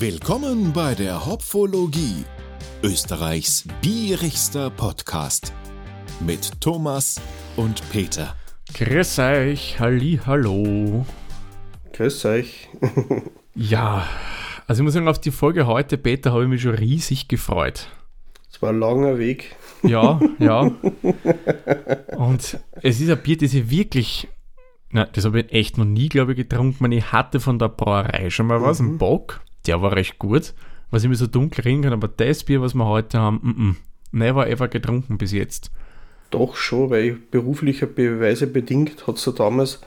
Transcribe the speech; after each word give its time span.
Willkommen 0.00 0.72
bei 0.72 0.94
der 0.94 1.26
Hopfologie, 1.26 2.24
Österreichs 2.84 3.66
bierigster 3.82 4.70
Podcast 4.70 5.52
mit 6.20 6.60
Thomas 6.60 7.20
und 7.56 7.82
Peter. 7.90 8.36
Grüß 8.74 9.18
euch, 9.18 9.80
halli, 9.80 10.20
hallo. 10.24 11.04
Grüß 11.94 12.24
euch. 12.26 12.68
Ja, 13.56 14.06
also 14.68 14.82
ich 14.82 14.84
muss 14.84 14.94
sagen, 14.94 15.08
auf 15.08 15.20
die 15.20 15.32
Folge 15.32 15.66
heute, 15.66 15.98
Peter, 15.98 16.30
habe 16.30 16.44
ich 16.44 16.48
mich 16.48 16.62
schon 16.62 16.76
riesig 16.76 17.26
gefreut. 17.26 17.88
Es 18.52 18.62
war 18.62 18.68
ein 18.68 18.78
langer 18.78 19.18
Weg. 19.18 19.56
Ja, 19.82 20.20
ja. 20.38 20.60
Und 22.16 22.60
es 22.82 23.00
ist 23.00 23.10
ein 23.10 23.18
Bier, 23.20 23.36
das 23.36 23.52
ich 23.52 23.68
wirklich, 23.68 24.28
na, 24.92 25.06
das 25.06 25.24
habe 25.24 25.40
ich 25.40 25.52
echt 25.52 25.76
noch 25.76 25.86
nie, 25.86 26.08
glaube 26.08 26.32
ich, 26.32 26.36
getrunken. 26.36 26.92
Ich 26.92 27.10
hatte 27.10 27.40
von 27.40 27.58
der 27.58 27.68
Brauerei 27.68 28.30
schon 28.30 28.46
mal 28.46 28.62
was, 28.62 28.78
einen 28.78 28.96
Bock, 28.96 29.40
der 29.66 29.82
war 29.82 29.92
recht 29.92 30.18
gut, 30.18 30.54
was 30.90 31.02
ich 31.02 31.08
mir 31.08 31.16
so 31.16 31.26
dunkel 31.26 31.62
reden 31.62 31.82
kann, 31.82 31.92
aber 31.92 32.08
das 32.08 32.44
Bier, 32.44 32.60
was 32.60 32.74
wir 32.74 32.86
heute 32.86 33.18
haben, 33.18 33.40
mm, 33.42 33.50
-mm, 33.50 33.74
never 34.12 34.48
ever 34.48 34.68
getrunken 34.68 35.18
bis 35.18 35.32
jetzt. 35.32 35.70
Doch 36.30 36.56
schon, 36.56 36.90
weil 36.90 37.04
ich 37.04 37.30
beruflicher 37.30 37.86
Beweise 37.86 38.46
bedingt 38.46 39.06
hat 39.06 39.16
es 39.16 39.22
so 39.22 39.32
damals, 39.32 39.80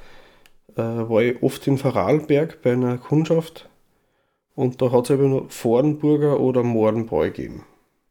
äh, 0.75 0.81
war 0.81 1.21
ich 1.21 1.41
oft 1.43 1.67
in 1.67 1.77
Vorarlberg 1.77 2.61
bei 2.61 2.73
einer 2.73 2.97
Kundschaft 2.97 3.69
und 4.55 4.81
da 4.81 4.91
hat 4.91 5.05
es 5.05 5.11
aber 5.11 5.27
nur 5.27 5.49
Vornburger 5.49 6.39
oder 6.39 6.63
Mohrenbräu 6.63 7.29
gegeben. 7.29 7.63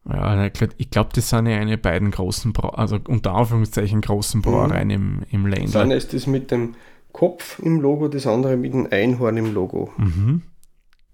Ja, 0.09 0.45
ich 0.77 0.89
glaube, 0.89 1.11
das 1.13 1.29
sind 1.29 1.45
ja 1.45 1.57
eine 1.57 1.77
beiden 1.77 2.09
großen, 2.09 2.53
Brau 2.53 2.69
also 2.69 2.97
unter 3.07 3.35
Anführungszeichen 3.35 4.01
großen 4.01 4.41
Brauereien 4.41 4.89
im, 4.89 5.19
im 5.29 5.49
Das 5.49 5.59
Ländler. 5.59 5.81
eine 5.81 5.95
ist 5.95 6.13
das 6.13 6.25
mit 6.25 6.49
dem 6.49 6.73
Kopf 7.11 7.59
im 7.59 7.79
Logo, 7.79 8.07
das 8.07 8.25
andere 8.25 8.57
mit 8.57 8.73
dem 8.73 8.87
Einhorn 8.89 9.37
im 9.37 9.53
Logo. 9.53 9.91
Mhm. 9.97 10.41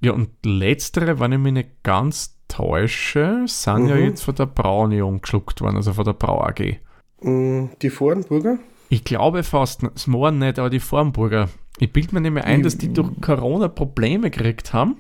Ja, 0.02 0.12
und 0.14 0.30
letztere, 0.46 1.20
wenn 1.20 1.32
ich 1.32 1.40
mich 1.40 1.54
nicht 1.54 1.70
ganz 1.84 2.38
täusche, 2.48 3.44
sind 3.48 3.88
ja 3.88 3.96
Mhm. 3.96 4.04
jetzt 4.04 4.24
von 4.24 4.36
der 4.36 4.46
Braunion 4.46 5.22
geschluckt 5.22 5.62
worden, 5.62 5.76
also 5.78 5.94
von 5.94 6.06
der 6.06 6.14
Brau 6.14 6.42
AG. 6.42 6.80
Mm, 7.22 7.66
Die 7.82 7.90
Vornburger? 7.90 8.60
Ich 8.90 9.04
glaube 9.04 9.44
fast, 9.44 9.84
das 9.84 10.08
Mohren 10.08 10.40
nicht, 10.40 10.60
aber 10.60 10.70
die 10.70 10.80
Formburger. 10.80 11.50
Ich 11.80 11.92
bilde 11.92 12.14
mir 12.14 12.22
nämlich 12.22 12.46
ein, 12.46 12.64
dass 12.64 12.78
die 12.78 12.94
durch 12.94 13.10
Corona 13.22 13.68
Probleme 13.68 14.30
gekriegt 14.32 14.72
haben. 14.74 14.98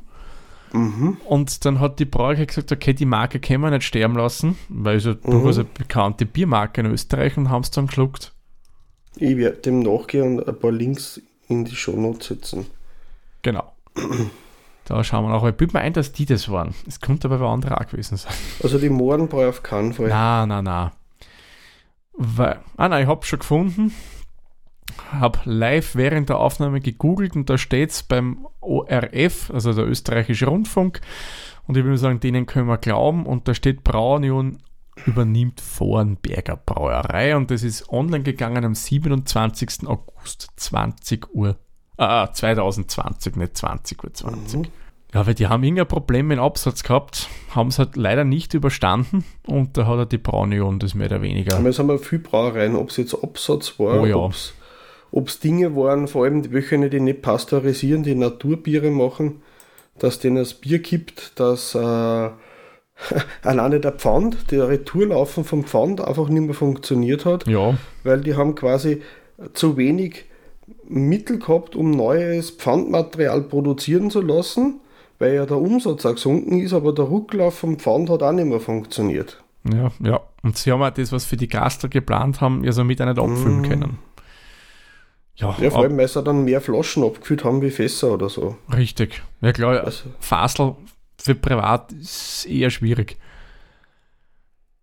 Mhm. 0.73 1.17
Und 1.25 1.63
dann 1.63 1.79
hat 1.79 1.99
die 1.99 2.05
Brauerei 2.05 2.45
gesagt, 2.45 2.71
okay, 2.73 2.93
die 2.93 3.05
Marke 3.05 3.39
können 3.39 3.61
wir 3.63 3.71
nicht 3.71 3.83
sterben 3.85 4.15
lassen, 4.15 4.57
weil 4.67 4.97
es 4.97 5.05
ja 5.05 5.13
durchaus 5.13 5.57
eine 5.59 5.67
bekannte 5.77 6.25
Biermarke 6.25 6.81
in 6.81 6.87
Österreich 6.87 7.37
und 7.37 7.49
haben 7.49 7.61
es 7.61 7.71
dann 7.71 7.87
geschluckt. 7.87 8.33
Ich 9.15 9.37
werde 9.37 9.57
dem 9.57 9.79
nachgehen 9.79 10.39
und 10.39 10.47
ein 10.47 10.59
paar 10.59 10.71
Links 10.73 11.21
in 11.47 11.63
die 11.63 11.75
Shownotes 11.75 12.27
setzen. 12.27 12.65
Genau. 13.43 13.71
Da 14.87 15.03
schauen 15.03 15.25
wir. 15.25 15.33
Aber 15.33 15.49
ich 15.49 15.55
bilde 15.55 15.73
mir 15.73 15.81
ein, 15.81 15.91
dass 15.91 16.13
die 16.13 16.25
das 16.25 16.49
waren. 16.49 16.73
Es 16.87 17.01
könnte 17.01 17.27
aber 17.27 17.39
bei 17.39 17.47
anderen 17.47 17.75
auch 17.75 17.87
gewesen 17.87 18.15
sein. 18.15 18.31
Also 18.63 18.79
die 18.79 18.89
Mohrenbräu 18.89 19.49
auf 19.49 19.61
keinen 19.61 19.93
Fall. 19.93 20.07
Na, 20.07 20.45
na, 20.45 20.61
na. 20.61 20.93
Weil, 22.13 22.59
ah 22.77 22.87
nein, 22.87 23.03
ich 23.03 23.09
habe 23.09 23.25
schon 23.25 23.39
gefunden. 23.39 23.93
Habe 25.11 25.39
live 25.43 25.95
während 25.95 26.29
der 26.29 26.39
Aufnahme 26.39 26.79
gegoogelt 26.79 27.35
und 27.35 27.49
da 27.49 27.57
steht 27.57 27.91
es 27.91 28.01
beim 28.01 28.47
ORF, 28.61 29.51
also 29.53 29.73
der 29.73 29.85
österreichische 29.85 30.47
Rundfunk. 30.47 31.01
Und 31.67 31.75
ich 31.75 31.83
würde 31.83 31.97
sagen, 31.97 32.21
denen 32.21 32.45
können 32.45 32.67
wir 32.67 32.77
glauben. 32.77 33.25
Und 33.25 33.49
da 33.49 33.53
steht 33.53 33.83
Braunion 33.83 34.59
übernimmt 35.05 35.59
Vorenberger 35.59 36.57
Brauerei 36.57 37.35
und 37.35 37.51
das 37.51 37.61
ist 37.61 37.89
online 37.89 38.23
gegangen 38.23 38.65
am 38.65 38.73
27. 38.73 39.85
August 39.85 40.49
20 40.55 41.35
Uhr. 41.35 41.57
Ah, 41.97 42.31
2020, 42.31 43.35
nicht 43.35 43.57
20 43.57 44.03
Uhr 44.03 44.13
20. 44.13 44.69
Ja, 45.13 45.25
weil 45.25 45.33
die 45.33 45.47
haben 45.47 45.63
irgendein 45.63 45.87
Problem 45.87 46.27
mit 46.27 46.37
dem 46.37 46.43
Absatz 46.43 46.83
gehabt, 46.83 47.27
haben 47.55 47.69
es 47.69 47.79
halt 47.79 47.95
leider 47.95 48.23
nicht 48.23 48.53
überstanden 48.53 49.23
und 49.47 49.77
da 49.77 49.87
hat 49.87 49.97
er 49.99 50.05
die 50.05 50.17
Braunion 50.17 50.79
das 50.79 50.93
mehr 50.93 51.07
oder 51.07 51.21
weniger. 51.21 51.55
Aber 51.57 51.69
es 51.69 51.79
haben 51.79 51.87
wir 51.87 51.97
viele 51.97 52.21
Brauereien, 52.21 52.75
ob 52.75 52.89
es 52.89 52.97
jetzt 52.97 53.15
Absatz 53.15 53.79
war, 53.79 54.01
Oh 54.01 54.05
ja. 54.05 54.15
ob 54.17 55.27
es 55.27 55.39
Dinge 55.39 55.75
waren, 55.75 56.07
vor 56.07 56.25
allem 56.25 56.41
die 56.43 56.51
welche, 56.51 56.89
die 56.89 56.99
nicht 56.99 57.21
pasteurisieren, 57.21 58.03
die 58.03 58.15
Naturbiere 58.15 58.91
machen, 58.91 59.41
dass 59.97 60.19
denen 60.19 60.35
das 60.35 60.53
Bier 60.53 60.79
gibt, 60.79 61.39
dass 61.39 61.73
äh, 61.73 61.79
alleine 63.43 63.79
der 63.79 63.93
Pfand, 63.93 64.51
der 64.51 64.67
Retourlaufen 64.67 65.45
vom 65.45 65.63
Pfand 65.63 66.01
einfach 66.01 66.27
nicht 66.29 66.43
mehr 66.43 66.53
funktioniert 66.53 67.25
hat, 67.25 67.47
Ja, 67.47 67.75
weil 68.03 68.21
die 68.21 68.35
haben 68.35 68.55
quasi 68.55 69.01
zu 69.53 69.77
wenig 69.77 70.25
Mittel 70.89 71.39
gehabt, 71.39 71.75
um 71.75 71.91
neues 71.91 72.51
Pfandmaterial 72.51 73.41
produzieren 73.41 74.09
zu 74.11 74.21
lassen, 74.21 74.79
weil 75.19 75.33
ja 75.35 75.45
der 75.45 75.57
Umsatz 75.57 76.05
auch 76.05 76.13
gesunken 76.15 76.59
ist, 76.61 76.73
aber 76.73 76.93
der 76.93 77.09
Rücklauf 77.09 77.57
vom 77.59 77.77
Pfand 77.79 78.09
hat 78.09 78.23
auch 78.23 78.31
nicht 78.31 78.45
mehr 78.47 78.59
funktioniert. 78.59 79.43
ja, 79.71 79.91
ja. 79.99 80.19
Und 80.43 80.57
sie 80.57 80.71
haben 80.71 80.81
auch 80.83 80.89
das, 80.91 81.11
was 81.11 81.25
für 81.25 81.35
die 81.37 81.47
Gastro 81.49 81.89
geplant 81.89 82.39
haben, 82.39 82.63
ja 82.63 82.71
somit 82.71 83.01
auch 83.01 83.05
nicht 83.07 83.19
abfüllen 83.19 83.63
können. 83.63 83.99
Ja, 85.35 85.55
Ja, 85.59 85.69
vor 85.69 85.81
allem, 85.81 85.97
weil 85.97 86.07
sie 86.07 86.23
dann 86.23 86.45
mehr 86.45 86.61
Flaschen 86.61 87.03
abgefüllt 87.03 87.43
haben 87.43 87.61
wie 87.61 87.69
Fässer 87.69 88.13
oder 88.13 88.29
so. 88.29 88.55
richtig. 88.73 89.21
Ja 89.41 89.51
klar, 89.53 89.83
Also, 89.83 90.09
Fasel 90.19 90.75
für 91.17 91.35
privat 91.35 91.91
ist 91.91 92.45
eher 92.45 92.69
schwierig. 92.69 93.17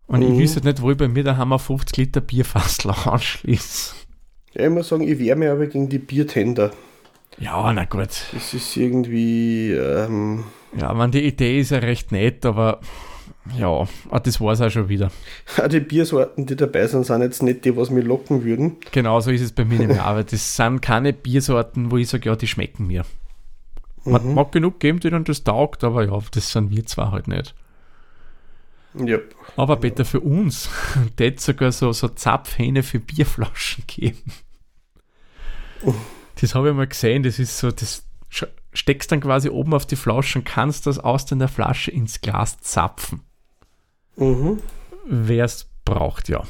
Und 0.07 0.21
Mhm. 0.21 0.33
ich 0.33 0.39
wüsste 0.39 0.61
nicht, 0.61 0.83
wo 0.83 0.91
ich 0.91 0.97
bei 0.99 1.09
mir 1.09 1.25
daheim 1.25 1.53
auf 1.55 1.63
50 1.63 1.97
Liter 1.97 2.21
Bierfassel 2.21 2.91
anschließe. 3.05 3.95
Ja, 4.55 4.65
ich 4.65 4.71
muss 4.71 4.89
sagen, 4.89 5.03
ich 5.07 5.19
wehre 5.19 5.37
mich 5.37 5.49
aber 5.49 5.67
gegen 5.67 5.89
die 5.89 5.99
Biertender. 5.99 6.73
Ja, 7.39 7.73
na 7.73 7.85
gut. 7.85 8.09
Das 8.33 8.55
ist 8.55 8.77
irgendwie, 8.77 9.73
ähm, 9.73 10.45
Ja, 10.79 10.95
man, 10.95 11.11
die 11.11 11.25
Idee 11.25 11.59
ist 11.61 11.71
ja 11.71 11.79
recht 11.79 12.13
nett, 12.13 12.47
aber 12.47 12.81
ja, 13.59 13.87
ah, 14.11 14.21
das 14.21 14.41
war 14.41 14.53
es 14.53 14.61
auch 14.61 14.71
schon 14.71 14.89
wieder. 14.89 15.11
auch 15.59 15.69
die 15.69 15.81
Biersorten, 15.81 16.47
die 16.47 16.57
dabei 16.57 16.87
sind, 16.87 17.05
sind 17.05 17.23
jetzt 17.23 17.43
nicht 17.43 17.65
die, 17.65 17.77
was 17.77 17.91
mich 17.91 18.05
locken 18.05 18.45
würden. 18.45 18.77
Genau 18.93 19.21
so 19.21 19.31
ist 19.31 19.41
es 19.43 19.53
bei 19.53 19.65
mir 19.65 19.79
nämlich 19.81 20.01
auch, 20.01 20.15
weil 20.15 20.25
das 20.25 20.57
sind 20.57 20.81
keine 20.81 21.13
Biersorten, 21.13 21.91
wo 21.91 21.97
ich 21.97 22.09
sage, 22.09 22.29
ja, 22.29 22.37
die 22.37 22.47
schmecken 22.47 22.87
mir. 22.87 23.05
Man 24.05 24.27
Mhm. 24.29 24.35
mag 24.35 24.53
genug 24.53 24.81
geben, 24.81 25.01
die 25.01 25.11
dann 25.11 25.25
das 25.25 25.45
taugt, 25.45 25.83
aber 25.83 26.05
ja, 26.05 26.19
das 26.33 26.53
sind 26.53 26.71
wir 26.71 26.85
zwar 26.87 27.11
halt 27.11 27.27
nicht. 27.27 27.55
Ja. 28.95 29.19
Aber 29.57 29.77
bitte 29.77 30.05
für 30.05 30.21
uns, 30.21 30.69
das 31.17 31.45
sogar 31.45 31.73
so, 31.73 31.93
so 31.93 32.09
Zapfhähne 32.09 32.83
für 32.85 33.01
Bierflaschen 33.01 33.85
geben. 33.89 34.23
Das 36.41 36.55
habe 36.55 36.71
ich 36.71 36.75
mal 36.75 36.87
gesehen, 36.87 37.23
das 37.23 37.39
ist 37.39 37.59
so, 37.59 37.71
das 37.71 38.05
steckst 38.73 39.13
dann 39.13 39.21
quasi 39.21 39.49
oben 39.49 39.75
auf 39.75 39.87
die 39.87 39.97
Flasche 39.97 40.41
und 40.41 40.45
kannst 40.45 40.87
das 40.87 40.99
aus 40.99 41.27
deiner 41.27 41.49
Flasche 41.49 41.91
ins 41.91 42.21
Glas 42.21 42.61
zapfen. 42.61 43.21
Mhm. 44.17 44.59
Wer 45.07 45.45
es 45.45 45.69
braucht, 45.85 46.29
ja. 46.29 46.43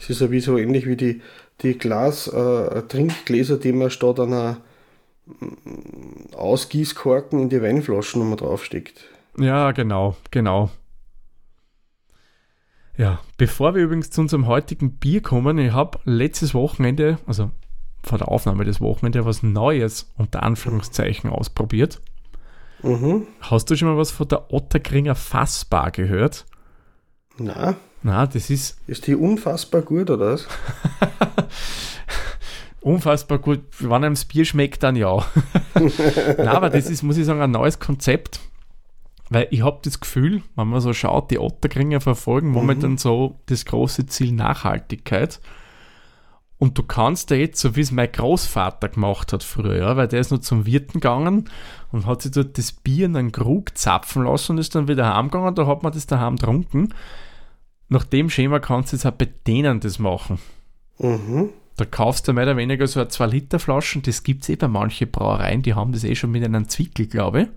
Es 0.00 0.10
ist 0.10 0.20
ja 0.20 0.30
wie 0.30 0.40
so 0.40 0.56
ähnlich 0.56 0.86
wie 0.86 0.96
die, 0.96 1.22
die 1.62 1.76
Glas, 1.76 2.28
äh, 2.28 2.82
Trinkgläser, 2.82 3.58
die 3.58 3.72
man 3.72 3.90
statt 3.90 4.20
einer 4.20 4.58
mm, 5.26 6.34
Ausgießkorken 6.34 7.40
in 7.40 7.48
die 7.48 7.60
Weinflaschen 7.60 8.20
nochmal 8.20 8.36
draufsteckt. 8.36 9.04
Ja, 9.38 9.72
genau, 9.72 10.16
genau. 10.30 10.70
Ja, 12.96 13.20
bevor 13.36 13.74
wir 13.74 13.82
übrigens 13.82 14.10
zu 14.10 14.22
unserem 14.22 14.46
heutigen 14.46 14.92
Bier 14.92 15.22
kommen, 15.22 15.58
ich 15.58 15.72
habe 15.72 15.98
letztes 16.04 16.54
Wochenende, 16.54 17.18
also 17.26 17.50
vor 18.02 18.18
der 18.18 18.28
Aufnahme 18.28 18.64
des 18.64 18.80
Wochenende, 18.80 19.24
was 19.26 19.42
Neues 19.42 20.12
unter 20.16 20.42
Anführungszeichen 20.42 21.28
ausprobiert. 21.30 22.00
Mhm. 22.82 23.26
Hast 23.40 23.70
du 23.70 23.76
schon 23.76 23.88
mal 23.88 23.96
was 23.96 24.10
von 24.10 24.28
der 24.28 24.52
Otterkringer 24.52 25.14
Fassbar 25.14 25.90
gehört? 25.90 26.46
Na, 27.38 27.76
Na, 28.02 28.26
das 28.26 28.48
ist 28.48 28.78
ist 28.86 29.06
die 29.06 29.14
unfassbar 29.14 29.82
gut, 29.82 30.08
oder 30.08 30.32
was? 30.32 30.46
unfassbar 32.80 33.38
gut. 33.38 33.60
Wenn 33.80 33.92
einem 33.92 34.14
das 34.14 34.24
Bier 34.24 34.44
schmeckt, 34.44 34.82
dann 34.82 34.96
ja. 34.96 35.26
Na, 36.38 36.52
aber 36.52 36.70
das 36.70 36.88
ist, 36.88 37.02
muss 37.02 37.16
ich 37.18 37.26
sagen, 37.26 37.42
ein 37.42 37.50
neues 37.50 37.78
Konzept. 37.78 38.40
Weil 39.28 39.48
ich 39.50 39.62
habe 39.62 39.80
das 39.82 40.00
Gefühl, 40.00 40.42
wenn 40.54 40.68
man 40.68 40.80
so 40.80 40.92
schaut, 40.92 41.30
die 41.30 41.38
Otterkringer 41.38 42.00
verfolgen 42.00 42.50
momentan 42.50 42.96
so 42.96 43.40
das 43.46 43.64
große 43.64 44.06
Ziel 44.06 44.32
Nachhaltigkeit. 44.32 45.40
Und 46.58 46.78
du 46.78 46.84
kannst 46.84 47.30
da 47.30 47.34
jetzt, 47.34 47.60
so 47.60 47.76
wie 47.76 47.82
es 47.82 47.90
mein 47.90 48.10
Großvater 48.10 48.88
gemacht 48.88 49.32
hat 49.32 49.42
früher, 49.42 49.76
ja, 49.76 49.96
weil 49.96 50.08
der 50.08 50.20
ist 50.20 50.30
noch 50.30 50.38
zum 50.38 50.64
Wirten 50.64 50.94
gegangen 51.00 51.50
und 51.92 52.06
hat 52.06 52.22
sich 52.22 52.32
dort 52.32 52.56
das 52.56 52.72
Bier 52.72 53.06
in 53.06 53.16
einen 53.16 53.32
Krug 53.32 53.76
zapfen 53.76 54.24
lassen 54.24 54.52
und 54.52 54.58
ist 54.58 54.74
dann 54.74 54.88
wieder 54.88 55.12
heimgegangen. 55.14 55.54
Da 55.54 55.66
hat 55.66 55.82
man 55.82 55.92
das 55.92 56.06
daheim 56.06 56.36
getrunken. 56.36 56.94
Nach 57.88 58.04
dem 58.04 58.30
Schema 58.30 58.58
kannst 58.58 58.92
du 58.92 58.96
jetzt 58.96 59.06
auch 59.06 59.12
bei 59.12 59.28
denen 59.46 59.80
das 59.80 59.98
machen. 59.98 60.38
Mhm. 60.98 61.50
Da 61.76 61.84
kaufst 61.84 62.26
du 62.26 62.32
mehr 62.32 62.44
oder 62.44 62.56
weniger 62.56 62.86
so 62.86 63.00
eine 63.00 63.10
2-Liter-Flaschen. 63.10 64.00
Das 64.02 64.22
gibt 64.22 64.44
es 64.44 64.48
eh 64.48 64.56
bei 64.56 64.66
manchen 64.66 65.10
Brauereien, 65.10 65.60
die 65.60 65.74
haben 65.74 65.92
das 65.92 66.04
eh 66.04 66.14
schon 66.14 66.30
mit 66.30 66.42
einem 66.42 66.68
Zwickel, 66.68 67.06
glaube 67.06 67.42
ich. 67.42 67.48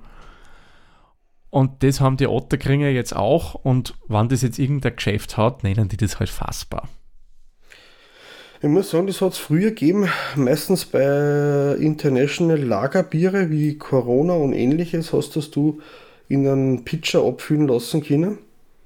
Und 1.50 1.84
das 1.84 2.00
haben 2.00 2.18
die 2.18 2.28
Otterkringer 2.28 2.90
jetzt 2.90 3.16
auch. 3.16 3.56
Und 3.56 3.96
wenn 4.08 4.30
das 4.30 4.42
jetzt 4.42 4.60
irgendein 4.60 4.96
Geschäft 4.96 5.38
hat, 5.38 5.64
nennen 5.64 5.88
die 5.90 5.98
das 5.98 6.20
halt 6.20 6.30
fassbar. 6.30 6.88
Ich 8.62 8.68
muss 8.68 8.90
sagen, 8.92 9.08
das 9.08 9.22
hat 9.22 9.32
es 9.34 9.38
früher 9.38 9.70
gegeben, 9.70 10.10
meistens 10.36 10.86
bei 10.86 11.76
International 11.80 12.60
Lagerbiere 12.60 13.50
wie 13.50 13.78
Corona 13.78 14.34
und 14.34 14.52
ähnliches, 14.54 15.14
hast 15.14 15.36
das 15.38 15.50
du 15.50 15.80
in 16.28 16.46
einen 16.48 16.84
Pitcher 16.84 17.24
abfüllen 17.24 17.68
lassen 17.68 18.04
können 18.04 18.38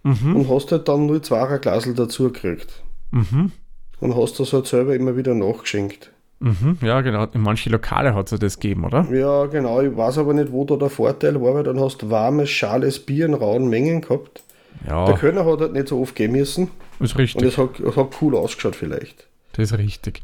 Mhm. 0.03 0.35
und 0.35 0.49
hast 0.49 0.71
halt 0.71 0.87
dann 0.89 1.05
nur 1.05 1.23
zwei 1.23 1.57
Glasel 1.57 1.93
dazu 1.95 2.25
gekriegt. 2.31 2.83
Mhm. 3.11 3.51
Und 3.99 4.15
hast 4.15 4.39
das 4.39 4.51
halt 4.53 4.67
selber 4.67 4.95
immer 4.95 5.15
wieder 5.17 5.33
nachgeschenkt. 5.33 6.11
Mhm. 6.43 6.77
Ja, 6.81 7.01
genau. 7.01 7.25
In 7.33 7.41
manchen 7.41 7.71
Lokale 7.71 8.13
hat 8.13 8.25
es 8.25 8.31
ja 8.31 8.37
das 8.37 8.59
gegeben, 8.59 8.83
oder? 8.85 9.07
Ja, 9.11 9.45
genau, 9.45 9.81
ich 9.81 9.95
weiß 9.95 10.17
aber 10.17 10.33
nicht, 10.33 10.51
wo 10.51 10.65
da 10.65 10.75
der 10.75 10.89
Vorteil 10.89 11.41
war, 11.41 11.55
weil 11.55 11.63
dann 11.63 11.79
hast 11.79 12.01
du 12.01 12.09
warmes, 12.09 12.49
schales 12.49 12.99
Bier 12.99 13.25
in 13.25 13.33
rauen 13.33 13.69
Mengen 13.69 14.01
gehabt. 14.01 14.43
Der 14.85 14.93
Ja, 14.93 15.13
Kölner 15.13 15.45
hat 15.45 15.61
halt 15.61 15.73
nicht 15.73 15.87
so 15.87 16.01
oft 16.01 16.15
gehen 16.15 16.33
müssen 16.33 16.69
ist 16.99 17.13
und 17.13 17.19
richtig. 17.19 17.43
es 17.43 17.57
hat, 17.57 17.79
es 17.79 17.95
hat 17.95 18.09
cool 18.21 18.35
ausgeschaut 18.35 18.75
vielleicht. 18.75 19.27
Das 19.53 19.71
ist 19.71 19.77
richtig. 19.77 20.23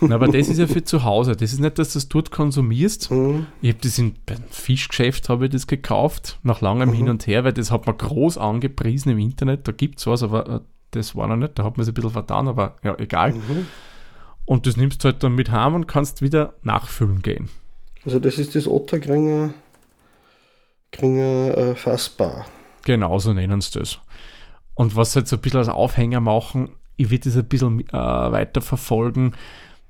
Na, 0.00 0.14
aber 0.14 0.28
das 0.28 0.48
ist 0.48 0.58
ja 0.58 0.66
für 0.66 0.82
zu 0.82 1.04
Hause. 1.04 1.36
Das 1.36 1.52
ist 1.52 1.60
nicht, 1.60 1.78
dass 1.78 1.92
du 1.92 1.98
das 1.98 2.08
dort 2.08 2.30
konsumierst. 2.30 3.10
Mhm. 3.10 3.46
Ich 3.60 3.68
habe 3.68 3.80
das 3.82 3.98
in, 3.98 4.14
beim 4.24 4.38
Fischgeschäft 4.50 5.28
habe 5.28 5.44
ich 5.44 5.50
das 5.52 5.66
gekauft, 5.66 6.38
nach 6.42 6.62
langem 6.62 6.92
Hin 6.92 7.10
und 7.10 7.26
Her, 7.26 7.44
weil 7.44 7.52
das 7.52 7.70
hat 7.70 7.86
man 7.86 7.98
groß 7.98 8.38
angepriesen 8.38 9.12
im 9.12 9.18
Internet. 9.18 9.68
Da 9.68 9.72
gibt 9.72 9.98
es 9.98 10.06
was, 10.06 10.22
aber 10.22 10.48
äh, 10.48 10.60
das 10.92 11.14
war 11.14 11.28
noch 11.28 11.36
nicht. 11.36 11.58
Da 11.58 11.64
hat 11.64 11.76
man 11.76 11.82
es 11.82 11.88
ein 11.88 11.94
bisschen 11.94 12.10
vertan, 12.10 12.48
aber 12.48 12.76
ja, 12.82 12.96
egal. 12.98 13.32
Mhm. 13.34 13.66
Und 14.44 14.66
das 14.66 14.76
nimmst 14.76 15.02
du 15.02 15.08
halt 15.08 15.22
dann 15.22 15.34
mit 15.34 15.50
heim 15.50 15.74
und 15.74 15.86
kannst 15.86 16.22
wieder 16.22 16.54
nachfüllen 16.62 17.22
gehen. 17.22 17.48
Also 18.04 18.18
das 18.18 18.38
ist 18.38 18.54
das 18.54 18.66
Ottergringer 18.66 19.54
Gringer 20.92 21.56
äh, 21.56 21.74
Fassbar. 21.74 22.46
Genau 22.84 23.18
so 23.18 23.32
nennen 23.32 23.60
sie 23.60 23.78
das. 23.78 23.98
Und 24.74 24.94
was 24.96 25.12
sie 25.12 25.20
jetzt 25.20 25.30
so 25.30 25.36
ein 25.36 25.42
bisschen 25.42 25.58
als 25.58 25.68
Aufhänger 25.68 26.20
machen, 26.20 26.70
ich 26.96 27.10
will 27.10 27.18
das 27.18 27.36
ein 27.36 27.48
bisschen 27.48 27.80
äh, 27.88 27.92
weiter 27.92 28.60
verfolgen. 28.60 29.34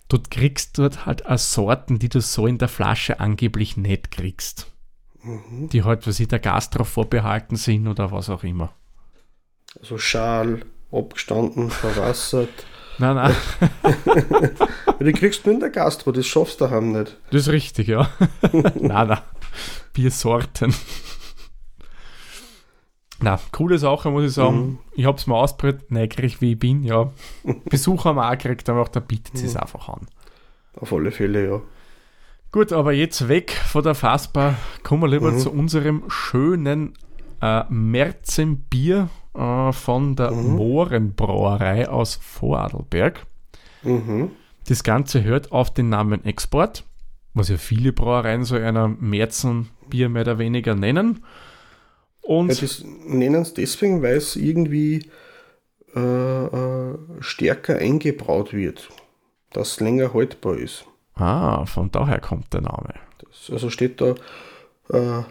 Dort 0.08 0.30
kriegst 0.30 0.78
du 0.78 0.82
dort 0.82 1.06
halt 1.06 1.26
auch 1.26 1.38
Sorten, 1.38 1.98
die 1.98 2.08
du 2.08 2.20
so 2.20 2.46
in 2.46 2.58
der 2.58 2.68
Flasche 2.68 3.20
angeblich 3.20 3.76
nicht 3.76 4.10
kriegst. 4.10 4.70
Die 5.24 5.84
halt, 5.84 6.06
was 6.06 6.20
ich 6.20 6.28
der 6.28 6.40
Gastro 6.40 6.84
vorbehalten 6.84 7.56
sind 7.56 7.86
oder 7.86 8.10
was 8.10 8.28
auch 8.28 8.42
immer. 8.42 8.72
Also 9.80 9.96
Schal, 9.98 10.62
abgestanden, 10.90 11.70
verwassert. 11.70 12.66
Nein, 13.02 13.16
nein, 13.16 13.34
die 15.00 15.12
kriegst 15.12 15.44
du 15.44 15.48
nur 15.48 15.54
in 15.54 15.60
der 15.60 15.70
Gastro, 15.70 16.12
das 16.12 16.24
schaffst 16.24 16.60
du 16.60 16.66
daheim 16.66 16.92
nicht. 16.92 17.16
das 17.32 17.42
ist 17.42 17.48
richtig, 17.48 17.88
ja. 17.88 18.08
nein, 18.52 19.08
nein. 19.08 19.18
Biersorten. 19.92 20.72
Na, 23.20 23.40
coole 23.50 23.78
Sache, 23.78 24.08
muss 24.08 24.22
ich 24.22 24.32
sagen. 24.34 24.78
Ich 24.94 25.04
habe 25.04 25.18
es 25.18 25.26
mal 25.26 25.34
ausprobiert, 25.34 25.90
neugierig 25.90 26.40
wie 26.40 26.52
ich 26.52 26.58
bin, 26.60 26.84
ja. 26.84 27.10
Besucher 27.64 28.10
haben 28.10 28.16
wir 28.16 28.28
auch 28.28 28.38
gekriegt, 28.38 28.68
aber 28.68 28.82
auch 28.82 28.88
da 28.88 29.00
bietet 29.00 29.34
es 29.34 29.56
einfach 29.56 29.88
an. 29.88 30.06
Auf 30.76 30.92
alle 30.92 31.10
Fälle, 31.10 31.44
ja. 31.44 31.60
Gut, 32.52 32.72
aber 32.72 32.92
jetzt 32.92 33.26
weg 33.26 33.50
von 33.50 33.82
der 33.82 33.96
Fassbar, 33.96 34.54
kommen 34.84 35.02
wir 35.02 35.08
lieber 35.08 35.36
zu 35.36 35.50
unserem 35.50 36.04
schönen 36.06 36.92
äh, 37.40 37.64
Märzenbier 37.68 39.08
äh, 39.34 39.72
von 39.72 40.16
der 40.16 40.30
Mohrenbrauerei 40.32 41.88
aus 41.88 42.16
Vorarlberg. 42.16 43.26
Mhm. 43.82 44.30
Das 44.68 44.82
Ganze 44.84 45.24
hört 45.24 45.52
auf 45.52 45.72
den 45.74 45.88
Namen 45.88 46.24
Export, 46.24 46.84
was 47.34 47.48
ja 47.48 47.56
viele 47.56 47.92
Brauereien 47.92 48.44
so 48.44 48.54
einer 48.56 48.88
Märzenbier 48.88 50.08
mehr 50.08 50.22
oder 50.22 50.38
weniger 50.38 50.74
nennen. 50.74 51.24
Und 52.22 52.48
Ja, 52.50 52.60
das 52.60 52.84
nennen 52.84 53.44
sie 53.44 53.54
deswegen, 53.54 54.02
weil 54.02 54.16
es 54.16 54.36
irgendwie 54.36 55.10
äh, 55.94 56.00
äh, 56.00 56.98
stärker 57.20 57.78
eingebraut 57.78 58.52
wird, 58.52 58.88
dass 59.52 59.72
es 59.72 59.80
länger 59.80 60.14
haltbar 60.14 60.56
ist. 60.56 60.86
ah, 61.16 61.66
von 61.66 61.90
daher 61.90 62.20
kommt 62.20 62.52
der 62.54 62.62
Name. 62.62 62.94
Das, 63.18 63.50
also 63.50 63.70
steht 63.70 64.00
da 64.00 64.14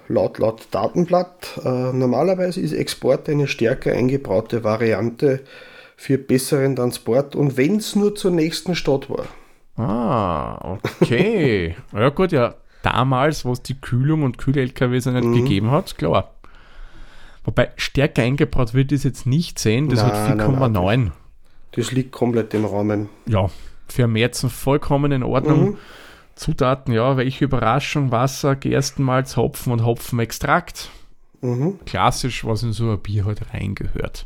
laut, 0.07 0.39
laut 0.39 0.67
Datenblatt, 0.71 1.59
äh, 1.63 1.93
normalerweise 1.93 2.61
ist 2.61 2.73
Export 2.73 3.29
eine 3.29 3.47
stärker 3.47 3.91
eingebraute 3.93 4.63
Variante 4.63 5.41
für 5.97 6.17
besseren 6.17 6.75
Transport 6.75 7.35
und 7.35 7.57
wenn 7.57 7.77
es 7.77 7.95
nur 7.95 8.15
zur 8.15 8.31
nächsten 8.31 8.75
Stadt 8.75 9.09
war. 9.09 9.25
Ah, 9.77 10.77
okay. 10.99 11.75
ja 11.93 12.09
gut, 12.09 12.31
ja, 12.31 12.55
damals, 12.83 13.45
wo 13.45 13.51
es 13.53 13.61
die 13.61 13.79
Kühlung 13.79 14.23
und 14.23 14.37
Kühl-LKWs 14.37 15.05
ja 15.05 15.11
nicht 15.11 15.25
Mhm. 15.25 15.35
gegeben 15.35 15.71
hat, 15.71 15.97
klar. 15.97 16.31
Wobei 17.43 17.71
stärker 17.75 18.21
eingebraut 18.23 18.73
wird 18.73 18.91
es 18.91 19.03
jetzt 19.03 19.25
nicht 19.25 19.57
sehen, 19.59 19.89
das 19.89 20.01
Nein, 20.03 20.11
hat 20.11 20.37
nein, 20.37 20.47
4,9. 20.75 21.11
Das 21.73 21.91
liegt 21.91 22.11
komplett 22.11 22.53
im 22.53 22.65
Rahmen. 22.65 23.09
Ja, 23.25 23.49
für 23.87 24.07
Märzen 24.07 24.49
vollkommen 24.49 25.11
in 25.11 25.23
Ordnung. 25.23 25.69
Mhm. 25.71 25.77
Zutaten, 26.35 26.93
ja, 26.93 27.17
welche 27.17 27.45
Überraschung, 27.45 28.11
Wasser, 28.11 28.55
Gerstenmalz, 28.55 29.37
Hopfen 29.37 29.71
und 29.73 29.85
Hopfenextrakt. 29.85 30.89
Mhm, 31.41 31.79
Klassisch, 31.85 32.45
was 32.45 32.63
in 32.63 32.71
so 32.73 32.91
ein 32.91 32.99
Bier 32.99 33.25
halt 33.25 33.53
reingehört. 33.53 34.25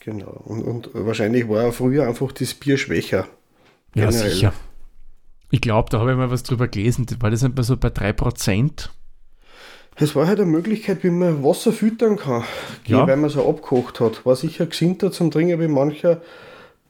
genau. 0.00 0.30
Und, 0.44 0.62
und 0.62 0.90
wahrscheinlich 0.94 1.48
war 1.48 1.62
ja 1.64 1.72
früher 1.72 2.06
einfach 2.08 2.32
das 2.32 2.54
Bier 2.54 2.76
schwächer. 2.78 3.26
Ja, 3.94 4.08
Generell. 4.10 4.30
sicher. 4.30 4.52
Ich 5.50 5.60
glaube, 5.60 5.90
da 5.90 5.98
habe 5.98 6.12
ich 6.12 6.16
mal 6.16 6.30
was 6.30 6.42
drüber 6.44 6.68
gelesen. 6.68 7.06
War 7.20 7.30
das 7.30 7.42
nicht 7.42 7.56
mal 7.56 7.62
so 7.64 7.76
bei 7.76 7.88
3%? 7.88 8.88
Es 9.96 10.14
war 10.16 10.26
halt 10.28 10.38
eine 10.40 10.48
Möglichkeit, 10.50 11.02
wie 11.04 11.10
man 11.10 11.42
Wasser 11.44 11.72
füttern 11.72 12.16
kann, 12.16 12.44
Ja. 12.86 13.06
weil 13.06 13.16
man 13.16 13.28
es 13.28 13.34
ja 13.34 13.42
abgekocht 13.44 14.00
hat. 14.00 14.24
War 14.24 14.36
sicher 14.36 14.66
gesinnter 14.66 15.10
zum 15.12 15.30
Trinken 15.30 15.60
wie 15.60 15.68
mancher 15.68 16.22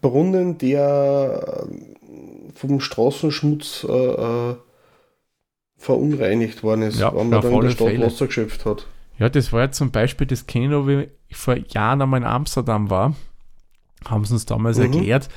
Brunnen, 0.02 0.58
der 0.58 1.66
vom 2.60 2.80
Straßenschmutz 2.80 3.86
äh, 3.88 3.92
äh, 3.92 4.56
verunreinigt 5.76 6.62
worden 6.62 6.82
ist, 6.82 6.98
Ja, 6.98 7.14
wenn 7.14 7.30
man 7.30 7.40
dann 7.40 7.52
in 7.54 7.60
der 7.62 7.70
Stadt 7.70 7.88
Fälle. 7.88 8.06
Wasser 8.06 8.26
geschöpft 8.26 8.66
hat. 8.66 8.86
Ja, 9.18 9.28
das 9.28 9.52
war 9.52 9.60
ja 9.60 9.70
zum 9.70 9.90
Beispiel, 9.90 10.26
das 10.26 10.44
noch, 10.54 10.86
wie 10.86 11.08
ich 11.28 11.36
vor 11.36 11.56
Jahren 11.56 12.02
einmal 12.02 12.20
in 12.20 12.26
Amsterdam 12.26 12.90
war. 12.90 13.14
Haben 14.06 14.24
sie 14.24 14.34
uns 14.34 14.46
damals 14.46 14.76
Mhm. 14.78 14.84
erklärt. 14.84 15.28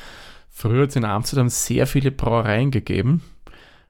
Früher 0.50 0.84
hat 0.84 0.90
es 0.90 0.96
in 0.96 1.06
Amsterdam 1.06 1.50
sehr 1.50 1.88
viele 1.88 2.12
Brauereien 2.12 2.72
gegeben, 2.72 3.24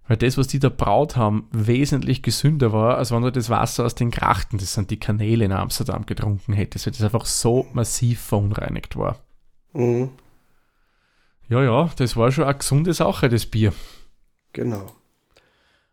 weil 0.07 0.17
das, 0.17 0.37
was 0.37 0.47
die 0.47 0.59
da 0.59 0.69
braut 0.69 1.15
haben, 1.15 1.47
wesentlich 1.51 2.21
gesünder 2.23 2.71
war, 2.71 2.97
als 2.97 3.11
wenn 3.11 3.21
du 3.21 3.31
das 3.31 3.49
Wasser 3.49 3.85
aus 3.85 3.95
den 3.95 4.11
Grachten, 4.11 4.57
das 4.57 4.73
sind 4.73 4.89
die 4.91 4.99
Kanäle 4.99 5.45
in 5.45 5.51
Amsterdam, 5.51 6.05
getrunken 6.05 6.53
hättest, 6.53 6.85
weil 6.85 6.93
das 6.93 7.01
einfach 7.03 7.25
so 7.25 7.67
massiv 7.73 8.19
verunreinigt 8.21 8.95
war. 8.95 9.17
Mhm, 9.73 10.09
Ja, 11.53 11.61
ja, 11.61 11.87
das 11.97 12.17
war 12.17 12.31
schon 12.31 12.45
eine 12.45 12.55
gesunde 12.55 12.95
Sache, 12.95 13.29
das 13.29 13.45
Bier. 13.45 13.73
genau. 14.53 14.87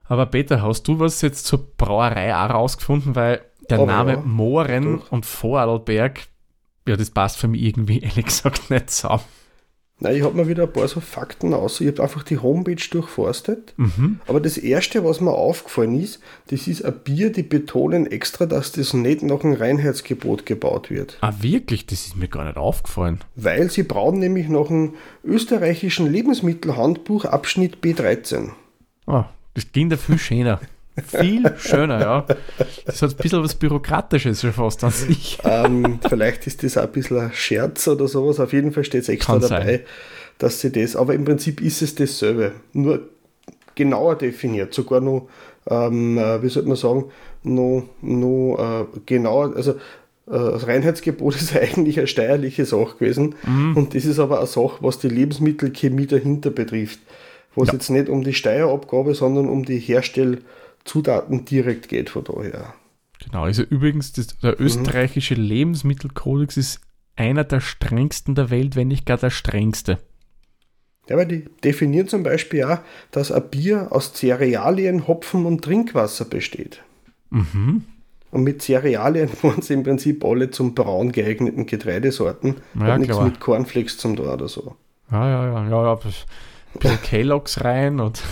Aber 0.05 0.25
Peter, 0.25 0.63
hast 0.63 0.85
du 0.89 0.99
was 0.99 1.21
jetzt 1.21 1.45
zur 1.45 1.77
Brauerei 1.77 2.35
auch 2.35 2.49
rausgefunden? 2.49 3.15
Weil 3.15 3.43
der 3.69 3.77
Aber 3.79 3.87
Name 3.87 4.13
ja, 4.15 4.21
Mohren 4.21 5.01
doch. 5.01 5.13
und 5.13 5.27
Vorarlberg, 5.27 6.29
ja, 6.89 6.97
das 6.97 7.11
passt 7.11 7.37
für 7.37 7.47
mich 7.47 7.61
irgendwie 7.61 7.99
ehrlich 8.03 8.25
gesagt 8.25 8.71
nicht 8.71 8.89
zusammen. 8.89 9.23
Nein, 10.03 10.17
ich 10.17 10.23
habe 10.23 10.35
mir 10.35 10.49
wieder 10.49 10.63
ein 10.63 10.73
paar 10.73 10.89
so 10.89 11.01
Fakten 11.01 11.53
aus. 11.53 11.81
Ich 11.81 11.89
habe 11.89 12.03
einfach 12.03 12.23
die 12.23 12.39
Homepage 12.39 12.83
durchforstet. 12.91 13.75
Mhm. 13.77 14.21
Aber 14.27 14.41
das 14.41 14.57
erste, 14.57 15.05
was 15.05 15.21
mir 15.21 15.33
aufgefallen 15.33 16.01
ist, 16.01 16.21
das 16.49 16.67
ist 16.67 16.85
ein 16.85 16.95
Bier, 17.05 17.31
die 17.31 17.43
betonen 17.43 18.07
extra, 18.07 18.47
dass 18.47 18.73
das 18.73 18.95
nicht 18.95 19.23
nach 19.23 19.45
einem 19.45 19.55
Reinheitsgebot 19.55 20.47
gebaut 20.47 20.89
wird. 20.89 21.19
Ah, 21.21 21.35
wirklich? 21.41 21.85
Das 21.85 22.07
ist 22.07 22.17
mir 22.17 22.29
gar 22.29 22.47
nicht 22.47 22.57
aufgefallen. 22.57 23.21
Weil 23.37 23.71
sie 23.71 23.83
brauen 23.83 24.19
nämlich 24.19 24.49
nach 24.49 24.69
dem 24.69 24.95
österreichischen 25.23 26.11
Lebensmittelhandbuch 26.11 27.27
Abschnitt 27.27 27.79
B13. 27.83 28.51
Ah, 29.07 29.27
das 29.53 29.71
ging 29.71 29.91
da 29.91 29.99
viel 29.99 30.19
schöner. 30.19 30.61
Viel 31.07 31.55
schöner, 31.59 32.01
ja. 32.01 32.27
Das 32.87 33.03
hat 33.03 33.11
ein 33.11 33.17
bisschen 33.17 33.43
was 33.43 33.55
Bürokratisches 33.55 34.41
schon 34.41 34.53
fast 34.53 34.83
an 34.85 34.91
sich. 34.91 35.39
ähm, 35.45 35.99
vielleicht 36.09 36.47
ist 36.47 36.63
das 36.63 36.77
auch 36.79 36.83
ein 36.85 36.93
bisschen 36.93 37.19
ein 37.19 37.33
Scherz 37.33 37.87
oder 37.89 38.09
sowas. 38.09 38.41
Auf 38.41 38.53
jeden 38.53 38.73
Fall 38.73 38.85
steht 38.85 39.03
es 39.03 39.09
extra 39.09 39.35
Kann 39.39 39.43
dabei, 39.43 39.65
sein. 39.65 39.81
dass 40.39 40.61
sie 40.61 40.71
das, 40.73 40.97
aber 40.97 41.15
im 41.15 41.25
Prinzip 41.25 41.61
ist 41.61 41.83
es 41.83 41.95
dasselbe. 41.95 42.53
Nur 42.73 43.09
genauer 43.75 44.17
definiert, 44.17 44.75
sogar 44.75 45.01
noch, 45.01 45.29
ähm, 45.69 46.19
äh, 46.19 46.43
wie 46.43 46.49
sollte 46.49 46.69
man 46.69 46.77
sagen, 46.77 47.05
noch, 47.43 47.85
noch 48.03 48.57
äh, 48.59 48.99
genauer, 49.07 49.55
also 49.57 49.73
äh, 49.73 49.77
das 50.27 50.67
Reinheitsgebot 50.67 51.35
ist 51.37 51.57
eigentlich 51.57 51.99
eine 51.99 52.07
steuerliche 52.07 52.65
Sache 52.67 52.97
gewesen 52.99 53.35
Mhm. 53.47 53.77
und 53.77 53.95
das 53.95 54.05
ist 54.05 54.19
aber 54.19 54.39
eine 54.39 54.47
Sache, 54.47 54.79
was 54.81 54.99
die 54.99 55.09
Lebensmittelchemie 55.09 56.07
dahinter 56.07 56.51
betrifft. 56.51 56.99
Wo 57.55 57.63
es 57.63 57.69
Ja. 57.69 57.75
jetzt 57.75 57.91
nicht 57.91 58.09
um 58.09 58.23
die 58.23 58.35
Steuerabgabe, 58.35 59.15
sondern 59.15 59.49
um 59.49 59.65
die 59.65 59.79
Herstellzutaten 60.81 61.45
direkt 61.45 61.89
geht 61.89 62.11
von 62.11 62.25
daher. 62.25 62.75
Genau, 63.25 63.45
also 63.45 63.63
übrigens, 63.63 64.13
das, 64.13 64.39
der 64.39 64.61
österreichische 64.61 65.35
Lebensmittelkodex 65.35 66.57
ist 66.57 66.81
einer 67.17 67.45
der 67.45 67.61
strengsten 67.61 68.35
der 68.35 68.51
Welt, 68.51 68.77
wenn 68.77 68.89
nicht 68.89 69.05
gar 69.05 69.19
der 69.19 69.31
strengste. 69.31 69.99
Ja, 71.09 71.17
weil 71.17 71.27
die 71.27 71.45
definieren 71.63 72.09
zum 72.09 72.23
Beispiel 72.23 72.65
auch, 72.65 72.79
dass 73.11 73.33
ein 73.33 73.51
Bier 73.51 73.89
aus 73.91 74.15
Cerealien, 74.15 75.07
Hopfen 75.07 75.45
und 75.45 75.63
Trinkwasser 75.63 76.25
besteht. 76.25 76.83
Mhm. 77.31 77.85
Und 78.31 78.45
mit 78.45 78.63
Cerealien 78.63 79.29
waren 79.43 79.61
sie 79.61 79.75
im 79.75 79.83
Prinzip 79.83 80.25
alle 80.25 80.51
zum 80.51 80.75
Brauen 80.75 81.13
geeigneten 81.13 81.67
Getreidesorten. 81.67 82.57
Ja, 82.79 82.87
Hat 82.87 83.01
nichts 83.01 83.21
mit 83.21 83.41
Cornflakes 83.41 83.99
zum 83.99 84.17
tun 84.17 84.29
oder 84.29 84.49
so. 84.49 84.77
Ja, 85.11 85.29
ja, 85.29 85.47
ja, 85.47 85.69
ja, 85.69 85.83
ja. 85.85 85.93
Ein 85.93 86.79
bisschen 86.79 87.03
Kellogg's 87.03 87.65
rein 87.65 87.99
und 87.99 88.23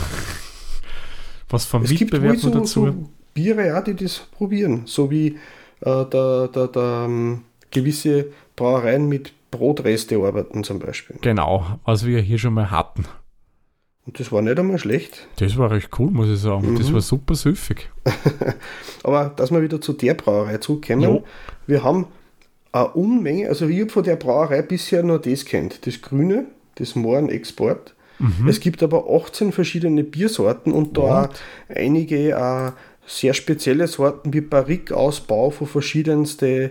was 1.51 1.65
vom 1.65 1.83
Es 1.83 1.91
gibt 1.91 2.13
wohl 2.13 2.21
Mitbewerb 2.21 2.41
so, 2.41 2.51
dazu. 2.51 2.87
so 2.87 2.95
Biere 3.35 3.79
auch, 3.79 3.85
die 3.85 3.95
das 3.95 4.19
probieren. 4.33 4.83
So 4.87 5.11
wie 5.11 5.29
äh, 5.81 6.05
der, 6.07 6.49
der, 6.49 6.69
der, 6.69 7.05
ähm, 7.07 7.43
gewisse 7.71 8.27
Brauereien 8.57 9.09
mit 9.09 9.33
Brotreste 9.51 10.17
arbeiten 10.17 10.65
zum 10.65 10.79
Beispiel. 10.79 11.17
Genau, 11.21 11.79
was 11.85 12.05
wir 12.05 12.21
hier 12.21 12.39
schon 12.39 12.55
mal 12.55 12.71
hatten. 12.71 13.05
Und 14.07 14.19
das 14.19 14.33
war 14.33 14.41
nicht 14.43 14.59
einmal 14.59 14.79
schlecht. 14.79 15.29
Das 15.37 15.57
war 15.59 15.71
recht 15.71 15.91
cool, 15.99 16.11
muss 16.11 16.29
ich 16.29 16.39
sagen. 16.41 16.77
Das 16.79 16.89
Mhm. 16.89 16.95
war 16.95 17.01
super 17.03 17.35
süffig. 17.35 17.91
Aber 19.03 19.27
dass 19.37 19.51
wir 19.51 19.63
wieder 19.63 19.81
zu 19.81 19.93
der 19.93 20.15
Brauerei 20.15 20.59
zurückkommen, 20.59 21.03
Jo. 21.03 21.25
wir 21.67 21.83
haben 21.85 22.07
eine 22.73 22.89
Unmenge, 22.89 23.49
also 23.49 23.67
ich 23.69 23.81
habe 23.81 23.91
von 23.91 24.03
der 24.05 24.17
Brauerei 24.17 24.63
bisher 24.63 25.03
nur 25.03 25.19
das 25.21 25.45
kennt, 25.45 25.87
das 25.87 26.01
Grüne, 26.03 26.47
das 26.77 26.95
Mohren 26.95 27.29
Export. 27.29 27.95
Mhm. 28.19 28.49
Es 28.49 28.61
gibt 28.61 28.83
aber 28.83 29.05
18 29.09 29.53
verschiedene 29.53 30.03
Biersorten 30.05 30.73
und 30.73 30.97
da 30.97 31.31
einige 31.75 32.31
äh, 32.33 32.73
sehr 33.07 33.33
spezielle 33.35 33.87
Sorten 33.87 34.33
wie 34.33 34.41
Barrique-Ausbau 34.41 35.51
von 35.51 35.67
verschiedenste 35.67 36.71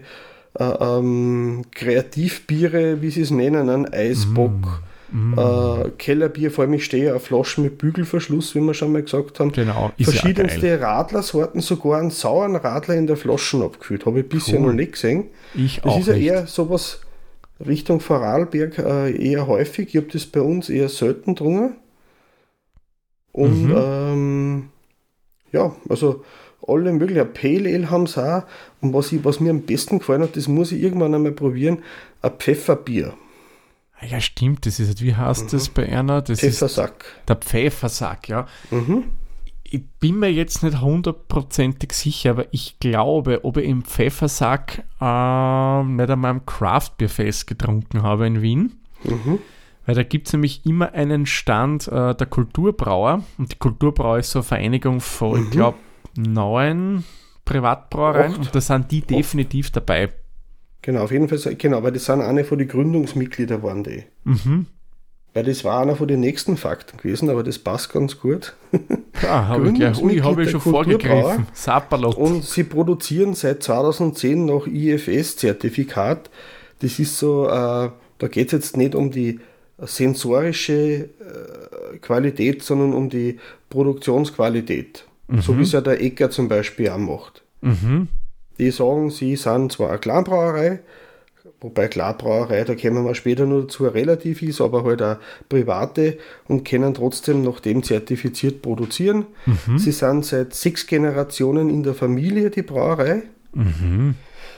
äh, 0.60 0.64
ähm, 0.64 1.64
Kreativbiere, 1.72 3.02
wie 3.02 3.10
sie 3.12 3.22
es 3.22 3.32
nennen, 3.32 3.70
ein 3.70 3.92
Eisbock, 3.94 4.82
Mhm. 5.10 5.38
äh, 5.38 5.90
Kellerbier, 5.98 6.52
vor 6.52 6.66
allem 6.66 6.74
ich 6.74 6.84
stehe 6.84 7.16
auf 7.16 7.24
Flaschen 7.28 7.64
mit 7.64 7.78
Bügelverschluss, 7.78 8.54
wie 8.56 8.60
wir 8.60 8.74
schon 8.74 8.92
mal 8.92 9.02
gesagt 9.04 9.40
haben. 9.40 9.54
Genau, 9.54 9.90
ist 9.98 10.08
ja 10.08 10.12
Verschiedenste 10.12 10.82
Radlersorten, 10.82 11.62
sogar 11.62 12.02
einen 12.02 12.12
sauren 12.12 12.58
Radler 12.58 12.96
in 12.96 13.08
der 13.08 13.16
Flaschen 13.16 13.62
abgefüllt. 13.64 14.06
Habe 14.06 14.20
ich 14.20 14.28
bisher 14.28 14.60
Cool. 14.60 14.66
noch 14.68 14.74
nicht 14.74 14.92
gesehen. 14.92 15.28
Ich 15.56 15.80
Das 15.82 15.94
auch 15.94 16.00
ist 16.02 16.08
ja 16.08 16.14
nicht. 16.14 16.26
eher 16.26 16.46
sowas 16.48 17.00
Richtung 17.66 18.00
Vorarlberg 18.00 18.78
äh, 18.80 19.12
eher 19.12 19.48
häufig. 19.48 19.90
Ich 19.90 19.98
habe 19.98 20.08
das 20.12 20.26
bei 20.26 20.42
uns 20.42 20.70
eher 20.70 20.90
selten 20.90 21.36
drungen. 21.36 21.76
Und 23.32 23.64
Mhm. 23.66 23.76
ähm, 23.78 24.70
ja, 25.52 25.76
also 25.90 26.24
alle 26.68 26.92
möglichen. 26.92 27.32
Pale 27.34 27.74
Ale 27.76 27.90
haben 27.90 28.08
sie 28.08 28.24
auch. 28.24 28.44
Und 28.82 28.94
was, 28.94 29.12
ich, 29.12 29.24
was 29.24 29.40
mir 29.40 29.52
am 29.52 29.62
besten 29.62 30.00
gefallen 30.00 30.22
hat, 30.24 30.36
das 30.36 30.48
muss 30.48 30.72
ich 30.72 30.82
irgendwann 30.82 31.14
einmal 31.16 31.32
probieren, 31.32 31.80
ein 32.22 32.32
Pfefferbier. 32.38 33.14
Ah 34.00 34.06
Ja, 34.06 34.20
stimmt, 34.22 34.66
das 34.66 34.80
ist, 34.80 35.02
wie 35.02 35.16
heißt 35.16 35.52
das 35.54 35.70
bei 35.70 35.88
einer? 35.88 36.22
Das 36.22 36.44
ist 36.44 36.60
Pfeffersack. 36.60 37.06
der 37.28 37.36
Pfeffersack, 37.38 38.28
ja. 38.30 38.48
Mhm. 38.70 39.06
Ich 39.70 39.86
bin 40.00 40.20
mir 40.20 40.32
jetzt 40.32 40.64
nicht 40.64 40.82
hundertprozentig 40.82 41.92
sicher, 41.94 42.32
aber 42.32 42.46
ich 42.52 42.80
glaube, 42.80 43.44
ob 43.44 43.58
ich 43.58 43.68
im 43.68 43.84
Pfeffersack 43.84 44.84
ähm, 45.02 45.96
nicht 45.98 46.10
einmal 46.10 46.32
am 46.32 46.46
Craftbierfest 46.46 47.48
getrunken 47.48 48.02
habe 48.02 48.28
in 48.28 48.42
Wien. 48.42 48.80
Mhm. 49.04 49.40
Weil 49.86 49.96
da 49.96 50.04
gibt 50.04 50.28
es 50.28 50.34
nämlich 50.34 50.66
immer 50.66 50.94
einen 50.94 51.26
Stand 51.26 51.88
äh, 51.88 52.16
der 52.16 52.28
Kulturbrauer. 52.28 53.24
Und 53.38 53.52
die 53.52 53.58
Kulturbrauer 53.58 54.20
ist 54.20 54.32
so 54.32 54.40
eine 54.40 54.44
Vereinigung 54.44 55.00
von, 55.00 55.44
ich 55.44 55.50
glaube, 55.50 55.78
neun 56.18 57.04
Privatbrauereien. 57.46 58.34
Acht. 58.34 58.40
Und 58.40 58.56
da 58.56 58.62
sind 58.62 58.92
die 58.92 59.02
definitiv 59.02 59.72
dabei. 59.72 60.10
Genau, 60.82 61.04
auf 61.04 61.12
jeden 61.12 61.28
Fall, 61.28 61.56
genau, 61.56 61.84
weil 61.84 61.92
das 61.92 62.06
sind 62.06 62.22
eine 62.22 62.44
von 62.44 62.58
den 62.58 62.68
Gründungsmitgliedern 62.68 63.64
waren 63.64 63.84
die. 63.84 64.04
Mhm. 64.24 64.68
Weil 65.34 65.44
das 65.44 65.64
war 65.64 65.82
einer 65.82 65.96
von 65.96 66.08
den 66.08 66.20
nächsten 66.20 66.58
Fakten 66.58 66.98
gewesen, 66.98 67.30
aber 67.30 67.44
das 67.44 67.60
passt 67.60 67.92
ganz 67.94 68.20
gut. 68.20 68.54
Ah, 69.28 69.48
habe 69.48 69.70
ich, 69.70 69.74
gleich- 69.74 69.98
ui, 70.00 70.16
Gründungsmitglied 70.18 70.24
hab 70.26 70.38
ich 70.40 70.50
schon 70.52 70.62
vorgegriffen. 70.62 71.48
Sapperlot. 71.52 72.16
Und 72.18 72.44
sie 72.46 72.64
produzieren 72.64 73.34
seit 73.34 73.64
2010 73.64 74.46
noch 74.46 74.68
IFS-Zertifikat. 74.68 76.30
Das 76.82 77.00
ist 77.00 77.18
so, 77.18 77.48
äh, 77.48 77.50
da 78.20 78.28
geht 78.30 78.48
es 78.48 78.52
jetzt 78.52 78.78
nicht 78.78 78.94
um 78.94 79.10
die 79.10 79.40
sensorische 79.80 80.74
äh, 80.74 81.98
Qualität, 82.00 82.62
sondern 82.62 82.94
um 82.94 83.10
die 83.10 83.40
Produktionsqualität. 83.70 85.06
So 85.42 85.58
wie 85.58 85.64
es 85.64 85.74
ja 85.74 85.82
der 85.82 86.00
Ecker 86.02 86.30
zum 86.30 86.48
Beispiel 86.48 86.90
auch 86.90 86.98
macht. 87.00 87.44
Mhm. 87.62 88.08
Die 88.60 88.72
sagen, 88.72 89.10
sie 89.10 89.36
sind 89.36 89.72
zwar 89.74 89.90
eine 89.90 89.98
Kleinbrauerei, 89.98 90.80
wobei 91.62 91.88
Kleinbrauerei, 91.88 92.64
da 92.64 92.76
kommen 92.76 93.06
wir 93.06 93.16
später 93.16 93.46
noch 93.46 93.62
dazu, 93.62 93.88
relativ 93.88 94.42
ist, 94.42 94.62
aber 94.62 94.84
halt 94.84 95.02
auch 95.02 95.18
private 95.50 96.18
und 96.48 96.66
können 96.66 96.94
trotzdem 96.94 97.44
nach 97.44 97.60
dem 97.60 97.84
zertifiziert 97.84 98.62
produzieren. 98.62 99.26
Sie 99.78 99.92
sind 99.92 100.26
seit 100.26 100.54
sechs 100.54 100.86
Generationen 100.88 101.70
in 101.70 101.84
der 101.84 101.96
Familie, 101.96 102.50
die 102.50 102.62
Brauerei. 102.62 103.24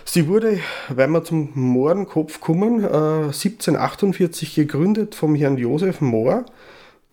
Sie 0.05 0.27
wurde, 0.27 0.59
weil 0.89 1.07
wir 1.07 1.23
zum 1.23 1.49
Mohrenkopf 1.53 2.41
kommen, 2.41 2.83
äh, 2.83 3.31
1748 3.31 4.55
gegründet 4.55 5.13
vom 5.13 5.35
Herrn 5.35 5.57
Josef 5.57 6.01
Mohr 6.01 6.45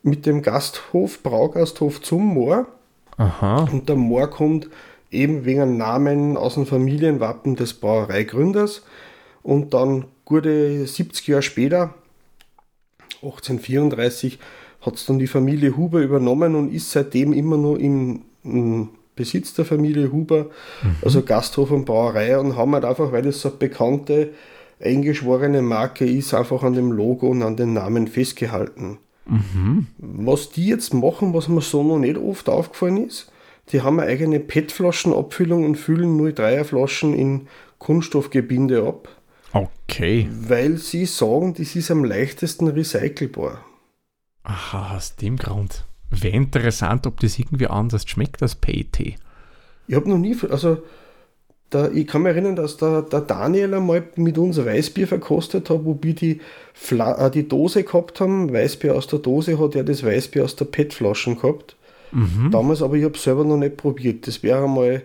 mit 0.02 0.24
dem 0.24 0.40
Gasthof, 0.40 1.22
Braugasthof 1.22 2.00
zum 2.00 2.24
Moor. 2.24 2.66
Aha. 3.18 3.68
Und 3.70 3.88
der 3.88 3.96
Moor 3.96 4.30
kommt 4.30 4.68
eben 5.10 5.44
wegen 5.44 5.60
einem 5.60 5.76
Namen 5.76 6.36
aus 6.36 6.54
dem 6.54 6.66
Familienwappen 6.66 7.56
des 7.56 7.74
Brauereigründers. 7.74 8.82
Und 9.46 9.74
dann 9.74 10.06
gute 10.24 10.84
70 10.88 11.28
Jahre 11.28 11.40
später, 11.40 11.94
1834, 13.22 14.40
hat 14.80 14.96
es 14.96 15.06
dann 15.06 15.20
die 15.20 15.28
Familie 15.28 15.76
Huber 15.76 16.00
übernommen 16.00 16.56
und 16.56 16.72
ist 16.72 16.90
seitdem 16.90 17.32
immer 17.32 17.56
nur 17.56 17.78
im, 17.78 18.22
im 18.42 18.88
Besitz 19.14 19.54
der 19.54 19.64
Familie 19.64 20.10
Huber, 20.10 20.46
also 21.00 21.22
Gasthof 21.22 21.70
und 21.70 21.84
Brauerei 21.84 22.36
und 22.40 22.56
haben 22.56 22.74
halt 22.74 22.84
einfach, 22.84 23.12
weil 23.12 23.22
das 23.22 23.40
so 23.40 23.50
eine 23.50 23.58
bekannte, 23.58 24.30
eingeschworene 24.80 25.62
Marke 25.62 26.04
ist, 26.04 26.34
einfach 26.34 26.64
an 26.64 26.72
dem 26.72 26.90
Logo 26.90 27.28
und 27.28 27.44
an 27.44 27.56
den 27.56 27.72
Namen 27.72 28.08
festgehalten. 28.08 28.98
Was 29.98 30.50
die 30.50 30.66
jetzt 30.66 30.92
machen, 30.92 31.34
was 31.34 31.46
mir 31.46 31.60
so 31.60 31.84
noch 31.84 32.00
nicht 32.00 32.18
oft 32.18 32.48
aufgefallen 32.48 33.06
ist, 33.06 33.30
die 33.70 33.82
haben 33.82 34.00
eine 34.00 34.10
eigene 34.10 34.40
PET-Flaschenabfüllung 34.40 35.64
und 35.64 35.76
füllen 35.76 36.20
03er 36.20 36.64
Flaschen 36.64 37.14
in 37.14 37.46
Kunststoffgebinde 37.78 38.82
ab, 38.84 39.08
Okay. 39.52 40.28
weil 40.30 40.76
sie 40.76 41.06
sagen, 41.06 41.54
das 41.54 41.74
ist 41.76 41.90
am 41.90 42.04
leichtesten 42.04 42.68
recycelbar. 42.68 43.64
Aha, 44.42 44.96
aus 44.96 45.16
dem 45.16 45.36
Grund. 45.36 45.84
Wäre 46.10 46.36
interessant, 46.36 47.06
ob 47.06 47.20
das 47.20 47.38
irgendwie 47.38 47.66
anders 47.66 48.08
schmeckt 48.08 48.42
als 48.42 48.54
PET. 48.54 49.16
Ich 49.88 49.94
habe 49.94 50.08
noch 50.08 50.18
nie, 50.18 50.36
also 50.50 50.78
da, 51.70 51.90
ich 51.90 52.06
kann 52.06 52.22
mich 52.22 52.32
erinnern, 52.32 52.56
dass 52.56 52.76
der, 52.76 53.02
der 53.02 53.22
Daniel 53.22 53.74
einmal 53.74 54.04
mit 54.16 54.38
uns 54.38 54.64
Weißbier 54.64 55.08
verkostet 55.08 55.68
hat, 55.68 55.84
wo 55.84 55.98
wir 56.00 56.14
die, 56.14 56.40
Fla 56.74 57.26
äh, 57.26 57.30
die 57.30 57.48
Dose 57.48 57.82
gehabt 57.82 58.20
haben. 58.20 58.52
Weißbier 58.52 58.94
aus 58.94 59.08
der 59.08 59.18
Dose 59.18 59.58
hat 59.58 59.74
er 59.74 59.82
das 59.84 60.04
Weißbier 60.04 60.44
aus 60.44 60.54
der 60.56 60.66
PET-Flaschen 60.66 61.36
gehabt. 61.36 61.76
Damals 62.50 62.82
aber 62.82 62.94
ich 62.94 63.04
habe 63.04 63.18
selber 63.18 63.44
noch 63.44 63.56
nicht 63.56 63.76
probiert. 63.76 64.26
Das 64.26 64.42
wäre 64.42 64.68
mal, 64.68 65.02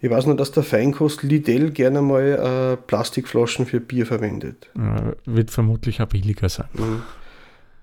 ich 0.00 0.10
weiß 0.10 0.26
noch, 0.26 0.36
dass 0.36 0.52
der 0.52 0.62
Feinkost 0.62 1.22
Lidl 1.22 1.70
gerne 1.70 2.02
mal 2.02 2.74
äh, 2.74 2.76
Plastikflaschen 2.86 3.66
für 3.66 3.80
Bier 3.80 4.06
verwendet. 4.06 4.70
Äh, 4.76 5.12
wird 5.24 5.50
vermutlich 5.50 6.00
auch 6.02 6.06
billiger 6.08 6.48
sein. 6.48 6.68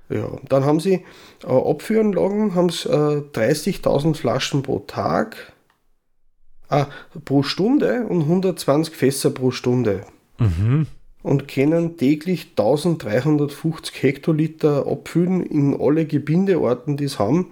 Ja, 0.09 0.27
dann 0.49 0.65
haben 0.65 0.79
sie 0.79 1.03
äh, 1.43 1.47
Abführanlagen, 1.47 2.53
haben 2.53 2.69
sie 2.69 2.89
äh, 2.89 3.23
30.000 3.33 4.15
Flaschen 4.15 4.61
pro 4.61 4.79
Tag, 4.79 5.53
ah, 6.69 6.87
pro 7.25 7.43
Stunde 7.43 8.05
und 8.07 8.21
120 8.23 8.95
Fässer 8.95 9.31
pro 9.31 9.51
Stunde 9.51 10.01
Mhm. 10.37 10.87
und 11.23 11.47
können 11.47 11.97
täglich 11.97 12.49
1350 12.57 14.01
Hektoliter 14.01 14.87
abfüllen 14.87 15.43
in 15.45 15.79
alle 15.79 16.05
Gebindeorten, 16.05 16.97
die 16.97 17.03
es 17.05 17.19
haben 17.19 17.51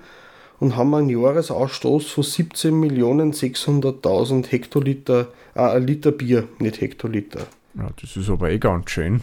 und 0.60 0.76
haben 0.76 0.94
einen 0.94 1.10
Jahresausstoß 1.10 2.12
von 2.12 2.24
17.600.000 2.24 4.46
Hektoliter, 4.48 5.30
äh, 5.56 5.80
Liter 5.80 6.12
Bier, 6.12 6.48
nicht 6.60 6.82
Hektoliter. 6.82 7.48
Ja, 7.76 7.90
das 8.02 8.18
ist 8.18 8.30
aber 8.30 8.50
eh 8.50 8.60
ganz 8.60 8.92
schön. 8.92 9.22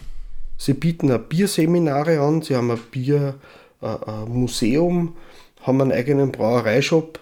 Sie 0.57 0.73
bieten 0.73 1.11
auch 1.11 1.19
Bierseminare 1.19 2.19
an, 2.19 2.41
sie 2.41 2.55
haben 2.55 2.71
ein 2.71 2.79
Biermuseum, 3.79 5.07
äh, 5.07 5.11
haben 5.65 5.81
einen 5.81 5.91
eigenen 5.91 6.31
Brauereishop 6.31 7.19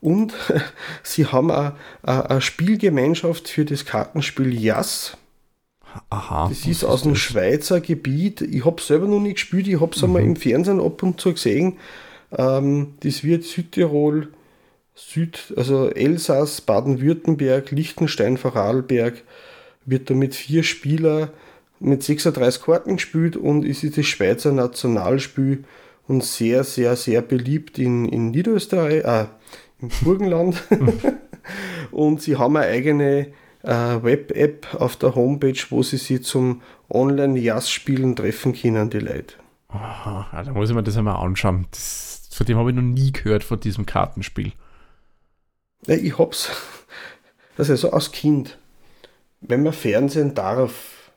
und 0.00 0.34
sie 1.02 1.24
haben 1.26 1.50
auch 1.50 1.72
eine 2.02 2.30
eine 2.30 2.42
Spielgemeinschaft 2.42 3.48
für 3.48 3.64
das 3.64 3.86
Kartenspiel 3.86 4.52
Jas. 4.52 5.16
Aha. 6.10 6.50
Das 6.50 6.66
ist 6.66 6.84
aus 6.84 7.04
dem 7.04 7.12
das? 7.12 7.20
Schweizer 7.20 7.80
Gebiet. 7.80 8.42
Ich 8.42 8.66
habe 8.66 8.82
selber 8.82 9.06
noch 9.06 9.20
nicht 9.20 9.36
gespielt, 9.36 9.66
ich 9.66 9.80
habe 9.80 9.96
es 9.96 10.04
einmal 10.04 10.20
im 10.22 10.36
Fernsehen 10.36 10.80
ab 10.80 11.02
und 11.02 11.18
zu 11.18 11.32
gesehen. 11.32 11.78
Ähm, 12.32 12.94
das 13.00 13.24
wird 13.24 13.44
Südtirol, 13.44 14.28
Süd, 14.94 15.52
also 15.56 15.90
Elsass, 15.90 16.60
Baden-Württemberg, 16.60 17.70
Liechtenstein, 17.70 18.36
Vorarlberg, 18.36 19.22
wird 19.84 20.10
da 20.10 20.14
mit 20.14 20.34
vier 20.34 20.62
Spielern 20.62 21.30
mit 21.78 22.02
36 22.02 22.62
Karten 22.62 22.96
gespielt 22.96 23.36
und 23.36 23.64
ist 23.64 23.84
das 23.96 24.06
Schweizer 24.06 24.52
Nationalspiel 24.52 25.64
und 26.08 26.24
sehr, 26.24 26.64
sehr, 26.64 26.96
sehr 26.96 27.22
beliebt 27.22 27.78
in, 27.78 28.06
in 28.06 28.30
Niederösterreich, 28.30 29.04
äh, 29.04 29.26
im 29.80 29.90
Burgenland. 30.02 30.62
und 31.90 32.22
sie 32.22 32.36
haben 32.36 32.56
eine 32.56 32.66
eigene 32.66 33.28
äh, 33.62 34.02
Web-App 34.02 34.68
auf 34.78 34.96
der 34.96 35.14
Homepage, 35.14 35.60
wo 35.70 35.82
sie 35.82 35.98
sich 35.98 36.22
zum 36.22 36.62
Online-Jazz-Spielen 36.88 38.16
treffen 38.16 38.54
können, 38.54 38.90
die 38.90 39.00
Leute. 39.00 39.34
Aha, 39.68 40.28
ja, 40.32 40.42
da 40.44 40.52
muss 40.52 40.70
ich 40.70 40.76
mir 40.76 40.82
das 40.82 40.96
einmal 40.96 41.16
anschauen. 41.16 41.66
Das, 41.70 42.15
von 42.36 42.46
dem 42.46 42.58
habe 42.58 42.70
ich 42.70 42.76
noch 42.76 42.82
nie 42.82 43.12
gehört, 43.12 43.44
von 43.44 43.58
diesem 43.58 43.86
Kartenspiel. 43.86 44.52
Ja, 45.86 45.94
ich 45.94 46.18
hab's. 46.18 46.50
Das 47.56 47.70
ist 47.70 47.80
so 47.80 47.90
als 47.90 48.12
Kind. 48.12 48.58
Wenn 49.40 49.62
man 49.62 49.72
Fernsehen 49.72 50.34
darf. 50.34 51.10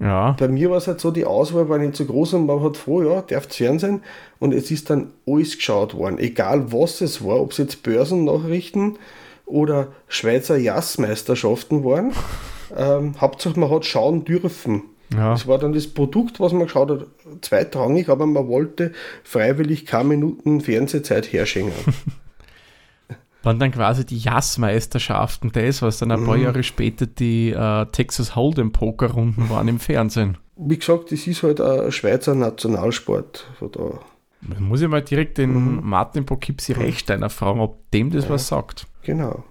Ja, 0.00 0.32
Bei 0.32 0.48
mir 0.48 0.70
war 0.70 0.78
es 0.78 0.88
halt 0.88 0.98
so, 0.98 1.12
die 1.12 1.24
Auswahl 1.24 1.68
war 1.68 1.78
nicht 1.78 1.94
so 1.94 2.04
groß 2.04 2.34
und 2.34 2.46
man 2.46 2.60
hat 2.60 2.76
froh, 2.76 3.02
ja, 3.02 3.22
darf's 3.22 3.54
Fernsehen. 3.54 4.02
Und 4.40 4.52
es 4.52 4.72
ist 4.72 4.90
dann 4.90 5.12
alles 5.28 5.56
geschaut 5.56 5.94
worden. 5.94 6.18
Egal 6.18 6.72
was 6.72 7.00
es 7.00 7.24
war, 7.24 7.40
ob 7.40 7.52
es 7.52 7.58
jetzt 7.58 7.84
Börsennachrichten 7.84 8.98
oder 9.46 9.92
Schweizer 10.08 10.56
Jazzmeisterschaften 10.56 11.84
waren. 11.84 12.12
ähm, 12.76 13.20
Hauptsache 13.20 13.60
man 13.60 13.70
hat 13.70 13.84
schauen 13.84 14.24
dürfen. 14.24 14.82
Ja. 15.12 15.32
Das 15.32 15.46
war 15.46 15.58
dann 15.58 15.72
das 15.72 15.86
Produkt, 15.86 16.40
was 16.40 16.52
man 16.52 16.64
geschaut 16.64 16.90
hat, 16.90 17.06
zweitrangig, 17.42 18.08
aber 18.08 18.26
man 18.26 18.48
wollte 18.48 18.92
freiwillig 19.22 19.86
keine 19.86 20.08
Minuten 20.10 20.60
Fernsehzeit 20.60 21.32
herschenken. 21.32 21.94
Waren 23.42 23.58
dann 23.58 23.72
quasi 23.72 24.06
die 24.06 24.16
Jazzmeisterschaften 24.16 25.52
das, 25.52 25.82
was 25.82 25.98
dann 25.98 26.10
ein 26.10 26.24
paar 26.24 26.38
Jahre 26.38 26.62
später 26.62 27.04
die 27.06 27.50
äh, 27.50 27.84
Texas 27.92 28.34
Hold'em 28.34 28.72
Pokerrunden 28.72 29.50
waren 29.50 29.68
im 29.68 29.78
Fernsehen. 29.78 30.38
Wie 30.56 30.78
gesagt, 30.78 31.12
das 31.12 31.26
ist 31.26 31.42
halt 31.42 31.60
ein 31.60 31.92
Schweizer 31.92 32.34
Nationalsport. 32.34 33.46
Von 33.58 33.72
da. 33.72 34.00
Da 34.40 34.60
muss 34.60 34.80
ich 34.80 34.88
mal 34.88 35.02
direkt 35.02 35.36
den 35.36 35.84
Martin 35.84 36.24
Pokipsi 36.24 36.72
Rechsteiner 36.72 37.28
fragen, 37.28 37.60
ob 37.60 37.90
dem 37.90 38.10
das 38.10 38.30
was 38.30 38.48
sagt. 38.48 38.86
Genau. 39.02 39.44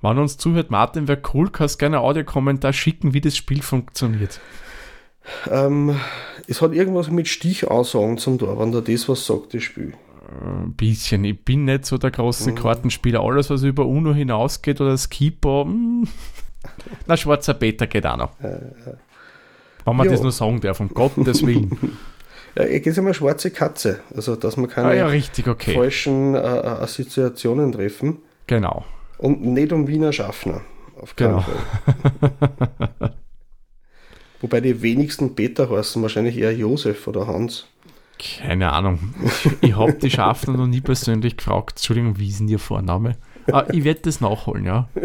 Wenn 0.00 0.18
uns 0.18 0.38
zuhört, 0.38 0.70
Martin, 0.70 1.08
wäre 1.08 1.20
cool, 1.34 1.50
kannst 1.50 1.78
gerne 1.78 1.98
einen 1.98 2.06
Audiokommentar 2.06 2.72
schicken, 2.72 3.14
wie 3.14 3.20
das 3.20 3.36
Spiel 3.36 3.62
funktioniert. 3.62 4.40
Ähm, 5.50 5.96
es 6.46 6.62
hat 6.62 6.72
irgendwas 6.72 7.10
mit 7.10 7.28
Stichansagen 7.28 8.18
zum 8.18 8.38
tun, 8.38 8.58
wenn 8.58 8.72
da 8.72 8.80
das 8.80 9.08
was 9.08 9.26
sagt, 9.26 9.54
das 9.54 9.62
Spiel. 9.62 9.92
Ein 10.44 10.74
bisschen. 10.74 11.24
Ich 11.24 11.42
bin 11.42 11.64
nicht 11.64 11.86
so 11.86 11.96
der 11.98 12.10
große 12.10 12.54
Kartenspieler. 12.54 13.20
Alles, 13.20 13.48
was 13.50 13.62
über 13.62 13.86
UNO 13.86 14.12
hinausgeht 14.12 14.80
oder 14.80 14.96
Skipo, 14.96 15.64
mm, 15.64 16.04
na, 17.06 17.16
schwarzer 17.16 17.54
Peter 17.54 17.86
geht 17.86 18.06
auch 18.06 18.16
noch. 18.16 18.30
Wenn 18.40 19.96
man 19.96 20.06
Ja. 20.06 20.12
das 20.12 20.22
nur 20.22 20.32
sagen 20.32 20.60
darf, 20.60 20.80
um 20.80 20.88
Gottes 20.88 21.44
Willen. 21.46 21.96
Ja, 22.56 22.64
ich 22.64 22.82
gehe 22.82 22.92
immer 22.94 23.14
schwarze 23.14 23.50
Katze, 23.52 24.00
also 24.16 24.34
dass 24.34 24.56
man 24.56 24.68
keine 24.68 24.88
ah 24.88 24.94
ja, 24.94 25.06
richtig, 25.06 25.46
okay. 25.46 25.74
falschen 25.74 26.34
äh, 26.34 26.38
äh, 26.38 26.42
Assoziationen 26.66 27.70
treffen 27.70 28.18
Genau. 28.48 28.84
und 29.18 29.42
nicht 29.44 29.70
um 29.72 29.86
Wiener 29.86 30.12
Schaffner. 30.12 30.62
Auf 31.00 31.14
keinen 31.14 31.36
Genau. 31.36 31.40
Fall. 31.42 33.14
Wobei 34.40 34.60
die 34.60 34.82
wenigsten 34.82 35.34
Peter 35.34 35.68
heißen, 35.68 36.00
wahrscheinlich 36.02 36.38
eher 36.38 36.54
Josef 36.54 37.08
oder 37.08 37.26
Hans. 37.26 37.66
Keine 38.18 38.72
Ahnung. 38.72 39.14
Ich 39.60 39.76
habe 39.76 39.94
die 39.94 40.10
Schaffner 40.10 40.56
noch 40.56 40.66
nie 40.66 40.80
persönlich 40.80 41.36
gefragt. 41.36 41.78
Entschuldigung, 41.78 42.18
wie 42.18 42.28
ist 42.28 42.40
denn 42.40 42.48
Ihr 42.48 42.58
Vorname? 42.58 43.16
Ah, 43.50 43.64
ich 43.72 43.84
werde 43.84 44.00
das 44.02 44.20
nachholen, 44.20 44.64
ja. 44.64 44.88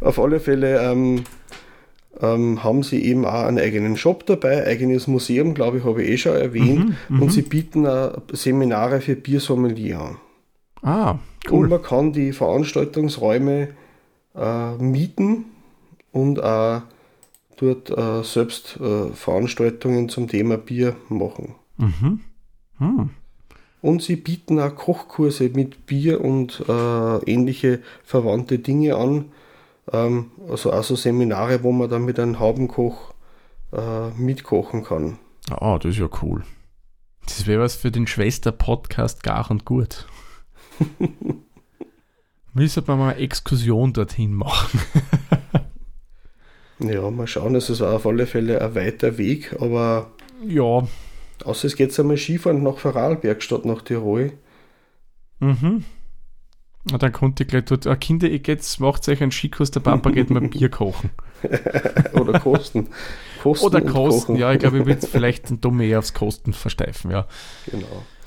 Auf 0.00 0.18
alle 0.18 0.40
Fälle 0.40 0.82
ähm, 0.82 1.24
ähm, 2.20 2.64
haben 2.64 2.82
sie 2.82 3.04
eben 3.04 3.24
auch 3.24 3.44
einen 3.44 3.58
eigenen 3.58 3.96
Shop 3.96 4.26
dabei, 4.26 4.66
eigenes 4.66 5.06
Museum, 5.06 5.54
glaube 5.54 5.78
ich, 5.78 5.84
habe 5.84 6.02
ich 6.02 6.10
eh 6.10 6.18
schon 6.18 6.36
erwähnt. 6.36 6.94
Mhm, 7.08 7.22
und 7.22 7.30
sie 7.30 7.42
bieten 7.42 7.86
auch 7.86 8.20
Seminare 8.32 9.00
für 9.00 9.14
Biersommelier 9.14 10.00
an. 10.00 10.16
Ah, 10.82 11.10
Und 11.46 11.52
cool. 11.52 11.68
man 11.68 11.82
kann 11.82 12.12
die 12.12 12.32
Veranstaltungsräume 12.32 13.68
äh, 14.34 14.72
mieten 14.78 15.44
und 16.12 16.42
auch 16.42 16.82
dort 17.56 17.90
äh, 17.90 18.22
selbst 18.22 18.78
äh, 18.80 19.08
Veranstaltungen 19.12 20.08
zum 20.08 20.28
Thema 20.28 20.58
Bier 20.58 20.96
machen. 21.08 21.54
Mhm. 21.78 22.20
Hm. 22.78 23.10
Und 23.80 24.02
sie 24.02 24.16
bieten 24.16 24.60
auch 24.60 24.74
Kochkurse 24.74 25.48
mit 25.48 25.86
Bier 25.86 26.20
und 26.20 26.62
äh, 26.68 27.30
ähnliche 27.30 27.80
verwandte 28.04 28.58
Dinge 28.58 28.96
an. 28.96 29.32
Ähm, 29.92 30.30
also 30.48 30.72
auch 30.72 30.84
so 30.84 30.94
Seminare, 30.94 31.62
wo 31.62 31.72
man 31.72 31.90
dann 31.90 32.04
mit 32.04 32.18
einem 32.20 32.38
Haubenkoch 32.38 33.12
äh, 33.72 34.10
mitkochen 34.10 34.84
kann. 34.84 35.18
Ah, 35.50 35.78
das 35.78 35.92
ist 35.92 35.98
ja 35.98 36.08
cool. 36.22 36.44
Das 37.24 37.46
wäre 37.46 37.62
was 37.62 37.74
für 37.74 37.90
den 37.90 38.06
Schwester-Podcast 38.06 39.22
gar 39.22 39.50
und 39.50 39.64
gut. 39.64 40.06
Müssen 42.54 42.86
wir 42.86 42.96
mal 42.96 43.12
eine 43.12 43.20
Exkursion 43.20 43.92
dorthin 43.92 44.34
machen. 44.34 44.80
Ja, 46.82 47.10
mal 47.10 47.26
schauen, 47.26 47.54
es 47.54 47.70
ist 47.70 47.80
auf 47.82 48.06
alle 48.06 48.26
Fälle 48.26 48.60
ein 48.60 48.74
weiter 48.74 49.18
Weg, 49.18 49.54
aber 49.60 50.10
Ja. 50.46 50.86
außer 51.44 51.66
es 51.66 51.76
geht 51.76 51.98
einmal 51.98 52.16
Skifahren 52.16 52.62
nach 52.62 52.78
Vorarlberg 52.78 53.42
statt 53.42 53.64
nach 53.64 53.82
Tirol. 53.82 54.32
Mhm. 55.40 55.84
Und 56.90 57.00
dann 57.02 57.12
konnte 57.12 57.44
ich 57.44 57.48
gleich 57.48 57.64
dort, 57.66 57.86
ah, 57.86 57.94
Kinder, 57.94 58.28
ihr 58.28 58.40
geht's, 58.40 58.80
macht 58.80 59.08
euch 59.08 59.22
einen 59.22 59.30
Skikurs, 59.30 59.70
der 59.70 59.80
Papa 59.80 60.10
geht 60.10 60.30
mal 60.30 60.40
Bier 60.40 60.68
kochen. 60.70 61.10
Oder 62.14 62.40
Kosten. 62.40 62.88
Kosten 63.42 63.66
Oder 63.66 63.80
Kosten, 63.82 64.36
ja, 64.36 64.52
ich 64.52 64.58
glaube, 64.58 64.78
ich 64.80 64.86
würde 64.86 65.06
vielleicht 65.06 65.50
den 65.50 65.60
Dom 65.60 65.80
eher 65.80 66.00
aufs 66.00 66.14
Kosten 66.14 66.52
versteifen, 66.52 67.10
ja. 67.12 67.26
Genau. 67.70 67.86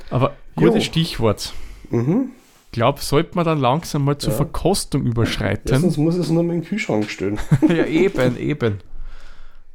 Aber 0.09 0.35
gutes 0.55 0.75
Jo. 0.85 0.91
Stichwort. 0.91 1.53
Mhm. 1.89 2.31
Ich 2.75 2.77
glaube, 2.77 2.99
sollte 2.99 3.35
man 3.35 3.45
dann 3.45 3.59
langsam 3.61 4.03
mal 4.03 4.17
zur 4.17 4.31
Ja. 4.31 4.35
Verkostung 4.35 5.05
überschreiten. 5.05 5.71
Erstens 5.71 5.95
muss 5.95 6.15
es 6.15 6.27
nur 6.29 6.43
mit 6.43 6.55
dem 6.57 6.65
Kühlschrank 6.65 7.09
stellen. 7.09 7.39
ja, 7.69 7.85
eben, 7.85 8.35
eben. 8.37 8.81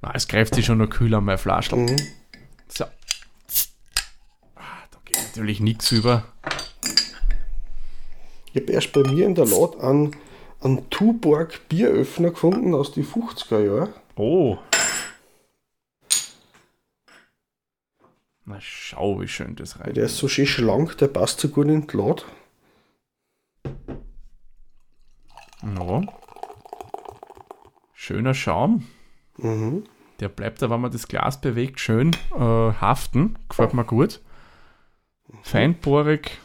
Na, 0.02 0.12
es 0.14 0.28
greift 0.28 0.54
sich 0.54 0.66
schon 0.66 0.76
noch 0.76 0.90
kühl 0.90 1.14
an 1.14 1.24
mein 1.24 1.38
Flaschel. 1.38 1.78
Mhm. 1.78 1.96
So. 2.68 2.84
Ah, 4.54 4.84
Da 4.90 4.98
geht 5.06 5.16
natürlich 5.16 5.60
nichts 5.60 5.90
über. 5.92 6.24
Ich 8.52 8.60
habe 8.60 8.70
erst 8.70 8.92
bei 8.92 9.00
mir 9.00 9.24
in 9.24 9.34
der 9.34 9.46
Laut 9.46 9.80
einen, 9.80 10.14
einen 10.60 10.90
Tuborg 10.90 11.70
Bieröffner 11.70 12.28
gefunden 12.32 12.74
aus 12.74 12.92
den 12.92 13.06
50er 13.06 13.64
Jahren. 13.64 13.94
Oh. 14.16 14.58
Na, 18.44 18.58
schau, 18.60 19.22
wie 19.22 19.28
schön 19.28 19.56
das 19.56 19.80
rein. 19.80 19.94
Der 19.94 20.04
ist 20.04 20.18
so 20.18 20.28
schön 20.28 20.46
schlank, 20.46 20.98
der 20.98 21.08
passt 21.08 21.40
so 21.40 21.48
gut 21.48 21.66
in 21.68 21.86
die 21.86 21.96
Laut. 21.96 22.26
Ja. 25.62 26.02
Schöner 27.94 28.34
Schaum. 28.34 28.86
Mhm. 29.36 29.84
Der 30.20 30.28
bleibt 30.28 30.60
da, 30.62 30.70
wenn 30.70 30.80
man 30.80 30.90
das 30.90 31.08
Glas 31.08 31.40
bewegt, 31.40 31.80
schön 31.80 32.12
äh, 32.34 32.38
haften. 32.38 33.36
Gefällt 33.48 33.74
mir 33.74 33.84
gut. 33.84 34.20
Feinporig. 35.42 36.38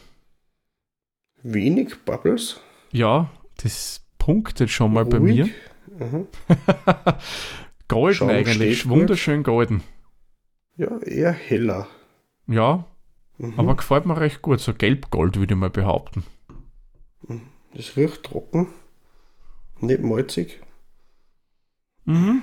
Wenig 1.42 2.04
Bubbles. 2.04 2.60
Ja, 2.92 3.30
das 3.62 4.06
punktet 4.18 4.70
schon 4.70 4.92
mal 4.92 5.04
bei 5.04 5.18
ruhig. 5.18 5.36
mir. 5.98 6.06
Mhm. 6.06 6.26
Golden 7.88 8.14
Schaum 8.16 8.28
eigentlich. 8.30 8.78
steht 8.80 8.88
gut. 8.88 8.98
Wunderschön 9.00 9.42
golden. 9.42 9.82
Ja, 10.76 10.98
eher 10.98 11.32
heller. 11.32 11.86
Ja, 12.46 12.84
Mhm. 13.38 13.54
aber 13.58 13.76
gefällt 13.76 14.06
mir 14.06 14.18
recht 14.18 14.40
gut. 14.40 14.60
So 14.60 14.72
gelb-gold 14.72 15.36
würde 15.38 15.52
ich 15.54 15.60
mal 15.60 15.68
behaupten. 15.70 16.24
Das 17.74 17.94
riecht 17.96 18.22
trocken. 18.24 18.68
Nicht 19.80 20.02
malzig. 20.02 20.60
Mhm. 22.04 22.42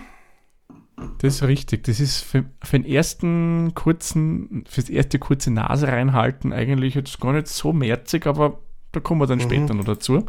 Das 1.19 1.35
ist 1.35 1.43
richtig. 1.43 1.83
Das 1.85 1.99
ist 1.99 2.21
für, 2.21 2.45
für 2.63 2.79
den 2.79 2.85
ersten 2.85 3.73
kurzen, 3.73 4.63
für 4.67 4.81
das 4.81 4.89
erste 4.89 5.19
kurze 5.19 5.51
Nase 5.51 5.87
reinhalten 5.87 6.53
eigentlich 6.53 6.95
jetzt 6.95 7.19
gar 7.19 7.33
nicht 7.33 7.47
so 7.47 7.73
merzig, 7.73 8.27
aber 8.27 8.59
da 8.91 8.99
kommen 8.99 9.21
wir 9.21 9.27
dann 9.27 9.39
Mhm. 9.39 9.43
später 9.43 9.73
noch 9.73 9.85
dazu. 9.85 10.25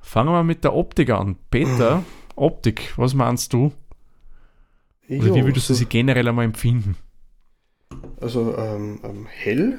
Fangen 0.00 0.30
wir 0.32 0.42
mit 0.42 0.64
der 0.64 0.74
Optik 0.74 1.10
an. 1.10 1.36
Peter, 1.50 2.02
Optik, 2.34 2.92
was 2.96 3.14
meinst 3.14 3.52
du? 3.52 3.72
Oder 5.08 5.26
Ja, 5.28 5.34
wie 5.36 5.44
würdest 5.44 5.68
du 5.68 5.74
so- 5.74 5.78
sie 5.78 5.86
generell 5.86 6.26
einmal 6.28 6.44
empfinden? 6.44 6.96
Also 8.20 8.56
ähm, 8.58 8.98
ähm, 9.04 9.26
hell, 9.30 9.78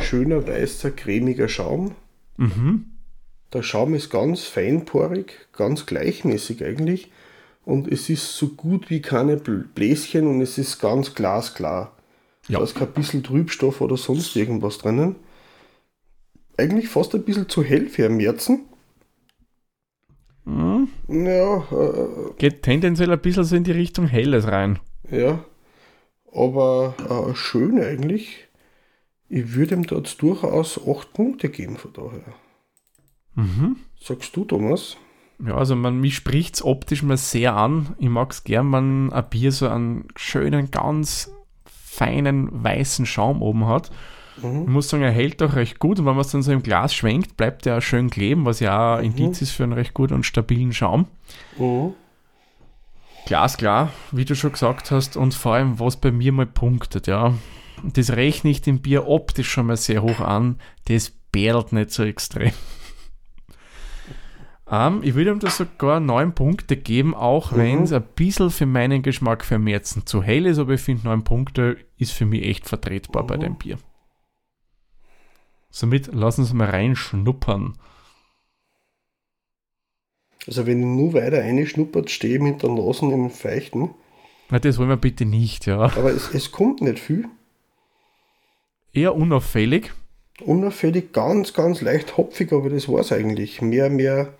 schöner 0.00 0.46
weißer, 0.46 0.90
cremiger 0.90 1.48
Schaum. 1.48 1.94
Mhm. 2.36 2.86
Der 3.52 3.62
Schaum 3.62 3.94
ist 3.94 4.10
ganz 4.10 4.44
feinporig, 4.44 5.48
ganz 5.52 5.86
gleichmäßig 5.86 6.64
eigentlich. 6.64 7.10
Und 7.64 7.86
es 7.90 8.08
ist 8.08 8.36
so 8.36 8.48
gut 8.48 8.90
wie 8.90 9.02
keine 9.02 9.36
Bl- 9.36 9.66
Bläschen 9.74 10.26
und 10.26 10.40
es 10.40 10.58
ist 10.58 10.80
ganz 10.80 11.14
glasklar. 11.14 11.96
Ja. 12.48 12.58
Da 12.58 12.64
ist 12.64 12.74
kein 12.74 12.92
bisschen 12.92 13.22
Trübstoff 13.22 13.80
oder 13.80 13.96
sonst 13.96 14.34
irgendwas 14.36 14.78
drinnen. 14.78 15.16
Eigentlich 16.56 16.88
fast 16.88 17.14
ein 17.14 17.22
bisschen 17.24 17.48
zu 17.48 17.62
hell 17.62 17.88
für 17.88 18.06
ein 18.06 18.16
Märzen. 18.16 18.62
Mhm. 20.44 20.88
Ja, 21.08 21.58
äh, 21.70 22.32
Geht 22.38 22.62
tendenziell 22.62 23.12
ein 23.12 23.20
bisschen 23.20 23.44
so 23.44 23.54
in 23.54 23.64
die 23.64 23.70
Richtung 23.72 24.06
Helles 24.06 24.46
rein. 24.48 24.78
ja. 25.10 25.44
Aber 26.34 26.94
äh, 27.30 27.34
schön 27.34 27.78
eigentlich. 27.78 28.48
Ich 29.28 29.54
würde 29.54 29.74
ihm 29.74 29.86
dort 29.86 30.20
durchaus 30.22 30.80
8 30.88 31.12
Punkte 31.12 31.50
geben 31.50 31.76
von 31.76 31.92
daher. 31.92 32.34
Mhm. 33.34 33.76
Sagst 34.00 34.36
du, 34.36 34.44
Thomas? 34.44 34.96
Ja, 35.44 35.56
also 35.56 35.74
man, 35.74 36.00
mich 36.00 36.16
spricht 36.16 36.56
es 36.56 36.64
optisch 36.64 37.02
mal 37.02 37.16
sehr 37.16 37.56
an. 37.56 37.94
Ich 37.98 38.08
mag 38.08 38.30
es 38.30 38.44
gern, 38.44 38.72
wenn 38.72 39.12
ein 39.12 39.30
Bier 39.30 39.52
so 39.52 39.68
einen 39.68 40.06
schönen, 40.16 40.70
ganz 40.70 41.32
feinen 41.64 42.48
weißen 42.64 43.06
Schaum 43.06 43.42
oben 43.42 43.66
hat. 43.66 43.90
Ich 44.38 44.44
muss 44.44 44.88
sagen, 44.88 45.02
er 45.02 45.10
hält 45.10 45.42
auch 45.42 45.54
recht 45.54 45.78
gut 45.78 45.98
und 45.98 46.06
wenn 46.06 46.14
man 46.14 46.22
es 46.22 46.30
dann 46.30 46.42
so 46.42 46.52
im 46.52 46.62
Glas 46.62 46.94
schwenkt, 46.94 47.36
bleibt 47.36 47.66
er 47.66 47.78
auch 47.78 47.82
schön 47.82 48.08
kleben, 48.08 48.46
was 48.46 48.60
ja 48.60 48.94
auch 48.94 48.98
ein 48.98 49.04
Indiz 49.04 49.42
ist 49.42 49.50
für 49.50 49.62
einen 49.62 49.74
recht 49.74 49.92
guten 49.92 50.14
und 50.14 50.24
stabilen 50.24 50.72
Schaum. 50.72 51.06
Mhm. 51.58 51.92
Glasklar, 53.26 53.90
wie 54.10 54.24
du 54.24 54.34
schon 54.34 54.52
gesagt 54.52 54.90
hast, 54.90 55.16
und 55.16 55.34
vor 55.34 55.54
allem, 55.54 55.78
was 55.78 55.96
bei 55.98 56.10
mir 56.10 56.32
mal 56.32 56.46
punktet, 56.46 57.06
ja. 57.06 57.34
Das 57.84 58.10
rechne 58.10 58.50
ich 58.50 58.62
dem 58.62 58.80
Bier 58.80 59.06
optisch 59.06 59.50
schon 59.50 59.66
mal 59.66 59.76
sehr 59.76 60.02
hoch 60.02 60.20
an, 60.20 60.58
das 60.86 61.10
bärlt 61.10 61.72
nicht 61.72 61.90
so 61.90 62.02
extrem. 62.02 62.52
Ähm, 64.72 65.02
ich 65.04 65.14
würde 65.14 65.30
ihm 65.32 65.38
da 65.38 65.50
sogar 65.50 66.00
neun 66.00 66.34
Punkte 66.34 66.78
geben, 66.78 67.14
auch 67.14 67.54
wenn 67.54 67.82
es 67.82 67.92
ein 67.92 68.02
bisschen 68.16 68.50
für 68.50 68.64
meinen 68.64 69.02
Geschmack 69.02 69.44
für 69.44 69.58
Märzen 69.58 70.06
zu 70.06 70.22
hell 70.22 70.46
ist, 70.46 70.58
aber 70.58 70.72
ich 70.72 70.80
finde 70.80 71.04
neun 71.04 71.24
Punkte 71.24 71.76
ist 71.98 72.12
für 72.12 72.24
mich 72.24 72.42
echt 72.42 72.66
vertretbar 72.66 73.26
bei 73.26 73.36
dem 73.36 73.56
Bier. 73.56 73.78
Somit 75.70 76.06
lassen 76.14 76.46
Sie 76.46 76.54
mal 76.54 76.70
reinschnuppern. 76.70 77.74
Also 80.46 80.66
wenn 80.66 80.80
ich 80.80 80.86
nur 80.86 81.12
weiter 81.12 81.40
reinschnuppert, 81.40 82.10
stehe 82.10 82.36
ich 82.36 82.40
mit 82.40 82.62
der 82.62 82.70
Nase 82.70 83.04
im 83.12 83.28
Feuchten. 83.30 83.90
Na, 84.48 84.58
das 84.58 84.78
wollen 84.78 84.88
wir 84.88 84.96
bitte 84.96 85.26
nicht, 85.26 85.66
ja. 85.66 85.80
Aber 85.80 86.12
es, 86.12 86.32
es 86.32 86.50
kommt 86.50 86.80
nicht 86.80 86.98
viel. 86.98 87.28
Eher 88.94 89.14
unauffällig. 89.14 89.92
Unauffällig, 90.40 91.12
ganz, 91.12 91.52
ganz 91.52 91.82
leicht 91.82 92.16
hopfig, 92.16 92.52
aber 92.52 92.70
das 92.70 92.88
war's 92.88 93.12
eigentlich. 93.12 93.60
Mehr, 93.60 93.90
mehr. 93.90 94.34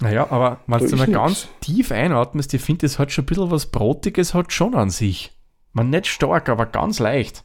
Naja, 0.00 0.30
aber 0.30 0.60
wenn 0.66 0.88
du 0.88 0.96
mal 0.96 1.06
nix. 1.06 1.18
ganz 1.18 1.48
tief 1.60 1.90
einatmest, 1.90 2.54
ich 2.54 2.62
finde, 2.62 2.86
das 2.86 2.98
hat 2.98 3.10
schon 3.10 3.24
ein 3.24 3.26
bisschen 3.26 3.50
was 3.50 3.66
Brotiges, 3.66 4.32
hat 4.32 4.52
schon 4.52 4.74
an 4.74 4.90
sich. 4.90 5.32
Man 5.72 5.90
nicht 5.90 6.06
stark, 6.06 6.48
aber 6.48 6.66
ganz 6.66 6.98
leicht. 6.98 7.44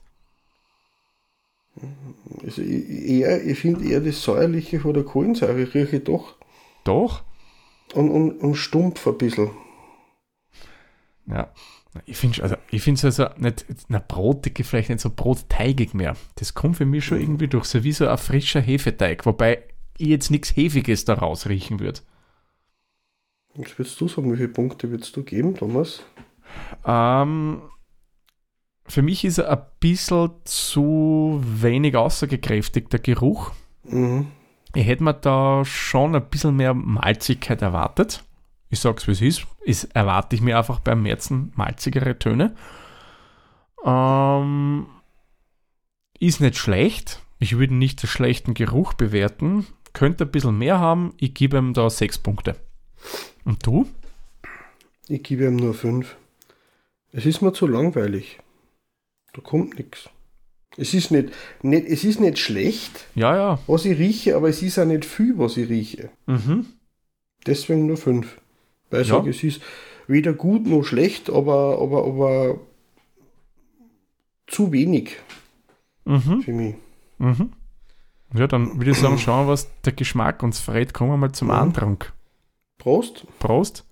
Also 2.43 2.61
ich, 2.61 3.09
eher, 3.09 3.43
ich 3.43 3.59
finde 3.59 3.85
eher 3.85 4.01
das 4.01 4.21
Säuerliche 4.21 4.79
von 4.79 4.93
der 4.93 5.03
Kohlensäure 5.03 5.73
rieche 5.73 5.97
ich 5.97 6.03
doch. 6.03 6.35
Doch. 6.83 7.23
Und, 7.93 8.09
und, 8.11 8.31
und 8.39 8.55
stumpf 8.55 9.07
ein 9.07 9.17
bisschen. 9.17 9.51
Ja. 11.25 11.51
Ich 12.05 12.17
finde 12.17 12.41
also, 12.41 12.55
ich 12.71 12.87
es 12.87 13.05
also 13.05 13.27
nicht, 13.37 13.65
na, 13.87 13.99
brotig, 13.99 14.65
vielleicht 14.65 14.89
nicht 14.89 14.99
so 14.99 15.11
brotteigig 15.15 15.93
mehr. 15.93 16.15
Das 16.35 16.55
kommt 16.55 16.77
für 16.77 16.85
mich 16.85 17.05
schon 17.05 17.19
irgendwie 17.19 17.47
durch, 17.47 17.65
so 17.65 17.83
wie 17.83 17.91
so 17.91 18.07
ein 18.07 18.17
frischer 18.17 18.61
Hefeteig, 18.61 19.25
wobei 19.27 19.63
ich 19.97 20.07
jetzt 20.07 20.31
nichts 20.31 20.55
Hefiges 20.55 21.05
daraus 21.05 21.47
riechen 21.47 21.79
würde. 21.79 21.99
Was 23.55 23.77
würdest 23.77 24.01
du 24.01 24.07
sagen, 24.07 24.31
wie 24.31 24.37
viele 24.37 24.49
Punkte 24.49 24.89
würdest 24.89 25.15
du 25.15 25.23
geben, 25.23 25.55
Thomas? 25.55 26.03
Ähm, 26.85 27.61
für 28.85 29.01
mich 29.01 29.23
ist 29.25 29.37
er 29.37 29.51
ein 29.51 29.65
bisschen 29.79 30.31
zu 30.43 31.41
wenig 31.43 31.95
aussagekräftig, 31.95 32.89
der 32.89 32.99
Geruch. 32.99 33.51
Mhm. 33.83 34.27
Ich 34.75 34.87
hätte 34.87 35.03
mir 35.03 35.13
da 35.13 35.63
schon 35.65 36.15
ein 36.15 36.29
bisschen 36.29 36.55
mehr 36.55 36.73
Malzigkeit 36.73 37.61
erwartet. 37.61 38.23
Ich 38.69 38.79
sag's 38.79 39.07
wie 39.07 39.11
es 39.11 39.21
ist. 39.21 39.47
Es 39.65 39.83
erwarte 39.83 40.35
ich 40.35 40.41
mir 40.41 40.57
einfach 40.57 40.79
beim 40.79 41.03
Märzen 41.03 41.51
malzigere 41.55 42.17
Töne. 42.17 42.55
Ähm, 43.85 44.87
ist 46.19 46.41
nicht 46.41 46.57
schlecht. 46.57 47.21
Ich 47.37 47.57
würde 47.57 47.75
nicht 47.75 48.01
den 48.01 48.07
schlechten 48.07 48.55
Geruch 48.55 48.93
bewerten. 48.93 49.67
Könnte 49.93 50.23
ein 50.25 50.31
bisschen 50.31 50.57
mehr 50.57 50.79
haben. 50.79 51.13
Ich 51.17 51.35
gebe 51.35 51.57
ihm 51.57 51.73
da 51.73 51.89
sechs 51.91 52.17
Punkte. 52.17 52.55
Und 53.45 53.65
du? 53.65 53.87
Ich 55.07 55.23
gebe 55.23 55.45
ihm 55.45 55.55
nur 55.57 55.73
fünf. 55.73 56.15
Es 57.11 57.25
ist 57.25 57.41
mir 57.41 57.53
zu 57.53 57.67
langweilig. 57.67 58.39
Da 59.33 59.41
kommt 59.41 59.77
nichts. 59.77 60.09
Es 60.77 60.93
ist 60.95 61.11
nicht, 61.11 61.29
nicht, 61.61 61.85
es 61.87 62.03
ist 62.03 62.19
nicht 62.19 62.39
schlecht, 62.39 63.05
Ja, 63.13 63.35
ja. 63.35 63.59
was 63.67 63.85
ich 63.85 63.97
rieche, 63.99 64.35
aber 64.35 64.49
es 64.49 64.63
ist 64.63 64.79
auch 64.79 64.85
nicht 64.85 65.05
viel, 65.05 65.37
was 65.37 65.55
ich 65.57 65.69
rieche. 65.69 66.09
Mhm. 66.25 66.65
Deswegen 67.45 67.85
nur 67.85 67.97
fünf. 67.97 68.39
Weil 68.89 69.01
ich 69.03 69.09
Ja. 69.09 69.15
sage, 69.17 69.29
es 69.29 69.43
ist 69.43 69.61
weder 70.07 70.33
gut 70.33 70.65
noch 70.65 70.83
schlecht, 70.83 71.29
aber, 71.29 71.79
aber, 71.79 72.05
aber 72.05 72.59
zu 74.47 74.71
wenig 74.71 75.17
Mhm. 76.05 76.41
für 76.41 76.51
mich. 76.53 76.75
Mhm. 77.19 77.53
Ja, 78.35 78.47
dann 78.47 78.77
würde 78.77 78.91
ich 78.91 78.97
sagen, 78.97 79.17
schauen 79.19 79.45
wir, 79.45 79.51
was 79.51 79.69
der 79.83 79.93
Geschmack 79.93 80.41
uns 80.43 80.59
verrät. 80.59 80.93
Kommen 80.93 81.11
wir 81.11 81.17
mal 81.17 81.31
zum 81.33 81.47
Mhm. 81.49 81.53
Antrunk. 81.53 82.13
Prost. 82.83 83.25
Prost. 83.39 83.85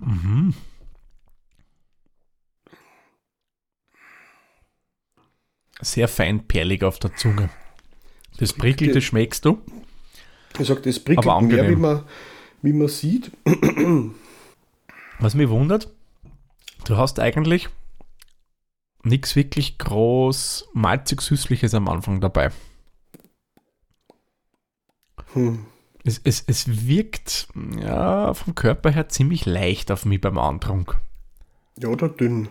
Mhm. 0.00 0.52
Sehr 5.80 6.08
feinperlig 6.08 6.84
auf 6.84 6.98
der 6.98 7.16
Zunge. 7.16 7.48
Das 8.36 8.52
Prickelte 8.52 9.00
schmeckst 9.00 9.46
du. 9.46 9.62
Ich 10.58 10.66
sage, 10.66 10.82
das 10.82 11.00
prickelt 11.00 11.26
Aber 11.26 11.40
mehr, 11.40 11.70
wie 11.70 11.76
man, 11.76 12.04
wie 12.60 12.74
man 12.74 12.88
sieht. 12.88 13.32
Was 15.20 15.34
mich 15.34 15.48
wundert, 15.48 15.90
du 16.84 16.98
hast 16.98 17.18
eigentlich 17.18 17.70
nichts 19.04 19.34
wirklich 19.36 19.78
groß 19.78 20.68
malzig-süßliches 20.74 21.72
am 21.72 21.88
Anfang 21.88 22.20
dabei. 22.20 22.50
Hm. 25.34 25.60
Es, 26.04 26.20
es, 26.24 26.42
es 26.46 26.86
wirkt 26.88 27.46
ja, 27.80 28.34
vom 28.34 28.54
Körper 28.54 28.90
her 28.90 29.08
ziemlich 29.08 29.46
leicht 29.46 29.90
auf 29.92 30.04
mich 30.04 30.20
beim 30.20 30.36
Antrunk. 30.38 30.98
Ja, 31.78 31.88
oder 31.88 32.08
dünn. 32.08 32.48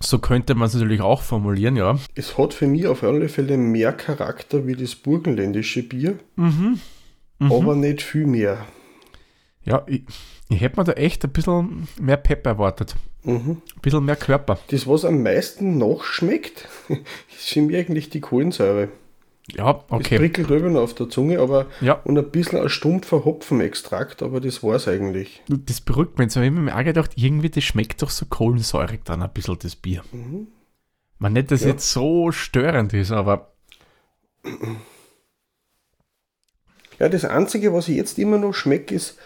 So 0.00 0.18
könnte 0.18 0.54
man 0.54 0.66
es 0.68 0.74
natürlich 0.74 1.00
auch 1.00 1.22
formulieren, 1.22 1.76
ja. 1.76 1.98
Es 2.14 2.36
hat 2.38 2.54
für 2.54 2.66
mich 2.66 2.86
auf 2.86 3.02
alle 3.02 3.28
Fälle 3.28 3.56
mehr 3.56 3.92
Charakter 3.92 4.66
wie 4.66 4.76
das 4.76 4.94
burgenländische 4.94 5.82
Bier, 5.82 6.18
Mhm. 6.36 6.78
aber 7.40 7.74
nicht 7.74 8.02
viel 8.02 8.26
mehr. 8.26 8.64
Ja, 9.64 9.82
ich, 9.86 10.02
ich 10.50 10.60
hätte 10.60 10.78
mir 10.78 10.84
da 10.84 10.92
echt 10.92 11.24
ein 11.24 11.32
bisschen 11.32 11.88
mehr 11.98 12.18
Pep 12.18 12.46
erwartet. 12.46 12.94
Mhm. 13.22 13.62
Ein 13.76 13.80
bisschen 13.80 14.04
mehr 14.04 14.16
Körper. 14.16 14.58
Das, 14.68 14.86
was 14.86 15.04
am 15.06 15.22
meisten 15.22 15.78
nachschmeckt, 15.78 16.68
ist 16.88 17.48
für 17.48 17.62
mich 17.62 17.76
eigentlich 17.76 18.10
die 18.10 18.20
Kohlensäure. 18.20 18.90
Ja, 19.52 19.84
okay. 19.90 20.16
prickelt 20.16 20.48
drüber 20.48 20.80
auf 20.80 20.94
der 20.94 21.10
Zunge, 21.10 21.38
aber 21.38 21.66
Ja, 21.82 21.94
und 22.04 22.16
ein 22.16 22.30
bisschen 22.30 22.58
ein 22.60 22.68
stumpfer 22.70 23.24
Hopfenextrakt, 23.26 24.22
aber 24.22 24.40
das 24.40 24.62
war's 24.62 24.88
eigentlich. 24.88 25.42
das 25.48 25.80
beruhigt 25.82 26.16
mich. 26.18 26.26
Jetzt 26.26 26.36
habe 26.36 26.46
ich 26.46 26.52
mir 26.52 26.74
auch 26.74 26.82
gedacht, 26.84 27.12
irgendwie 27.16 27.50
das 27.50 27.62
schmeckt 27.64 28.00
doch 28.00 28.08
so 28.10 28.24
kohlensäurig 28.26 29.00
dann 29.04 29.20
ein 29.22 29.30
bisschen, 29.32 29.58
das 29.58 29.76
Bier. 29.76 30.02
Mhm. 30.12 30.46
Man 31.18 31.34
nicht, 31.34 31.50
dass 31.50 31.60
Ja. 31.62 31.68
jetzt 31.68 31.90
so 31.90 32.32
störend 32.32 32.94
ist, 32.94 33.12
aber 33.12 33.50
Ja, 36.98 37.08
das 37.08 37.24
Einzige, 37.24 37.72
was 37.72 37.88
ich 37.88 37.96
jetzt 37.96 38.18
immer 38.18 38.38
noch 38.38 38.52
schmecke, 38.54 38.94
ist 38.94 39.18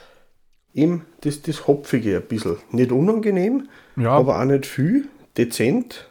eben 0.74 1.04
das, 1.20 1.42
das 1.42 1.66
Hopfige 1.66 2.16
ein 2.16 2.22
bisschen. 2.26 2.56
Nicht 2.70 2.92
unangenehm, 2.92 3.68
ja, 3.96 4.10
aber 4.10 4.40
auch 4.40 4.44
nicht 4.44 4.66
viel, 4.66 5.08
dezent. 5.36 6.07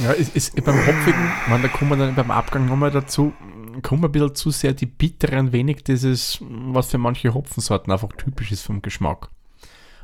Ja 0.00 0.12
es, 0.12 0.30
es, 0.34 0.50
beim 0.50 0.86
Hopfigen, 0.86 1.32
man, 1.48 1.62
da 1.62 1.68
kommen 1.68 1.90
wir 1.90 1.96
dann 1.96 2.14
beim 2.14 2.30
Abgang 2.30 2.66
nochmal 2.66 2.90
dazu, 2.90 3.32
kommen 3.82 4.04
ein 4.04 4.12
bisschen 4.12 4.34
zu 4.34 4.50
sehr 4.50 4.72
die 4.72 4.86
bitteren, 4.86 5.52
wenig 5.52 5.84
dieses, 5.84 6.38
was 6.40 6.90
für 6.90 6.98
manche 6.98 7.34
Hopfensorten 7.34 7.92
einfach 7.92 8.12
typisch 8.16 8.52
ist 8.52 8.62
vom 8.62 8.82
Geschmack. 8.82 9.28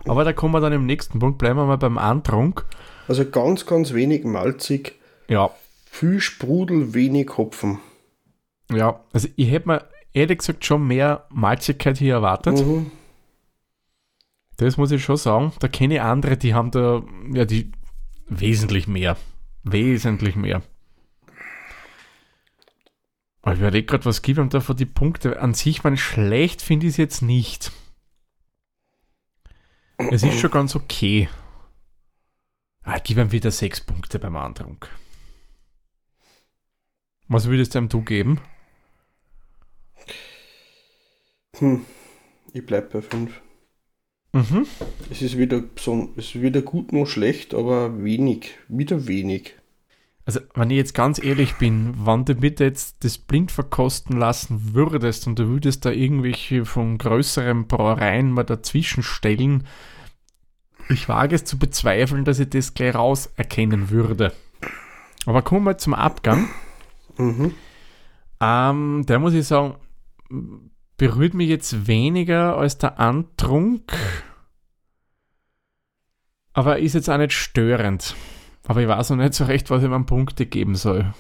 Aber 0.06 0.24
da 0.24 0.32
kommen 0.32 0.54
wir 0.54 0.60
dann 0.60 0.72
im 0.72 0.86
nächsten 0.86 1.18
Punkt, 1.18 1.38
bleiben 1.38 1.58
wir 1.58 1.66
mal 1.66 1.78
beim 1.78 1.98
Antrunk. 1.98 2.64
Also 3.08 3.28
ganz, 3.28 3.66
ganz 3.66 3.92
wenig 3.92 4.24
malzig, 4.24 4.98
Ja, 5.28 5.50
viel 5.84 6.20
Sprudel, 6.20 6.94
wenig 6.94 7.36
Hopfen. 7.36 7.78
Ja, 8.72 9.00
also 9.12 9.28
ich 9.36 9.50
hätte 9.50 9.68
mir 9.68 9.84
ehrlich 10.12 10.38
gesagt 10.38 10.64
schon 10.64 10.86
mehr 10.86 11.26
Malzigkeit 11.30 11.98
hier 11.98 12.14
erwartet. 12.14 12.64
Mhm. 12.66 12.90
Das 14.56 14.76
muss 14.76 14.90
ich 14.90 15.02
schon 15.02 15.16
sagen. 15.16 15.52
Da 15.60 15.68
kenne 15.68 15.94
ich 15.94 16.00
andere, 16.00 16.36
die 16.36 16.54
haben 16.54 16.70
da, 16.70 17.02
ja, 17.32 17.44
die 17.44 17.72
wesentlich 18.28 18.86
mehr. 18.86 19.16
Wesentlich 19.64 20.36
mehr. 20.36 20.62
Aber 23.42 23.54
ich 23.54 23.60
überlege 23.60 23.86
gerade, 23.86 24.04
was 24.04 24.22
gibt 24.22 24.54
da 24.54 24.60
für 24.60 24.74
die 24.74 24.86
Punkte. 24.86 25.40
An 25.40 25.54
sich, 25.54 25.82
man 25.82 25.96
schlecht 25.96 26.62
finde 26.62 26.86
ich 26.86 26.92
es 26.92 26.96
jetzt 26.96 27.22
nicht. 27.22 27.72
Es 30.10 30.22
ist 30.22 30.38
schon 30.38 30.50
ganz 30.50 30.74
okay. 30.74 31.28
Ah, 32.82 32.96
ich 32.96 33.04
gebe 33.04 33.20
ihm 33.20 33.32
wieder 33.32 33.50
sechs 33.50 33.80
Punkte 33.80 34.18
beim 34.18 34.36
Antrunk. 34.36 34.88
Was 37.28 37.46
würdest 37.46 37.74
du 37.74 37.78
ihm 37.78 37.88
du 37.88 38.02
geben? 38.02 38.40
Hm. 41.58 41.84
Ich 42.52 42.66
bleib 42.66 42.92
bei 42.92 43.00
5. 43.00 43.40
Mhm. 44.32 44.66
Es 45.10 45.20
ist 45.20 45.36
weder, 45.36 45.62
es 45.76 45.86
ist 46.16 46.40
weder 46.40 46.62
gut 46.62 46.92
noch 46.92 47.06
schlecht, 47.06 47.54
aber 47.54 48.02
wenig. 48.02 48.50
Wieder 48.68 49.06
wenig. 49.06 49.54
Also, 50.24 50.40
wenn 50.54 50.70
ich 50.70 50.76
jetzt 50.76 50.94
ganz 50.94 51.22
ehrlich 51.22 51.54
bin, 51.54 51.94
wann 51.96 52.24
du 52.24 52.34
bitte 52.34 52.64
jetzt 52.64 53.04
das 53.04 53.18
blind 53.18 53.50
verkosten 53.50 54.16
lassen 54.16 54.72
würdest 54.72 55.26
und 55.26 55.38
du 55.38 55.48
würdest 55.48 55.84
da 55.84 55.90
irgendwelche 55.90 56.64
von 56.64 56.96
größeren 56.96 57.66
Brauereien 57.66 58.30
mal 58.30 58.44
dazwischen 58.44 59.02
stellen, 59.02 59.66
ich 60.88 61.08
wage 61.08 61.34
es 61.34 61.44
zu 61.44 61.58
bezweifeln, 61.58 62.24
dass 62.24 62.38
ich 62.38 62.50
das 62.50 62.74
gleich 62.74 62.94
raus 62.94 63.30
erkennen 63.36 63.90
würde. 63.90 64.32
Aber 65.26 65.42
kommen 65.42 65.66
wir 65.66 65.78
zum 65.78 65.94
Abgang. 65.94 66.48
Mhm. 67.16 67.54
Ähm, 68.40 69.04
der 69.06 69.18
muss 69.18 69.34
ich 69.34 69.46
sagen, 69.46 69.74
berührt 71.02 71.34
mich 71.34 71.48
jetzt 71.48 71.88
weniger 71.88 72.56
als 72.56 72.78
der 72.78 73.00
Antrunk. 73.00 73.90
Aber 76.52 76.78
ist 76.78 76.94
jetzt 76.94 77.10
auch 77.10 77.18
nicht 77.18 77.32
störend. 77.32 78.14
Aber 78.68 78.82
ich 78.82 78.86
weiß 78.86 79.10
noch 79.10 79.16
nicht 79.16 79.34
so 79.34 79.42
recht, 79.42 79.68
was 79.68 79.82
ich 79.82 79.88
mir 79.88 80.04
Punkte 80.04 80.46
geben 80.46 80.76
soll. 80.76 81.12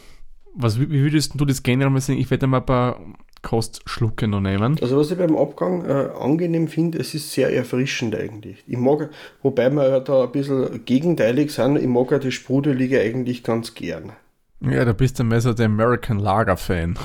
Was, 0.54 0.78
wie 0.78 0.88
würdest 0.88 1.32
du 1.34 1.44
das 1.44 1.64
generell 1.64 1.90
mal 1.90 2.00
sehen? 2.00 2.16
Ich 2.16 2.30
werde 2.30 2.46
mal 2.46 2.58
ein 2.58 2.66
paar 2.66 3.00
Kostschlucke 3.42 4.28
noch 4.28 4.40
nehmen. 4.40 4.78
Also 4.80 4.96
was 4.96 5.10
ich 5.10 5.18
beim 5.18 5.36
Abgang 5.36 5.84
äh, 5.84 6.10
angenehm 6.16 6.68
finde, 6.68 6.98
es 6.98 7.12
ist 7.14 7.32
sehr 7.32 7.52
erfrischend 7.52 8.14
eigentlich. 8.14 8.62
Ich 8.68 8.78
mag, 8.78 9.10
wobei 9.42 9.68
wir 9.70 9.88
ja 9.88 9.98
da 9.98 10.22
ein 10.22 10.30
bisschen 10.30 10.84
gegenteilig 10.84 11.50
sind, 11.50 11.76
ich 11.76 11.88
mag 11.88 12.08
ja 12.12 12.20
die 12.20 12.30
Sprudelige 12.30 13.00
eigentlich 13.00 13.42
ganz 13.42 13.74
gern. 13.74 14.12
Ja, 14.60 14.84
da 14.84 14.92
bist 14.92 15.18
du 15.18 15.24
mehr 15.24 15.40
so 15.40 15.52
der 15.52 15.66
American 15.66 16.20
Lager 16.20 16.56
Fan. 16.56 16.96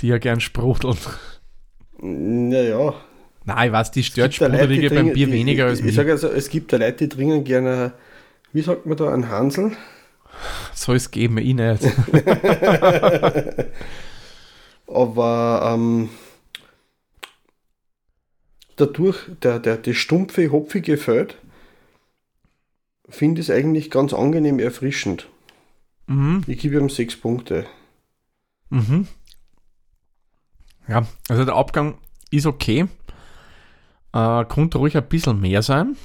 Die 0.00 0.08
ja 0.08 0.18
gern 0.18 0.40
sprudeln. 0.40 0.96
Naja. 1.98 2.94
Nein, 3.44 3.66
ich 3.68 3.72
weiß, 3.72 3.90
die 3.92 4.02
stört 4.02 4.32
die 4.32 4.36
Sprudelige 4.36 4.90
beim 4.90 5.12
Bier 5.12 5.26
die- 5.26 5.32
weniger 5.32 5.64
ich, 5.66 5.70
als 5.70 5.78
Ich 5.80 5.84
mich. 5.86 5.94
sage 5.94 6.12
also, 6.12 6.28
es 6.28 6.48
gibt 6.48 6.72
da 6.72 6.76
Leute, 6.76 7.06
die 7.06 7.08
trinken 7.08 7.44
gerne, 7.44 7.92
wie 8.52 8.60
sagt 8.62 8.86
man 8.86 8.96
da, 8.96 9.12
ein 9.14 9.28
Hansel. 9.28 9.72
Soll 10.74 10.96
es 10.96 11.10
geben, 11.10 11.38
ich 11.38 11.54
nicht. 11.54 11.82
Aber 14.86 15.72
ähm, 15.74 16.10
dadurch, 18.76 19.16
der, 19.42 19.58
der, 19.58 19.76
das 19.78 19.96
stumpfe, 19.96 20.50
hopfige 20.50 20.96
Feld, 20.96 21.36
finde 23.08 23.40
ich 23.40 23.48
es 23.48 23.54
eigentlich 23.54 23.90
ganz 23.90 24.12
angenehm 24.12 24.58
erfrischend. 24.58 25.28
mhm. 26.06 26.42
Ich 26.46 26.58
gebe 26.58 26.76
ihm 26.78 26.90
sechs 26.90 27.16
Punkte. 27.16 27.66
Mhm. 28.70 29.06
Ja, 30.88 31.06
also 31.28 31.44
der 31.44 31.54
Abgang 31.54 31.96
ist 32.30 32.46
okay. 32.46 32.86
Äh, 34.12 34.44
konnte 34.46 34.78
ruhig 34.78 34.96
ein 34.96 35.08
bisschen 35.08 35.40
mehr 35.40 35.62
sein. 35.62 35.96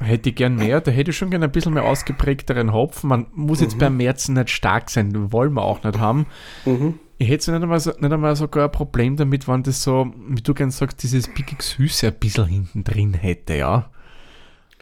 Hätte 0.00 0.30
ich 0.30 0.34
gern 0.34 0.56
mehr. 0.56 0.80
Da 0.80 0.90
hätte 0.90 1.10
ich 1.10 1.16
schon 1.16 1.30
gern 1.30 1.42
ein 1.42 1.52
bisschen 1.52 1.74
mehr 1.74 1.84
ausgeprägteren 1.84 2.72
Hopfen. 2.72 3.08
Man 3.08 3.26
muss 3.34 3.60
jetzt 3.60 3.78
beim 3.78 3.96
Märzen 3.96 4.34
nicht 4.34 4.50
stark 4.50 4.90
sein, 4.90 5.32
wollen 5.32 5.52
wir 5.54 5.62
auch 5.62 5.82
nicht 5.84 5.98
haben. 5.98 6.26
Mhm. 6.64 6.98
Ich 7.18 7.28
hätte 7.28 7.52
nicht 7.52 7.62
einmal, 7.62 7.78
so, 7.78 7.90
nicht 7.90 8.12
einmal 8.12 8.34
sogar 8.34 8.64
ein 8.64 8.72
Problem 8.72 9.16
damit, 9.16 9.46
wenn 9.46 9.62
das 9.62 9.82
so, 9.82 10.12
wie 10.28 10.42
du 10.42 10.54
gern 10.54 10.72
sagst, 10.72 11.04
dieses 11.04 11.28
pickig 11.28 11.62
Süße 11.62 12.08
ein 12.08 12.18
bisschen 12.18 12.46
hinten 12.46 12.82
drin 12.82 13.14
hätte, 13.14 13.54
ja. 13.54 13.90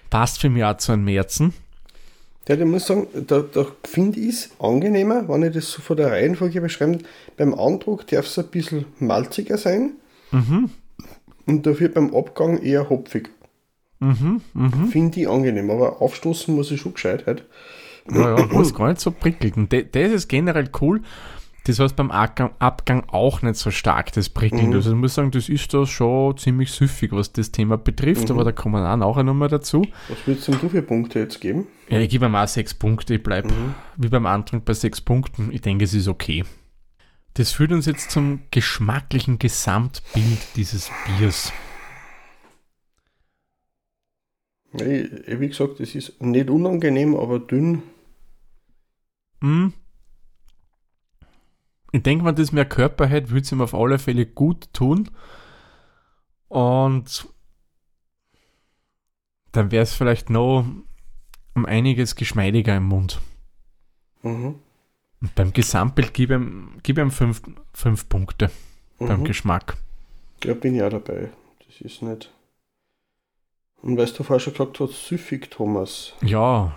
Passt 0.09 0.41
für 0.41 0.49
mich 0.49 0.65
auch 0.65 0.79
zu 0.79 0.93
einem 0.93 1.05
Märzen. 1.05 1.53
Ja, 2.49 2.57
ich 2.57 2.65
muss 2.65 2.87
sagen, 2.87 3.07
da, 3.27 3.41
da 3.41 3.67
finde 3.85 4.19
ich 4.21 4.29
es 4.31 4.51
angenehmer, 4.59 5.29
wenn 5.29 5.43
ich 5.45 5.53
das 5.55 5.71
so 5.71 5.83
von 5.83 5.97
der 5.97 6.11
Reihenfolge 6.11 6.61
beschreibe. 6.61 6.99
Beim 7.37 7.55
Andruck 7.55 8.07
darf 8.09 8.27
es 8.27 8.39
ein 8.39 8.47
bisschen 8.49 8.87
malziger 8.99 9.57
sein 9.59 9.93
Mhm. 10.33 10.71
und 11.47 11.67
dafür 11.67 11.89
beim 11.89 12.15
Abgang 12.15 12.59
eher 12.63 12.89
hopfig. 12.89 13.31
Mhm. 14.01 14.41
Mhm. 14.55 14.89
Finde 14.91 15.21
ich 15.21 15.29
angenehm, 15.29 15.71
aber 15.71 16.01
aufstoßen 16.01 16.55
muss 16.55 16.71
ich 16.71 16.81
schon 16.81 16.95
gescheit 16.95 17.27
halt. 17.27 17.45
Ja, 18.11 18.37
ja, 18.39 18.49
was 18.53 18.75
gar 18.75 18.89
nicht 18.89 19.01
so 19.01 19.11
prickelt. 19.11 19.57
Und 19.57 19.73
das 19.73 20.13
ist 20.13 20.29
generell 20.29 20.71
cool. 20.81 21.03
Das 21.65 21.79
heißt 21.79 21.95
beim 21.95 22.11
Abgang, 22.11 23.05
auch 23.09 23.43
nicht 23.43 23.57
so 23.57 23.71
stark, 23.71 24.13
das 24.13 24.31
Prickeln. 24.31 24.69
Mhm. 24.69 24.75
Also 24.75 24.91
ich 24.91 24.97
muss 24.97 25.15
sagen, 25.15 25.31
das 25.31 25.49
ist 25.49 25.73
da 25.75 25.85
schon 25.85 26.37
ziemlich 26.39 26.71
süffig, 26.71 27.13
was 27.13 27.33
das 27.33 27.53
Thema 27.53 27.77
betrifft, 27.77 28.31
aber 28.31 28.45
da 28.45 28.53
kommen 28.53 28.83
wir 28.83 29.07
auch 29.07 29.23
nochmal 29.23 29.49
dazu. 29.49 29.87
Was 30.09 30.27
würdest 30.27 30.49
du 30.49 30.69
für 30.69 30.83
Punkte 30.83 31.19
jetzt 31.19 31.41
geben? 31.41 31.67
Ja, 31.89 31.99
ich 31.99 32.09
gebe 32.09 32.27
ihm 32.27 32.35
auch 32.35 32.49
sechs 32.49 32.73
Punkte, 32.73 33.15
ich 33.15 33.23
bleibe 33.23 33.51
wie 33.97 34.09
beim 34.09 34.27
Antrag 34.27 34.65
bei 34.65 34.73
sechs 34.73 35.01
Punkten. 35.01 35.51
Ich 35.53 35.61
denke, 35.61 35.85
es 35.85 35.93
ist 35.93 36.09
okay. 36.09 36.45
Das 37.35 37.53
führt 37.53 37.73
uns 37.73 37.87
jetzt 37.87 38.11
zum 38.11 38.41
geschmacklichen 38.51 39.39
Gesamtbild 39.39 40.57
dieses 40.57 40.91
Biers. 41.07 41.53
Wie 44.73 45.49
gesagt, 45.49 45.81
es 45.81 45.95
ist 45.95 46.23
nicht 46.23 46.49
unangenehm, 46.49 47.17
aber 47.17 47.39
dünn. 47.39 47.83
Hm. 49.41 49.73
Ich 51.93 52.03
denke, 52.03 52.25
wenn 52.25 52.35
das 52.37 52.53
mehr 52.53 52.67
Körper 52.67 53.07
hätte, 53.07 53.31
würde 53.31 53.43
es 53.43 53.53
ihm 53.53 53.61
auf 53.61 53.75
alle 53.75 53.99
Fälle 53.99 54.27
gut 54.27 54.73
tun. 54.73 55.11
Und 56.49 57.29
dann 59.53 59.71
wäre 59.71 59.83
es 59.83 59.95
vielleicht 59.95 60.31
noch 60.31 60.65
um 61.55 61.67
einiges 61.67 62.15
geschmeidiger 62.15 62.77
im 62.77 62.85
Mund. 62.85 63.21
Mhm. 64.23 64.57
Und 65.21 65.35
beim 65.35 65.53
Gesamtbild 65.53 66.15
gebe 66.15 66.35
ich 66.35 66.41
ihm, 66.41 66.79
gib 66.83 66.99
ihm 66.99 67.11
fünf, 67.11 67.43
fünf 67.75 68.09
Punkte 68.09 68.51
beim 68.99 69.21
Mhm. 69.21 69.25
Geschmack. 69.25 69.77
Ja, 70.45 70.55
bin 70.55 70.81
auch 70.81 70.89
dabei. 70.91 71.31
Das 71.67 71.81
ist 71.81 72.03
nicht. 72.03 72.33
Und 73.83 73.97
weißt 73.97 74.19
du 74.19 74.23
vorher 74.23 74.41
schon 74.41 74.53
gesagt 74.53 74.81
hast, 74.81 75.07
süffig, 75.07 75.51
Thomas. 75.51 76.13
Ja. 76.23 76.77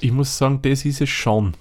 Ich 0.00 0.10
muss 0.12 0.36
sagen, 0.36 0.60
das 0.62 0.84
ist 0.84 1.00
es 1.00 1.08
schon. 1.08 1.56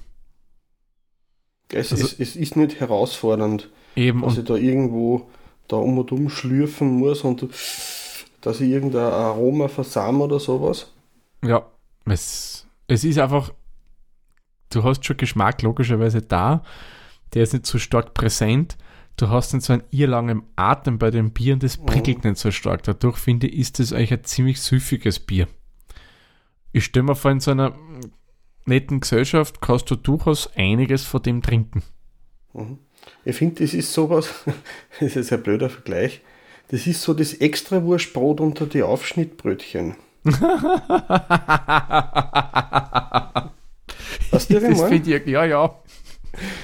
Es, 1.71 1.91
Also- 1.91 2.05
es, 2.05 2.19
es 2.19 2.35
ist 2.35 2.55
nicht 2.55 2.79
herausfordernd, 2.79 3.69
Eben, 3.95 4.21
dass 4.21 4.37
ich 4.37 4.43
da 4.45 4.55
irgendwo 4.55 5.29
da 5.67 5.77
um 5.77 5.97
und 5.97 6.11
um 6.11 6.29
schlürfen 6.29 6.89
muss 6.99 7.21
und 7.21 7.47
dass 8.41 8.61
ich 8.61 8.69
irgendein 8.69 9.11
Aroma 9.11 9.67
versam 9.67 10.21
oder 10.21 10.39
sowas. 10.39 10.91
Ja, 11.43 11.65
es, 12.05 12.67
es 12.87 13.03
ist 13.03 13.17
einfach, 13.17 13.51
du 14.69 14.83
hast 14.83 15.05
schon 15.05 15.17
Geschmack 15.17 15.61
logischerweise 15.63 16.21
da, 16.21 16.63
der 17.33 17.43
ist 17.43 17.53
nicht 17.53 17.65
so 17.65 17.79
stark 17.79 18.13
präsent. 18.13 18.77
Du 19.17 19.29
hast 19.29 19.53
nicht 19.53 19.63
so 19.65 19.71
einen 19.73 19.83
irrlangen 19.91 20.43
Atem 20.57 20.99
bei 20.99 21.09
dem 21.09 21.31
Bier 21.31 21.53
und 21.53 21.63
das 21.63 21.77
prickelt 21.77 22.25
nicht 22.25 22.37
so 22.37 22.51
stark. 22.51 22.83
Dadurch 22.83 23.17
finde 23.17 23.47
ich, 23.47 23.59
ist 23.59 23.79
das 23.79 23.93
eigentlich 23.93 24.11
ein 24.11 24.23
ziemlich 24.25 24.59
süffiges 24.61 25.19
Bier. 25.21 25.47
Ich 26.73 26.83
stelle 26.85 27.03
mir 27.03 27.15
vor, 27.15 27.31
in 27.31 27.39
so 27.39 27.51
einer 27.51 27.73
netten 28.65 28.99
Gesellschaft 28.99 29.61
kannst 29.61 29.89
du 29.91 29.95
durchaus 29.95 30.49
einiges 30.55 31.03
von 31.03 31.21
dem 31.21 31.41
trinken. 31.41 31.83
Ich 33.23 33.35
finde, 33.35 33.63
das 33.63 33.73
ist 33.73 33.93
sowas, 33.93 34.29
das 34.99 35.15
ist 35.15 35.31
ein 35.31 35.43
blöder 35.43 35.69
Vergleich. 35.69 36.21
Das 36.69 36.87
ist 36.87 37.01
so 37.01 37.13
das 37.13 37.33
Extrawurstbrot 37.33 38.41
unter 38.41 38.65
die 38.65 38.81
Aufschnittbrötchen. 38.81 39.95
Weißt 40.23 40.41
du, 44.49 44.59
Das 44.59 44.81
finde 44.81 45.15
ich, 45.15 45.27
ja, 45.27 45.45
ja. 45.45 45.75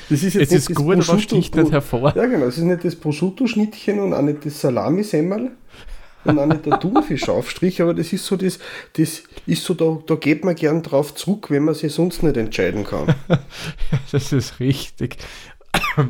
Das 0.09 0.23
ist 0.23 0.35
Es 0.35 0.51
ist 0.51 0.69
das 0.69 0.75
gut, 0.75 0.95
aber 0.95 1.19
sticht 1.19 1.55
nicht 1.55 1.71
hervor. 1.71 2.15
Ja, 2.15 2.25
genau. 2.25 2.47
Es 2.47 2.57
ist 2.57 2.63
nicht 2.63 2.83
das 2.83 2.95
Prosciutto-Schnittchen 2.95 3.99
und 3.99 4.13
auch 4.13 4.23
nicht 4.23 4.45
das 4.45 4.59
Salamisemmel 4.59 5.51
und 6.25 6.37
auch 6.39 6.45
nicht 6.45 6.65
der 6.65 6.79
Thunfischaufstrich, 6.79 7.81
aber 7.81 7.93
das 7.93 8.13
ist 8.13 8.25
so, 8.25 8.37
das, 8.37 8.59
das 8.93 9.23
ist 9.45 9.63
so, 9.63 9.73
da, 9.73 9.97
da 10.05 10.15
geht 10.15 10.43
man 10.45 10.55
gern 10.55 10.83
drauf 10.83 11.15
zurück, 11.15 11.49
wenn 11.49 11.63
man 11.63 11.73
sich 11.75 11.93
sonst 11.93 12.23
nicht 12.23 12.37
entscheiden 12.37 12.83
kann. 12.83 13.13
Das 14.11 14.31
ist 14.33 14.59
richtig. 14.59 15.17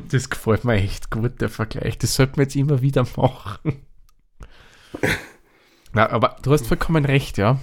Das 0.09 0.29
gefällt 0.29 0.65
mir 0.65 0.73
echt 0.75 1.11
gut, 1.11 1.39
der 1.39 1.49
Vergleich. 1.49 1.97
Das 1.99 2.15
sollte 2.15 2.33
man 2.37 2.45
jetzt 2.45 2.55
immer 2.55 2.81
wieder 2.81 3.05
machen. 3.15 3.81
Na, 5.93 6.09
aber 6.09 6.37
du 6.41 6.51
hast 6.51 6.67
vollkommen 6.67 7.05
recht, 7.05 7.37
ja. 7.37 7.59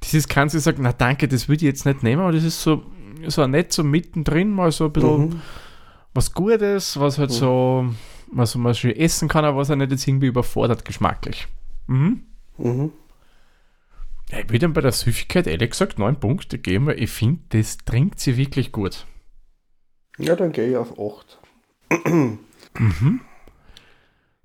Das 0.00 0.12
ist 0.14 0.28
keins, 0.28 0.54
ich 0.54 0.62
sage, 0.62 0.78
na 0.82 0.92
danke, 0.92 1.28
das 1.28 1.48
würde 1.48 1.64
ich 1.64 1.70
jetzt 1.72 1.86
nicht 1.86 2.02
nehmen, 2.02 2.22
aber 2.22 2.32
das 2.32 2.44
ist 2.44 2.62
so, 2.62 2.82
so 3.26 3.46
nett 3.46 3.72
so 3.72 3.82
mittendrin, 3.82 4.50
mal 4.50 4.70
so 4.72 4.86
ein 4.86 4.92
bisschen 4.92 5.28
Mhm. 5.30 5.42
was 6.12 6.32
Gutes, 6.34 7.00
was 7.00 7.18
halt 7.18 7.30
so, 7.30 7.86
was 8.36 8.54
man 8.54 8.74
schön 8.74 8.96
essen 8.96 9.28
kann, 9.28 9.44
aber 9.44 9.58
was 9.58 9.70
er 9.70 9.76
nicht 9.76 9.90
jetzt 9.90 10.06
irgendwie 10.06 10.26
überfordert 10.26 10.84
geschmacklich. 10.84 11.46
Mhm. 11.86 12.22
Mhm. 12.58 12.92
Ja, 14.30 14.40
ich 14.40 14.50
würde 14.50 14.66
ihm 14.66 14.72
bei 14.72 14.80
der 14.80 14.92
Süffigkeit 14.92 15.46
ehrlich 15.46 15.70
gesagt 15.70 15.98
neun 15.98 16.18
Punkte 16.18 16.58
geben, 16.58 16.86
weil 16.86 17.02
ich 17.02 17.10
finde, 17.10 17.42
das 17.50 17.78
trinkt 17.78 18.20
sie 18.20 18.36
wirklich 18.36 18.72
gut. 18.72 19.06
Ja, 20.18 20.36
dann 20.36 20.52
gehe 20.52 20.70
ich 20.70 20.76
auf 20.76 20.98
8. 20.98 21.38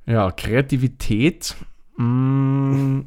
Ja, 0.06 0.32
Kreativität 0.32 1.56
mh, 1.98 3.04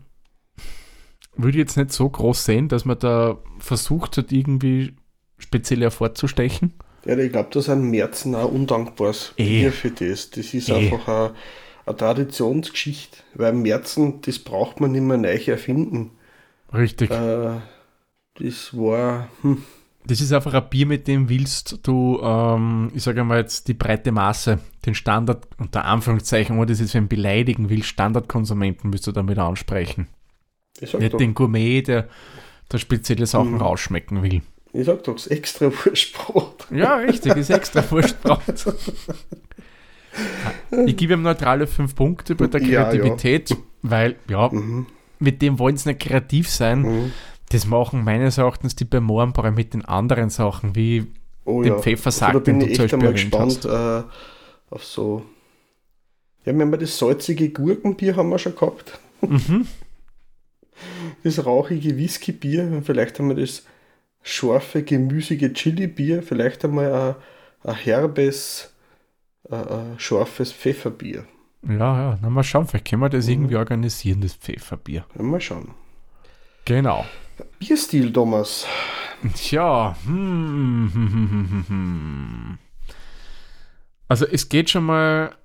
würde 1.37 1.51
ich 1.51 1.63
jetzt 1.63 1.77
nicht 1.77 1.93
so 1.93 2.09
groß 2.09 2.45
sehen, 2.45 2.69
dass 2.69 2.85
man 2.85 2.99
da 2.99 3.39
versucht 3.59 4.17
hat, 4.17 4.33
irgendwie 4.33 4.97
speziell 5.39 5.81
hervorzustechen. 5.81 6.75
Ja, 7.05 7.17
ich 7.19 7.33
glaube, 7.33 7.49
das 7.53 7.65
ist 7.65 7.71
ein 7.71 7.91
Märzen 7.91 8.35
auch 8.35 8.51
undankbares 8.51 9.33
Eh. 9.37 9.45
Bier 9.45 9.73
für 9.73 9.91
das. 9.91 10.31
Das 10.31 10.55
ist 10.55 10.69
Eh. 10.69 10.75
einfach 10.75 11.09
eine, 11.09 11.35
eine 11.87 11.97
Traditionsgeschichte, 11.97 13.19
weil 13.35 13.53
Märzen, 13.53 14.21
das 14.23 14.39
braucht 14.39 14.81
man 14.81 14.93
nicht 14.93 15.03
mehr 15.03 15.17
neu 15.19 15.37
erfinden. 15.47 16.11
Richtig. 16.73 17.11
Äh, 17.11 17.61
Das 18.39 18.77
war. 18.77 19.29
Hm. 19.43 19.63
Das 20.05 20.21
ist 20.21 20.33
einfach 20.33 20.55
ein 20.55 20.69
Bier, 20.69 20.87
mit 20.87 21.07
dem 21.07 21.29
willst 21.29 21.79
du, 21.85 22.19
ähm, 22.23 22.91
ich 22.95 23.03
sage 23.05 23.23
mal 23.23 23.39
jetzt, 23.39 23.69
die 23.69 23.75
breite 23.75 24.11
Masse, 24.11 24.59
den 24.85 24.95
Standard, 24.95 25.47
unter 25.59 25.85
Anführungszeichen, 25.85 26.59
wo 26.59 26.65
das 26.65 26.81
jetzt 26.81 26.95
wenn 26.95 27.07
beleidigen 27.07 27.71
will, 27.71 27.85
Standardkonsumenten 27.85 28.93
willst 28.93 29.07
du 29.07 29.13
damit 29.13 29.39
ansprechen. 29.39 30.09
Nicht 30.81 30.95
doch. 30.95 31.19
den 31.19 31.35
Gourmet, 31.35 31.83
der, 31.83 32.09
der 32.73 32.79
spezielle 32.79 33.27
Sachen 33.27 33.53
mhm. 33.53 33.61
rausschmecken 33.61 34.23
will. 34.23 34.43
Ich 34.73 34.87
sag 34.87 35.05
doch, 35.05 35.17
es 35.17 35.27
ist 35.27 35.33
extra 35.33 35.67
Wurstbrot. 35.67 36.67
Ja, 36.71 36.97
richtig, 36.97 37.37
ist 37.37 37.51
extra 37.51 37.89
Wurstbrot. 37.91 38.75
ich 40.87 40.97
gebe 40.97 41.15
ihm 41.15 41.23
neutrale 41.23 41.67
5 41.67 41.95
Punkte 41.95 42.35
bei 42.35 42.47
der 42.47 42.61
Kreativität, 42.61 43.51
ja, 43.51 43.57
ja. 43.57 43.63
weil, 43.83 44.17
ja, 44.29 44.49
mhm. 44.49 44.87
mit 45.19 45.43
dem 45.43 45.59
wollen 45.59 45.77
sie 45.77 45.91
nicht 45.91 46.01
kreativ 46.01 46.49
sein. 46.49 46.83
Mhm. 46.83 47.13
Das 47.51 47.67
machen 47.67 48.03
meines 48.03 48.39
Erachtens 48.39 48.75
die 48.75 48.87
bei 48.87 49.01
Mohrenbrau 49.01 49.51
mit 49.51 49.75
den 49.75 49.85
anderen 49.85 50.31
Sachen, 50.31 50.75
wie 50.75 51.07
oh, 51.45 51.63
dem 51.63 51.75
ja. 51.75 51.79
Pfeffersack, 51.79 52.29
also, 52.29 52.41
da 52.41 52.45
bin 52.45 52.61
den 52.61 52.71
ich 52.71 52.79
echt 52.79 52.95
einmal 52.95 53.13
gespannt 53.13 53.67
äh, 53.67 54.03
auf 54.71 54.85
so. 54.85 55.23
Ja, 56.47 56.59
wenn 56.59 56.71
wir 56.71 56.79
das 56.79 56.97
salzige 56.99 57.51
Gurkenbier 57.51 58.17
haben 58.17 58.31
wir 58.31 58.39
schon 58.39 58.55
gehabt. 58.55 58.99
Mhm. 59.21 59.67
Das 61.23 61.45
rauchige 61.45 61.97
Whiskybier, 61.99 62.83
vielleicht 62.85 63.19
haben 63.19 63.29
wir 63.29 63.37
das 63.37 63.65
scharfe, 64.23 64.83
gemüsige 64.83 65.53
Chili-Bier, 65.53 66.23
vielleicht 66.23 66.65
einmal 66.65 66.93
ein, 66.93 67.15
ein 67.65 67.75
herbes, 67.77 68.73
ein, 69.51 69.69
ein 69.69 69.99
scharfes 69.99 70.53
Pfefferbier. 70.53 71.27
Ja, 71.69 71.77
ja, 71.77 72.19
na 72.21 72.31
mal 72.31 72.43
schauen, 72.43 72.67
vielleicht 72.67 72.89
können 72.89 73.03
wir 73.03 73.09
das 73.09 73.27
mhm. 73.27 73.33
irgendwie 73.33 73.57
organisieren, 73.57 74.21
das 74.21 74.35
Pfefferbier. 74.35 75.05
Ja, 75.15 75.23
mal 75.23 75.41
schauen. 75.41 75.75
Genau. 76.65 77.05
Bierstil, 77.59 78.13
Thomas. 78.13 78.67
Tja, 79.35 79.97
hm, 80.05 80.91
hm, 80.93 81.65
hm, 81.69 82.59
also 84.09 84.27
es 84.27 84.49
geht 84.49 84.69
schon 84.71 84.85
mal, 84.85 85.37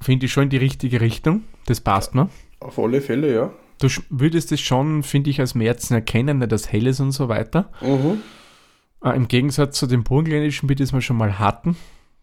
finde 0.00 0.26
ich, 0.26 0.32
schon 0.32 0.44
in 0.44 0.50
die 0.50 0.56
richtige 0.56 1.00
Richtung. 1.00 1.44
Das 1.66 1.80
passt 1.80 2.14
mir. 2.14 2.28
Auf 2.58 2.78
alle 2.78 3.00
Fälle, 3.00 3.32
ja 3.32 3.52
du 3.78 3.88
würdest 4.10 4.52
es 4.52 4.60
schon, 4.60 5.02
finde 5.02 5.30
ich, 5.30 5.40
als 5.40 5.54
Märzen 5.54 5.94
erkennen, 5.94 6.38
nicht 6.38 6.52
als 6.52 6.70
Helles 6.70 7.00
und 7.00 7.12
so 7.12 7.28
weiter. 7.28 7.70
Mhm. 7.80 8.22
Äh, 9.02 9.16
Im 9.16 9.28
Gegensatz 9.28 9.78
zu 9.78 9.86
dem 9.86 10.04
burgenländischen 10.04 10.66
Bier, 10.66 10.76
das 10.76 10.92
wir 10.92 11.00
schon 11.00 11.16
mal 11.16 11.38
hatten, 11.38 11.76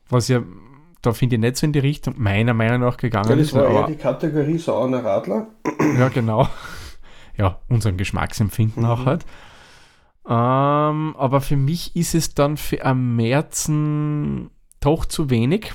was 0.10 0.28
ja, 0.28 0.42
da 1.02 1.14
finde 1.14 1.36
ich 1.36 1.42
nicht 1.42 1.58
so 1.58 1.66
in 1.66 1.74
die 1.74 1.80
Richtung, 1.80 2.16
meiner 2.18 2.54
Meinung 2.54 2.82
nach 2.82 2.98
gegangen 2.98 3.30
ja, 3.30 3.36
das 3.36 3.48
ist. 3.48 3.56
Das 3.56 3.64
war 3.64 3.70
eher 3.70 3.88
die 3.88 3.96
Kategorie 3.96 4.58
saurer 4.58 5.04
Radler. 5.04 5.48
Ja, 5.98 6.10
genau. 6.10 6.48
Ja, 7.38 7.60
unserem 7.70 7.98
Geschmacksempfinden 7.98 8.84
mhm. 8.84 8.90
auch 8.90 9.06
halt. 9.06 9.26
Ähm, 10.28 11.16
aber 11.18 11.42
für 11.42 11.58
mich 11.58 11.96
ist 11.96 12.14
es 12.14 12.36
dann 12.36 12.58
für 12.58 12.86
am 12.86 13.16
Märzen 13.16 14.52
doch 14.80 15.06
zu 15.06 15.30
wenig. 15.30 15.74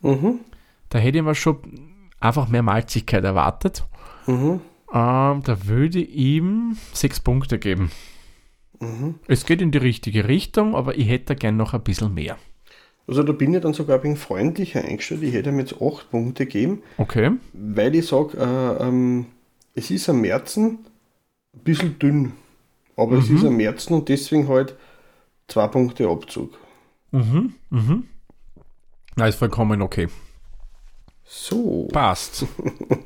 Mhm. 0.00 0.40
Da 0.88 0.98
hätte 0.98 1.18
ich 1.18 1.24
mir 1.24 1.34
schon 1.34 1.58
einfach 2.20 2.48
mehr 2.48 2.62
Malzigkeit 2.62 3.24
erwartet. 3.24 3.84
Mhm. 4.26 4.60
Ähm, 4.94 5.42
da 5.42 5.66
würde 5.66 5.98
ich 5.98 6.10
ihm 6.10 6.76
sechs 6.92 7.18
Punkte 7.18 7.58
geben. 7.58 7.90
Mhm. 8.78 9.16
Es 9.26 9.44
geht 9.44 9.60
in 9.60 9.72
die 9.72 9.78
richtige 9.78 10.28
Richtung, 10.28 10.76
aber 10.76 10.96
ich 10.96 11.08
hätte 11.08 11.34
gern 11.34 11.56
noch 11.56 11.74
ein 11.74 11.82
bisschen 11.82 12.14
mehr. 12.14 12.38
Also 13.08 13.24
da 13.24 13.32
bin 13.32 13.52
ich 13.52 13.60
dann 13.60 13.74
sogar 13.74 13.96
ein 13.96 14.02
bisschen 14.02 14.16
freundlicher 14.16 14.84
eingestellt. 14.84 15.24
Ich 15.24 15.34
hätte 15.34 15.50
ihm 15.50 15.58
jetzt 15.58 15.74
acht 15.82 16.10
Punkte 16.10 16.46
gegeben. 16.46 16.82
Okay. 16.96 17.32
Weil 17.52 17.94
ich 17.96 18.06
sage, 18.06 18.38
äh, 18.38 18.86
ähm, 18.86 19.26
es 19.74 19.90
ist 19.90 20.08
am 20.08 20.20
Märzen 20.20 20.78
ein 21.54 21.64
bisschen 21.64 21.98
dünn. 21.98 22.32
Aber 22.96 23.16
mhm. 23.16 23.18
es 23.18 23.30
ist 23.30 23.44
am 23.44 23.56
Märzen 23.56 23.94
und 23.94 24.08
deswegen 24.08 24.48
halt 24.48 24.76
zwei 25.48 25.66
Punkte 25.66 26.08
Abzug. 26.08 26.56
Mhm, 27.10 27.54
mhm. 27.70 28.04
Na, 29.16 29.26
ist 29.26 29.38
vollkommen 29.38 29.82
okay. 29.82 30.08
So. 31.26 31.88
Passt. 31.92 32.46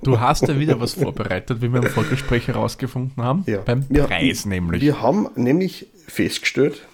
Du 0.02 0.20
hast 0.20 0.48
ja 0.48 0.59
wieder 0.59 0.81
was 0.81 0.94
vorbereitet, 0.94 1.62
wie 1.62 1.72
wir 1.72 1.83
im 1.83 1.88
Vorgespräch 1.88 2.48
herausgefunden 2.48 3.22
haben. 3.22 3.44
Ja. 3.46 3.61
Beim 3.61 3.87
Preis 3.88 4.44
wir, 4.44 4.50
nämlich. 4.50 4.83
Wir 4.83 5.00
haben 5.00 5.28
nämlich 5.37 5.87
festgestellt, 6.07 6.87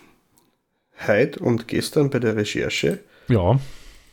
heute 1.07 1.41
und 1.41 1.67
gestern 1.69 2.11
bei 2.11 2.19
der 2.19 2.37
Recherche, 2.37 3.01
ja. 3.29 3.59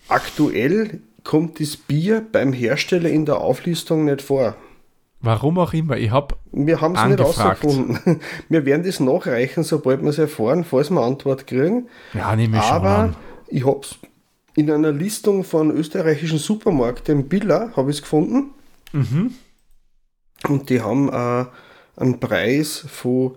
aktuell 0.08 1.02
kommt 1.24 1.60
das 1.60 1.78
Bier 1.78 2.26
beim 2.32 2.54
Hersteller 2.54 3.10
in 3.10 3.26
der 3.26 3.38
Auflistung 3.38 4.06
nicht 4.06 4.22
vor. 4.22 4.56
Warum 5.24 5.60
auch 5.60 5.74
immer, 5.74 5.98
ich 5.98 6.10
habe 6.10 6.36
Wir 6.52 6.82
haben 6.82 6.96
es 6.96 7.06
nicht 7.06 7.20
rausgefunden. 7.20 8.20
Wir 8.50 8.66
werden 8.66 8.84
das 8.84 9.00
nachreichen, 9.00 9.64
sobald 9.64 10.02
wir 10.02 10.10
es 10.10 10.18
erfahren, 10.18 10.64
falls 10.64 10.90
wir 10.90 11.02
Antwort 11.02 11.46
kriegen. 11.46 11.88
Ja, 12.14 12.36
nehme 12.36 12.58
ich 12.58 12.64
Aber 12.64 12.96
schon 12.96 13.06
an. 13.10 13.16
ich 13.48 13.66
habe 13.66 13.82
es 13.84 14.00
in 14.56 14.70
einer 14.70 14.92
Listung 14.92 15.44
von 15.44 15.72
österreichischen 15.72 16.38
Supermärkten 16.38 17.28
Billa 17.30 17.72
habe 17.76 17.92
ich 17.92 17.98
es 17.98 18.02
gefunden. 18.02 18.52
Mhm. 18.92 19.34
Und 20.48 20.70
die 20.70 20.82
haben 20.82 21.10
äh, 21.10 21.46
einen 21.96 22.20
Preis 22.20 22.86
von 22.88 23.36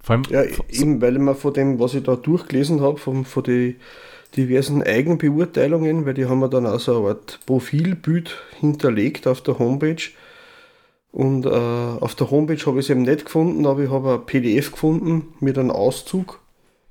Vor 0.00 0.16
allem, 0.16 0.24
ja, 0.30 0.42
eben, 0.68 1.00
weil 1.00 1.18
man 1.18 1.34
von 1.36 1.54
dem, 1.54 1.78
was 1.78 1.94
ich 1.94 2.02
da 2.02 2.16
durchgelesen 2.16 2.80
habe, 2.80 2.98
von, 2.98 3.24
von 3.24 3.42
den 3.44 3.76
diversen 4.36 4.82
Eigenbeurteilungen, 4.82 6.06
weil 6.06 6.14
die 6.14 6.26
haben 6.26 6.40
wir 6.40 6.48
dann 6.48 6.66
auch 6.66 6.80
so 6.80 6.98
eine 6.98 7.08
Art 7.10 7.40
Profilbild 7.46 8.36
hinterlegt 8.60 9.26
auf 9.26 9.40
der 9.42 9.58
Homepage. 9.58 10.02
Und 11.10 11.44
äh, 11.46 11.48
auf 11.50 12.14
der 12.14 12.30
Homepage 12.30 12.64
habe 12.66 12.80
ich 12.80 12.86
es 12.86 12.90
eben 12.90 13.02
nicht 13.02 13.26
gefunden, 13.26 13.66
aber 13.66 13.82
ich 13.82 13.90
habe 13.90 14.14
ein 14.14 14.26
PDF 14.26 14.72
gefunden 14.72 15.34
mit 15.40 15.58
einem 15.58 15.70
Auszug 15.70 16.40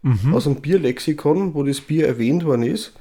Mhm. 0.03 0.33
aus 0.33 0.45
dem 0.45 0.55
Bierlexikon, 0.55 1.53
wo 1.53 1.61
das 1.61 1.79
Bier 1.79 2.07
erwähnt 2.07 2.43
worden 2.43 2.63
ist. 2.63 2.93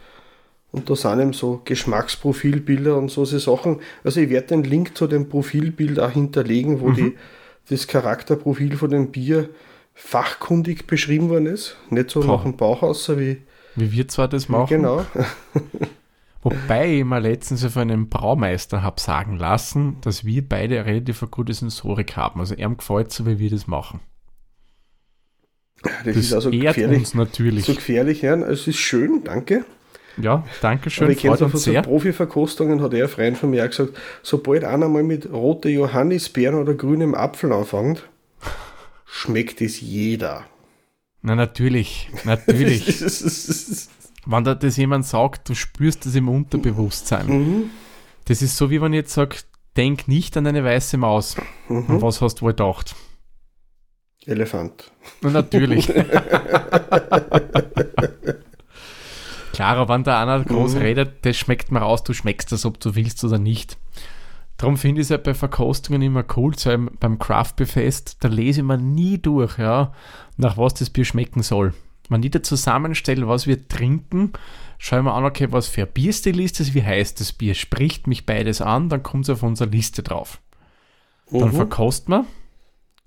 Und 0.72 0.88
da 0.88 0.94
sind 0.94 1.20
eben 1.20 1.32
so 1.32 1.60
Geschmacksprofilbilder 1.64 2.96
und 2.96 3.10
so 3.10 3.24
Sachen. 3.24 3.80
Also 4.04 4.20
ich 4.20 4.30
werde 4.30 4.48
den 4.48 4.62
Link 4.64 4.96
zu 4.96 5.06
dem 5.06 5.28
Profilbild 5.28 5.98
auch 5.98 6.10
hinterlegen, 6.12 6.80
wo 6.80 6.92
die, 6.92 7.16
das 7.68 7.86
Charakterprofil 7.88 8.76
von 8.76 8.90
dem 8.90 9.10
Bier 9.10 9.48
fachkundig 9.94 10.86
beschrieben 10.86 11.28
worden 11.28 11.46
ist. 11.46 11.76
Nicht 11.90 12.10
so 12.10 12.20
Boah. 12.20 12.36
nach 12.36 12.42
dem 12.44 12.56
Bauch 12.56 12.82
aus, 12.82 13.08
wie 13.18 13.38
Wie 13.74 13.92
wir 13.92 14.06
zwar 14.08 14.28
das 14.28 14.48
machen. 14.48 14.68
genau. 14.68 15.04
Wobei 16.42 16.98
ich 16.98 17.04
mir 17.04 17.20
letztens 17.20 17.64
von 17.66 17.82
einem 17.82 18.08
Braumeister 18.08 18.82
habe 18.82 18.98
sagen 19.00 19.36
lassen, 19.36 19.98
dass 20.00 20.24
wir 20.24 20.48
beide 20.48 20.76
eine 20.80 20.86
relativ 20.86 21.22
eine 21.22 21.30
gute 21.30 21.52
Sensorik 21.52 22.16
haben. 22.16 22.40
Also 22.40 22.54
ihm 22.54 22.78
gefällt 22.78 23.12
so, 23.12 23.26
wie 23.26 23.38
wir 23.38 23.50
das 23.50 23.66
machen. 23.66 24.00
Das, 25.82 25.92
Das, 26.04 26.16
ist 26.16 26.32
also 26.32 26.50
gefährlich. 26.50 26.98
uns 26.98 27.14
natürlich. 27.14 27.64
So 27.66 27.74
gefährlich, 27.74 28.22
ja. 28.22 28.36
Es 28.36 28.66
ist 28.66 28.78
schön, 28.78 29.22
danke. 29.24 29.64
Ja, 30.22 30.44
danke 30.60 30.90
schön, 30.90 31.04
Aber 31.04 31.12
ich 31.12 31.18
kenne 31.18 31.36
von 31.36 31.56
so. 31.58 31.72
Profi-Verkostungen, 31.72 32.80
hat 32.82 32.94
er 32.94 33.08
Freund 33.08 33.36
von 33.38 33.50
mir 33.50 33.64
auch 33.64 33.68
gesagt, 33.68 33.94
sobald 34.22 34.64
einer 34.64 34.88
mal 34.88 35.02
mit 35.02 35.30
rote 35.32 35.68
Johannisbeeren 35.68 36.56
oder 36.60 36.74
grünem 36.74 37.14
Apfel 37.14 37.52
anfängt, 37.52 38.08
schmeckt 39.06 39.60
es 39.60 39.80
jeder. 39.80 40.44
Na, 41.22 41.34
natürlich, 41.34 42.08
natürlich. 42.24 43.00
wenn 44.26 44.44
da 44.44 44.54
das 44.54 44.76
jemand 44.76 45.06
sagt, 45.06 45.48
du 45.48 45.54
spürst 45.54 46.06
das 46.06 46.14
im 46.14 46.28
Unterbewusstsein. 46.28 47.26
mhm. 47.26 47.70
Das 48.26 48.42
ist 48.42 48.56
so, 48.56 48.70
wie 48.70 48.80
wenn 48.80 48.92
ich 48.92 48.98
jetzt 48.98 49.14
sage, 49.14 49.36
denk 49.76 50.06
nicht 50.06 50.36
an 50.36 50.46
eine 50.46 50.62
weiße 50.64 50.96
Maus. 50.98 51.36
Und 51.68 51.88
Mhm. 51.88 52.02
was 52.02 52.20
hast 52.20 52.36
du 52.36 52.42
wohl 52.42 52.52
gedacht? 52.52 52.94
Elefant. 54.26 54.92
Na, 55.22 55.30
natürlich. 55.30 55.88
Klar, 59.60 59.76
aber 59.76 59.92
wenn 59.94 60.04
da 60.04 60.22
einer 60.22 60.42
groß 60.42 60.74
Mhm. 60.76 60.80
redet, 60.80 61.26
das 61.26 61.36
schmeckt 61.36 61.70
mir 61.70 61.80
raus, 61.80 62.02
du 62.02 62.14
schmeckst 62.14 62.50
das, 62.50 62.64
ob 62.64 62.80
du 62.80 62.94
willst 62.94 63.22
oder 63.24 63.38
nicht. 63.38 63.76
Darum 64.56 64.78
finde 64.78 65.00
ich 65.02 65.04
es 65.04 65.08
ja 65.10 65.18
bei 65.18 65.34
Verkostungen 65.34 66.00
immer 66.00 66.24
cool, 66.36 66.56
so 66.58 66.70
beim- 66.70 66.90
beim 66.98 67.18
Craft 67.18 67.52
Beer 67.56 67.66
Fest, 67.66 68.16
da 68.20 68.28
lese 68.28 68.60
ich 68.60 68.66
mir 68.66 68.78
nie 68.78 69.18
durch, 69.18 69.58
ja, 69.58 69.92
nach 70.38 70.56
was 70.56 70.72
das 70.74 70.88
Bier 70.88 71.04
schmecken 71.04 71.42
soll. 71.42 71.74
Man 72.08 72.20
nicht 72.22 72.44
zusammenstelle, 72.46 73.28
was 73.28 73.46
wir 73.46 73.68
trinken, 73.68 74.32
schauen 74.78 75.04
wir 75.04 75.12
an, 75.12 75.24
okay, 75.26 75.48
was 75.50 75.68
für 75.68 75.82
ein 75.82 75.92
Bierstil 75.92 76.40
ist 76.40 76.58
das, 76.58 76.72
wie 76.72 76.82
heißt 76.82 77.20
das 77.20 77.34
Bier, 77.34 77.52
spricht 77.54 78.06
mich 78.06 78.24
beides 78.24 78.62
an, 78.62 78.88
dann 78.88 79.02
kommt 79.02 79.24
es 79.24 79.30
auf 79.30 79.42
unsere 79.42 79.68
Liste 79.68 80.02
drauf. 80.02 80.40
Dann 81.30 81.48
Mhm. 81.50 81.52
verkost 81.52 82.08
man 82.08 82.24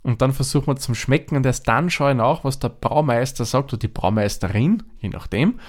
und 0.04 0.22
dann 0.22 0.32
versucht 0.34 0.68
man 0.68 0.78
zum 0.78 0.94
Schmecken 0.94 1.36
und 1.36 1.46
erst 1.48 1.68
dann 1.68 1.90
schaue 1.90 2.12
ich 2.12 2.18
nach, 2.18 2.44
was 2.44 2.60
der 2.60 2.70
Braumeister 2.70 3.44
sagt 3.44 3.74
oder 3.74 3.80
die 3.80 3.88
Braumeisterin, 3.88 4.84
je 5.00 5.10
nachdem, 5.10 5.60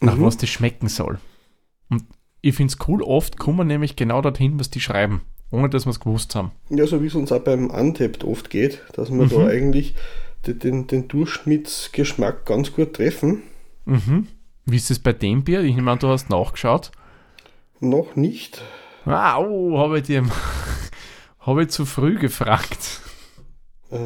nach 0.00 0.16
Mhm. 0.16 0.24
was 0.24 0.36
das 0.36 0.48
schmecken 0.50 0.88
soll. 0.88 1.18
Und 1.88 2.04
ich 2.42 2.54
finde 2.54 2.72
es 2.72 2.88
cool, 2.88 3.02
oft 3.02 3.38
kommen 3.38 3.58
wir 3.58 3.64
nämlich 3.64 3.96
genau 3.96 4.20
dorthin, 4.22 4.58
was 4.58 4.70
die 4.70 4.80
schreiben, 4.80 5.22
ohne 5.50 5.68
dass 5.70 5.86
wir 5.86 5.90
es 5.90 6.00
gewusst 6.00 6.34
haben. 6.34 6.52
Ja, 6.70 6.86
so 6.86 7.02
wie 7.02 7.06
es 7.06 7.14
uns 7.14 7.32
auch 7.32 7.40
beim 7.40 7.70
Untapped 7.70 8.24
oft 8.24 8.50
geht, 8.50 8.82
dass 8.94 9.10
wir 9.10 9.24
Mhm. 9.24 9.30
da 9.30 9.46
eigentlich 9.46 9.94
den, 10.46 10.86
den, 10.86 11.08
Durchschnittsgeschmack 11.08 12.46
ganz 12.46 12.72
gut 12.72 12.94
treffen. 12.94 13.42
Mhm. 13.84 14.28
Wie 14.64 14.76
ist 14.76 14.90
es 14.90 14.98
bei 14.98 15.12
dem 15.12 15.44
Bier? 15.44 15.60
Ich 15.62 15.76
an, 15.76 15.98
du 15.98 16.08
hast 16.08 16.30
nachgeschaut. 16.30 16.90
Noch 17.80 18.16
nicht. 18.16 18.62
Ah, 19.04 19.38
oh, 19.38 19.78
habe 19.78 19.98
ich 19.98 20.04
dir 20.06 20.24
habe 21.40 21.62
ich 21.62 21.68
zu 21.68 21.86
früh 21.86 22.18
gefragt. 22.18 23.00
Äh, 23.90 23.96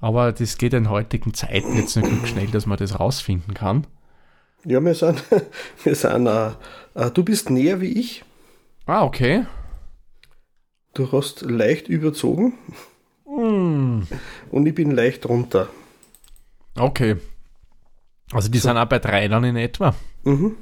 Aber 0.00 0.32
das 0.32 0.58
geht 0.58 0.74
in 0.74 0.90
heutigen 0.90 1.32
Zeiten 1.32 1.76
jetzt 1.76 1.96
nicht 1.96 2.28
schnell, 2.28 2.48
dass 2.48 2.66
man 2.66 2.76
das 2.76 3.00
rausfinden 3.00 3.54
kann. 3.54 3.86
Ja, 4.66 4.84
wir 4.84 4.94
sind, 4.94 5.22
wir 5.84 5.94
sind 5.94 6.26
äh, 6.26 6.50
äh, 6.94 7.10
du 7.10 7.22
bist 7.24 7.50
näher 7.50 7.80
wie 7.80 7.98
ich. 7.98 8.24
Ah, 8.86 9.04
okay. 9.04 9.46
Du 10.94 11.10
hast 11.12 11.42
leicht 11.42 11.88
überzogen 11.88 12.54
Mm. 13.28 14.02
und 14.50 14.66
ich 14.66 14.74
bin 14.74 14.92
leicht 14.92 15.26
runter. 15.26 15.68
Okay. 16.78 17.16
Also 18.32 18.48
die 18.48 18.58
sind 18.58 18.76
auch 18.78 18.86
bei 18.86 18.98
drei 18.98 19.28
dann 19.28 19.44
in 19.44 19.56
etwa. 19.56 19.94
Mhm. 20.24 20.56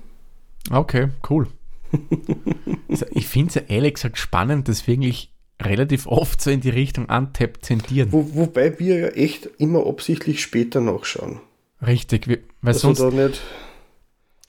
Okay, 0.71 1.09
cool. 1.31 1.47
also 2.89 3.07
ich 3.11 3.29
finde 3.29 3.49
es 3.51 3.55
ja 3.55 3.63
ehrlich 3.69 3.95
gesagt 3.95 4.19
spannend, 4.19 4.69
dass 4.69 4.87
wir 4.87 4.95
eigentlich 4.95 5.31
relativ 5.63 6.07
oft 6.07 6.41
so 6.41 6.51
in 6.51 6.61
die 6.63 6.71
Richtung 6.71 7.05
Untap 7.07 7.61
tendieren. 7.63 8.11
Wo, 8.13 8.35
wobei 8.35 8.79
wir 8.81 8.99
ja 8.99 9.09
echt 9.09 9.47
immer 9.59 9.87
absichtlich 9.87 10.43
später 10.43 10.81
nachschauen. 10.81 11.41
Richtig, 11.87 12.27
wir- 12.29 12.39
weil 12.63 12.75
Also 12.75 12.93
sonst, 12.93 13.01
da 13.01 13.11
nicht. 13.11 13.41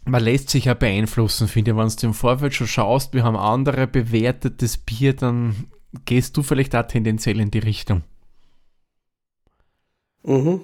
Man 0.05 0.23
lässt 0.23 0.49
sich 0.49 0.65
ja 0.65 0.73
beeinflussen, 0.73 1.47
finde 1.47 1.71
ich. 1.71 1.77
Wenn 1.77 1.87
du 1.89 2.07
im 2.07 2.13
Vorfeld 2.13 2.53
schon 2.53 2.67
schaust, 2.67 3.13
wir 3.13 3.23
haben 3.23 3.35
andere 3.35 3.87
bewertetes 3.87 4.77
Bier, 4.77 5.13
dann 5.13 5.67
gehst 6.05 6.37
du 6.37 6.43
vielleicht 6.43 6.75
auch 6.75 6.87
tendenziell 6.87 7.39
in 7.39 7.51
die 7.51 7.59
Richtung. 7.59 8.03
Mhm. 10.23 10.61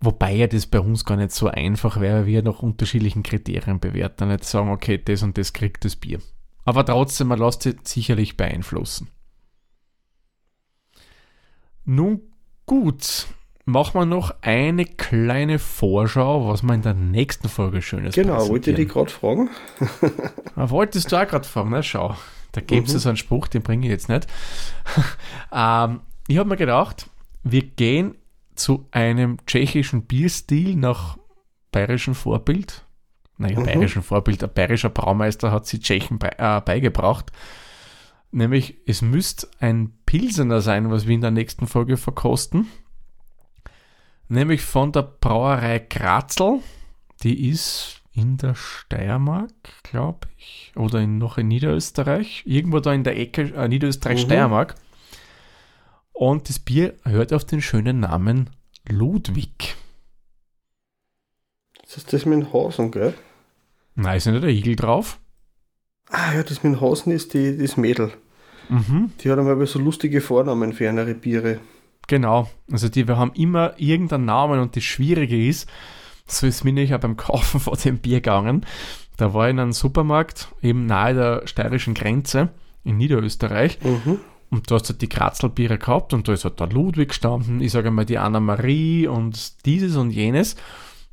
Wobei 0.00 0.34
ja 0.34 0.46
das 0.46 0.66
bei 0.66 0.80
uns 0.80 1.04
gar 1.04 1.16
nicht 1.16 1.32
so 1.32 1.48
einfach 1.48 2.00
wäre, 2.00 2.20
weil 2.20 2.26
wir 2.26 2.42
nach 2.42 2.60
unterschiedlichen 2.60 3.22
Kriterien 3.22 3.80
bewerten. 3.80 4.28
Nicht 4.28 4.44
sagen, 4.44 4.70
okay, 4.70 5.00
das 5.02 5.22
und 5.22 5.38
das 5.38 5.52
kriegt 5.52 5.84
das 5.84 5.96
Bier. 5.96 6.20
Aber 6.64 6.84
trotzdem, 6.84 7.28
man 7.28 7.38
lässt 7.38 7.62
sich 7.62 7.76
sicherlich 7.84 8.36
beeinflussen. 8.36 9.08
Nun 11.84 12.22
gut, 12.66 13.26
machen 13.64 13.98
wir 14.00 14.04
noch 14.06 14.34
eine 14.42 14.84
kleine 14.84 15.58
Vorschau, 15.58 16.48
was 16.48 16.62
wir 16.62 16.74
in 16.74 16.82
der 16.82 16.94
nächsten 16.94 17.48
Folge 17.48 17.80
Schönes 17.82 18.14
Genau, 18.14 18.48
wollte 18.48 18.70
ich 18.70 18.76
dich 18.76 18.88
gerade 18.88 19.10
fragen. 19.10 19.50
Ah, 20.56 20.70
Wolltest 20.70 21.10
du 21.10 21.16
auch 21.20 21.26
gerade 21.26 21.46
fragen, 21.48 21.70
na 21.70 21.82
schau. 21.82 22.16
Da 22.52 22.60
gibt 22.60 22.86
es 22.88 22.94
Mhm. 22.94 22.98
so 22.98 23.08
einen 23.08 23.16
Spruch, 23.16 23.48
den 23.48 23.62
bringe 23.62 23.86
ich 23.86 23.90
jetzt 23.90 24.08
nicht. 24.08 24.28
ähm, 25.52 26.00
ich 26.28 26.38
habe 26.38 26.48
mir 26.48 26.56
gedacht, 26.56 27.10
wir 27.42 27.62
gehen 27.62 28.14
zu 28.54 28.86
einem 28.92 29.38
tschechischen 29.46 30.02
Bierstil 30.02 30.76
nach 30.76 31.18
bayerischem 31.72 32.14
Vorbild. 32.14 32.84
Naja, 33.36 33.58
Mhm. 33.58 33.64
bayerischen 33.64 34.02
Vorbild. 34.04 34.44
Ein 34.44 34.52
bayerischer 34.54 34.90
Braumeister 34.90 35.50
hat 35.50 35.66
sie 35.66 35.80
Tschechen 35.80 36.20
bei, 36.20 36.30
äh, 36.38 36.60
beigebracht. 36.60 37.32
Nämlich, 38.30 38.76
es 38.86 39.02
müsste 39.02 39.48
ein 39.58 39.92
Pilsener 40.06 40.60
sein, 40.60 40.90
was 40.92 41.06
wir 41.08 41.14
in 41.16 41.20
der 41.20 41.30
nächsten 41.32 41.66
Folge 41.66 41.96
verkosten. 41.96 42.68
Nämlich 44.28 44.62
von 44.62 44.92
der 44.92 45.02
Brauerei 45.02 45.78
Grazl. 45.78 46.60
Die 47.22 47.48
ist 47.48 48.02
in 48.12 48.36
der 48.36 48.54
Steiermark, 48.54 49.52
glaube 49.82 50.28
ich. 50.36 50.72
Oder 50.76 51.00
in, 51.00 51.18
noch 51.18 51.38
in 51.38 51.48
Niederösterreich. 51.48 52.42
Irgendwo 52.46 52.80
da 52.80 52.92
in 52.92 53.04
der 53.04 53.18
Ecke 53.18 53.52
äh, 53.54 53.68
Niederösterreich-Steiermark. 53.68 54.76
Und 56.12 56.48
das 56.48 56.60
Bier 56.60 56.94
hört 57.04 57.32
auf 57.32 57.44
den 57.44 57.60
schönen 57.60 58.00
Namen 58.00 58.50
Ludwig. 58.88 59.76
Das 61.82 61.96
ist 61.96 62.12
das 62.12 62.24
mit 62.24 62.40
dem 62.40 62.52
Hasen, 62.52 62.90
gell? 62.90 63.14
Nein, 63.96 64.16
ist 64.16 64.26
nicht 64.26 64.42
der 64.42 64.50
Igel 64.50 64.76
drauf? 64.76 65.18
Ah 66.08 66.34
ja, 66.34 66.42
das 66.42 66.62
mit 66.62 66.74
dem 66.74 66.80
Hasen 66.80 67.12
ist 67.12 67.34
die, 67.34 67.56
das 67.58 67.76
Mädel. 67.76 68.12
Mhm. 68.68 69.12
Die 69.20 69.30
hat 69.30 69.38
einmal 69.38 69.66
so 69.66 69.78
lustige 69.78 70.20
Vornamen 70.20 70.72
für 70.72 70.88
andere 70.88 71.14
Biere. 71.14 71.60
Genau. 72.06 72.48
Also 72.70 72.88
die, 72.88 73.08
wir 73.08 73.16
haben 73.16 73.32
immer 73.34 73.74
irgendeinen 73.78 74.24
Namen 74.26 74.60
und 74.60 74.76
das 74.76 74.84
Schwierige 74.84 75.48
ist, 75.48 75.68
so 76.26 76.46
ist 76.46 76.64
mir 76.64 76.72
nicht 76.72 76.94
auch 76.94 77.00
beim 77.00 77.16
Kaufen 77.16 77.60
von 77.60 77.78
dem 77.84 77.98
Bier 77.98 78.18
gegangen. 78.20 78.64
Da 79.16 79.32
war 79.32 79.46
ich 79.46 79.52
in 79.52 79.60
einem 79.60 79.72
Supermarkt, 79.72 80.48
eben 80.62 80.86
nahe 80.86 81.14
der 81.14 81.46
steirischen 81.46 81.94
Grenze 81.94 82.50
in 82.82 82.96
Niederösterreich. 82.96 83.78
Mhm. 83.82 84.18
Und 84.50 84.70
du 84.70 84.74
hast 84.74 84.88
halt 84.88 85.02
die 85.02 85.08
Kratzelbiere 85.08 85.78
gehabt 85.78 86.12
und 86.12 86.28
da 86.28 86.32
ist 86.32 86.44
halt 86.44 86.60
der 86.60 86.68
Ludwig 86.68 87.08
gestanden, 87.08 87.60
ich 87.60 87.72
sage 87.72 87.90
mal 87.90 88.04
die 88.04 88.18
Anna-Marie 88.18 89.08
und 89.08 89.66
dieses 89.66 89.96
und 89.96 90.10
jenes. 90.10 90.56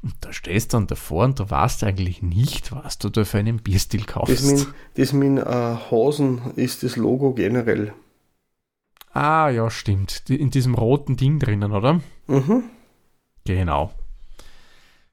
Und 0.04 0.14
da 0.22 0.34
stehst 0.34 0.74
du 0.74 0.78
dann 0.78 0.88
davor 0.88 1.26
und 1.26 1.39
du 1.39 1.50
weißt 1.50 1.84
eigentlich 1.84 2.22
nicht, 2.24 2.72
was 2.72 2.98
du 2.98 3.10
da 3.10 3.24
für 3.24 3.38
einen 3.38 3.58
Bierstil 3.58 4.02
Das 4.02 4.14
kaufst. 4.14 4.46
mit, 4.52 4.68
das 4.96 5.14
mit 5.14 5.38
äh, 5.38 5.44
Hasen 5.46 6.42
ist 6.56 6.84
das 6.84 6.96
Logo 6.96 7.34
generell. 7.34 7.94
Ah, 9.14 9.49
ja, 9.49 9.70
stimmt. 9.70 10.28
Die, 10.28 10.39
in 10.39 10.51
diesem 10.51 10.76
roten 10.76 11.18
Ding 11.18 11.39
drinnen, 11.39 11.72
oder? 11.72 12.01
Mhm. 12.28 12.64
Genau. 13.45 13.91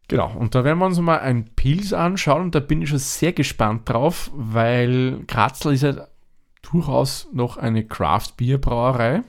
Genau, 0.08 0.32
und 0.32 0.54
da 0.54 0.64
werden 0.64 0.78
wir 0.78 0.86
uns 0.86 0.98
mal 1.00 1.18
ein 1.20 1.44
Pils 1.54 1.92
anschauen 1.92 2.42
und 2.42 2.54
da 2.54 2.60
bin 2.60 2.80
ich 2.80 2.88
schon 2.88 2.98
sehr 2.98 3.32
gespannt 3.34 3.88
drauf, 3.88 4.30
weil 4.34 5.22
Kratzel 5.26 5.74
ist 5.74 5.82
ja 5.82 6.06
durchaus 6.62 7.28
noch 7.32 7.58
eine 7.58 7.84
Craft-Bier-Brauerei. 7.86 9.22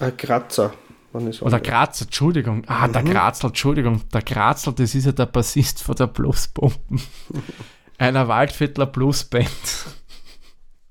Ein 0.00 0.16
Kratzer, 0.16 0.72
Oder 1.12 1.60
Grazer, 1.60 2.06
Entschuldigung. 2.06 2.64
Ah, 2.66 2.88
der 2.88 3.02
Mhm. 3.02 3.10
Grazl, 3.10 3.48
Entschuldigung. 3.48 4.08
Der 4.08 4.22
Grazl, 4.22 4.72
das 4.72 4.94
ist 4.94 5.04
ja 5.04 5.12
der 5.12 5.26
Bassist 5.26 5.82
von 5.82 5.94
der 5.96 6.06
Bluesbomben. 6.06 7.00
Einer 7.98 8.26
Waldviertler 8.26 8.86
Bluesband. 8.86 9.48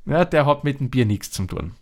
Ja, 0.05 0.23
der 0.23 0.45
hat 0.45 0.63
mit 0.63 0.79
dem 0.79 0.89
Bier 0.91 1.05
nichts 1.05 1.31
zu 1.31 1.45
tun. 1.45 1.73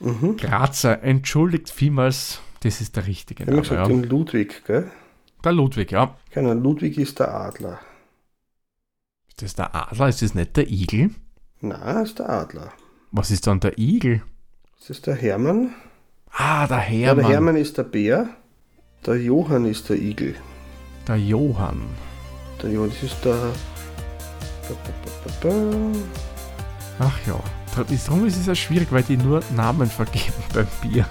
Mhm. 0.00 0.36
Grazer, 0.36 1.02
entschuldigt 1.02 1.70
vielmals, 1.70 2.40
das 2.60 2.80
ist 2.80 2.96
der 2.96 3.06
richtige 3.06 3.44
Ich 3.44 3.48
habe 3.48 3.56
Name. 3.56 3.62
gesagt, 3.68 3.88
Ja. 3.88 3.94
den 3.94 4.04
Ludwig, 4.04 4.64
gell? 4.66 4.90
Der 5.44 5.52
Ludwig, 5.52 5.92
ja. 5.92 6.16
Genau, 6.30 6.52
Ludwig 6.54 6.98
ist 6.98 7.18
der 7.18 7.32
Adler. 7.34 7.78
Ist 9.28 9.42
das 9.42 9.54
der 9.54 9.74
Adler? 9.74 10.08
Ist 10.08 10.22
das 10.22 10.34
nicht 10.34 10.56
der 10.56 10.68
Igel? 10.70 11.10
Na, 11.60 12.02
ist 12.02 12.18
der 12.18 12.28
Adler. 12.28 12.72
Was 13.10 13.30
ist 13.30 13.46
dann 13.46 13.60
der 13.60 13.78
Igel? 13.78 14.22
Das 14.78 14.90
ist 14.90 15.06
der 15.06 15.14
Hermann. 15.14 15.74
Ah, 16.30 16.66
der 16.66 16.78
Ja, 16.78 16.82
Hermann. 16.82 17.24
der 17.24 17.32
Hermann 17.32 17.56
ist 17.56 17.78
der 17.78 17.84
Bär. 17.84 18.28
Der 19.06 19.16
Johann 19.20 19.64
ist 19.66 19.88
der 19.88 19.96
Igel. 19.96 20.34
Der 21.06 21.16
Johann. 21.16 21.82
Der 22.62 22.70
Johann, 22.70 22.90
das 22.90 23.02
ist 23.02 23.24
der. 23.24 23.52
Ach 26.98 27.18
ja. 27.26 27.38
Darum 28.06 28.24
ist 28.26 28.36
es 28.36 28.46
ja 28.46 28.54
schwierig, 28.54 28.88
weil 28.90 29.02
die 29.02 29.16
nur 29.16 29.40
Namen 29.56 29.90
vergeben 29.90 30.32
beim 30.54 30.66
Bier. 30.82 31.06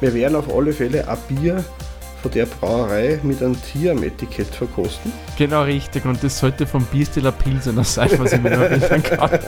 Wir 0.00 0.12
werden 0.12 0.36
auf 0.36 0.54
alle 0.54 0.72
Fälle 0.72 1.08
ein 1.08 1.16
Bier 1.28 1.64
von 2.20 2.30
der 2.30 2.44
Brauerei 2.46 3.18
mit 3.22 3.42
einem 3.42 3.56
Tier 3.62 3.92
am 3.92 4.02
Etikett 4.02 4.54
verkosten. 4.54 5.12
Genau 5.38 5.62
richtig. 5.62 6.04
Und 6.04 6.22
das 6.22 6.38
sollte 6.38 6.66
vom 6.66 6.84
Bierstiller 6.86 7.32
Pilsener 7.32 7.84
sein, 7.84 8.10
was 8.18 8.32
ich 8.32 8.40
mir 8.42 8.50
noch 8.50 8.58
erinnern 8.60 9.02
kann. 9.02 9.38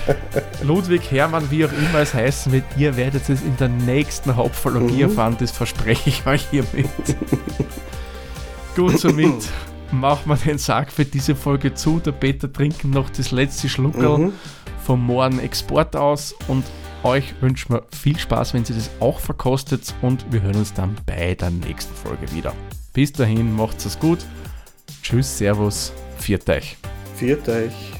Ludwig 0.62 1.10
Hermann, 1.10 1.50
wie 1.50 1.64
auch 1.66 1.72
immer 1.72 1.98
es 2.00 2.14
heißen 2.14 2.52
wird, 2.52 2.64
ihr 2.78 2.96
werdet 2.96 3.28
es 3.28 3.42
in 3.42 3.56
der 3.58 3.68
nächsten 3.68 4.34
Hauptphologie 4.36 4.96
Mhm. 5.04 5.10
erfahren. 5.10 5.36
Das 5.38 5.50
verspreche 5.50 6.08
ich 6.08 6.26
euch 6.26 6.46
hiermit. 6.50 6.86
Gut, 8.76 8.98
somit 8.98 9.34
machen 9.92 10.28
wir 10.30 10.36
den 10.36 10.58
Sack 10.58 10.92
für 10.92 11.04
diese 11.04 11.34
Folge 11.34 11.74
zu. 11.74 12.00
Der 12.00 12.12
Peter 12.12 12.52
trinkt 12.52 12.84
noch 12.84 13.10
das 13.10 13.30
letzte 13.30 13.68
Schluckerl 13.68 14.18
Mhm. 14.18 14.32
vom 14.84 15.04
Mohren 15.04 15.38
Export 15.38 15.94
aus 15.96 16.34
und 16.48 16.64
euch 17.02 17.34
wünschen 17.40 17.74
wir 17.74 17.82
viel 17.96 18.18
Spaß, 18.18 18.52
wenn 18.54 18.64
ihr 18.64 18.74
das 18.74 18.90
auch 19.00 19.20
verkostet 19.20 19.94
und 20.02 20.24
wir 20.30 20.42
hören 20.42 20.56
uns 20.56 20.72
dann 20.74 20.96
bei 21.06 21.34
der 21.34 21.50
nächsten 21.50 21.94
Folge 21.94 22.30
wieder. 22.32 22.52
Bis 22.92 23.12
dahin, 23.12 23.54
macht's 23.54 23.84
es 23.86 23.98
gut. 23.98 24.18
Tschüss, 25.02 25.38
Servus, 25.38 25.92
viert 26.18 26.48
euch. 26.50 26.76
Viert 27.16 27.48
euch. 27.48 27.99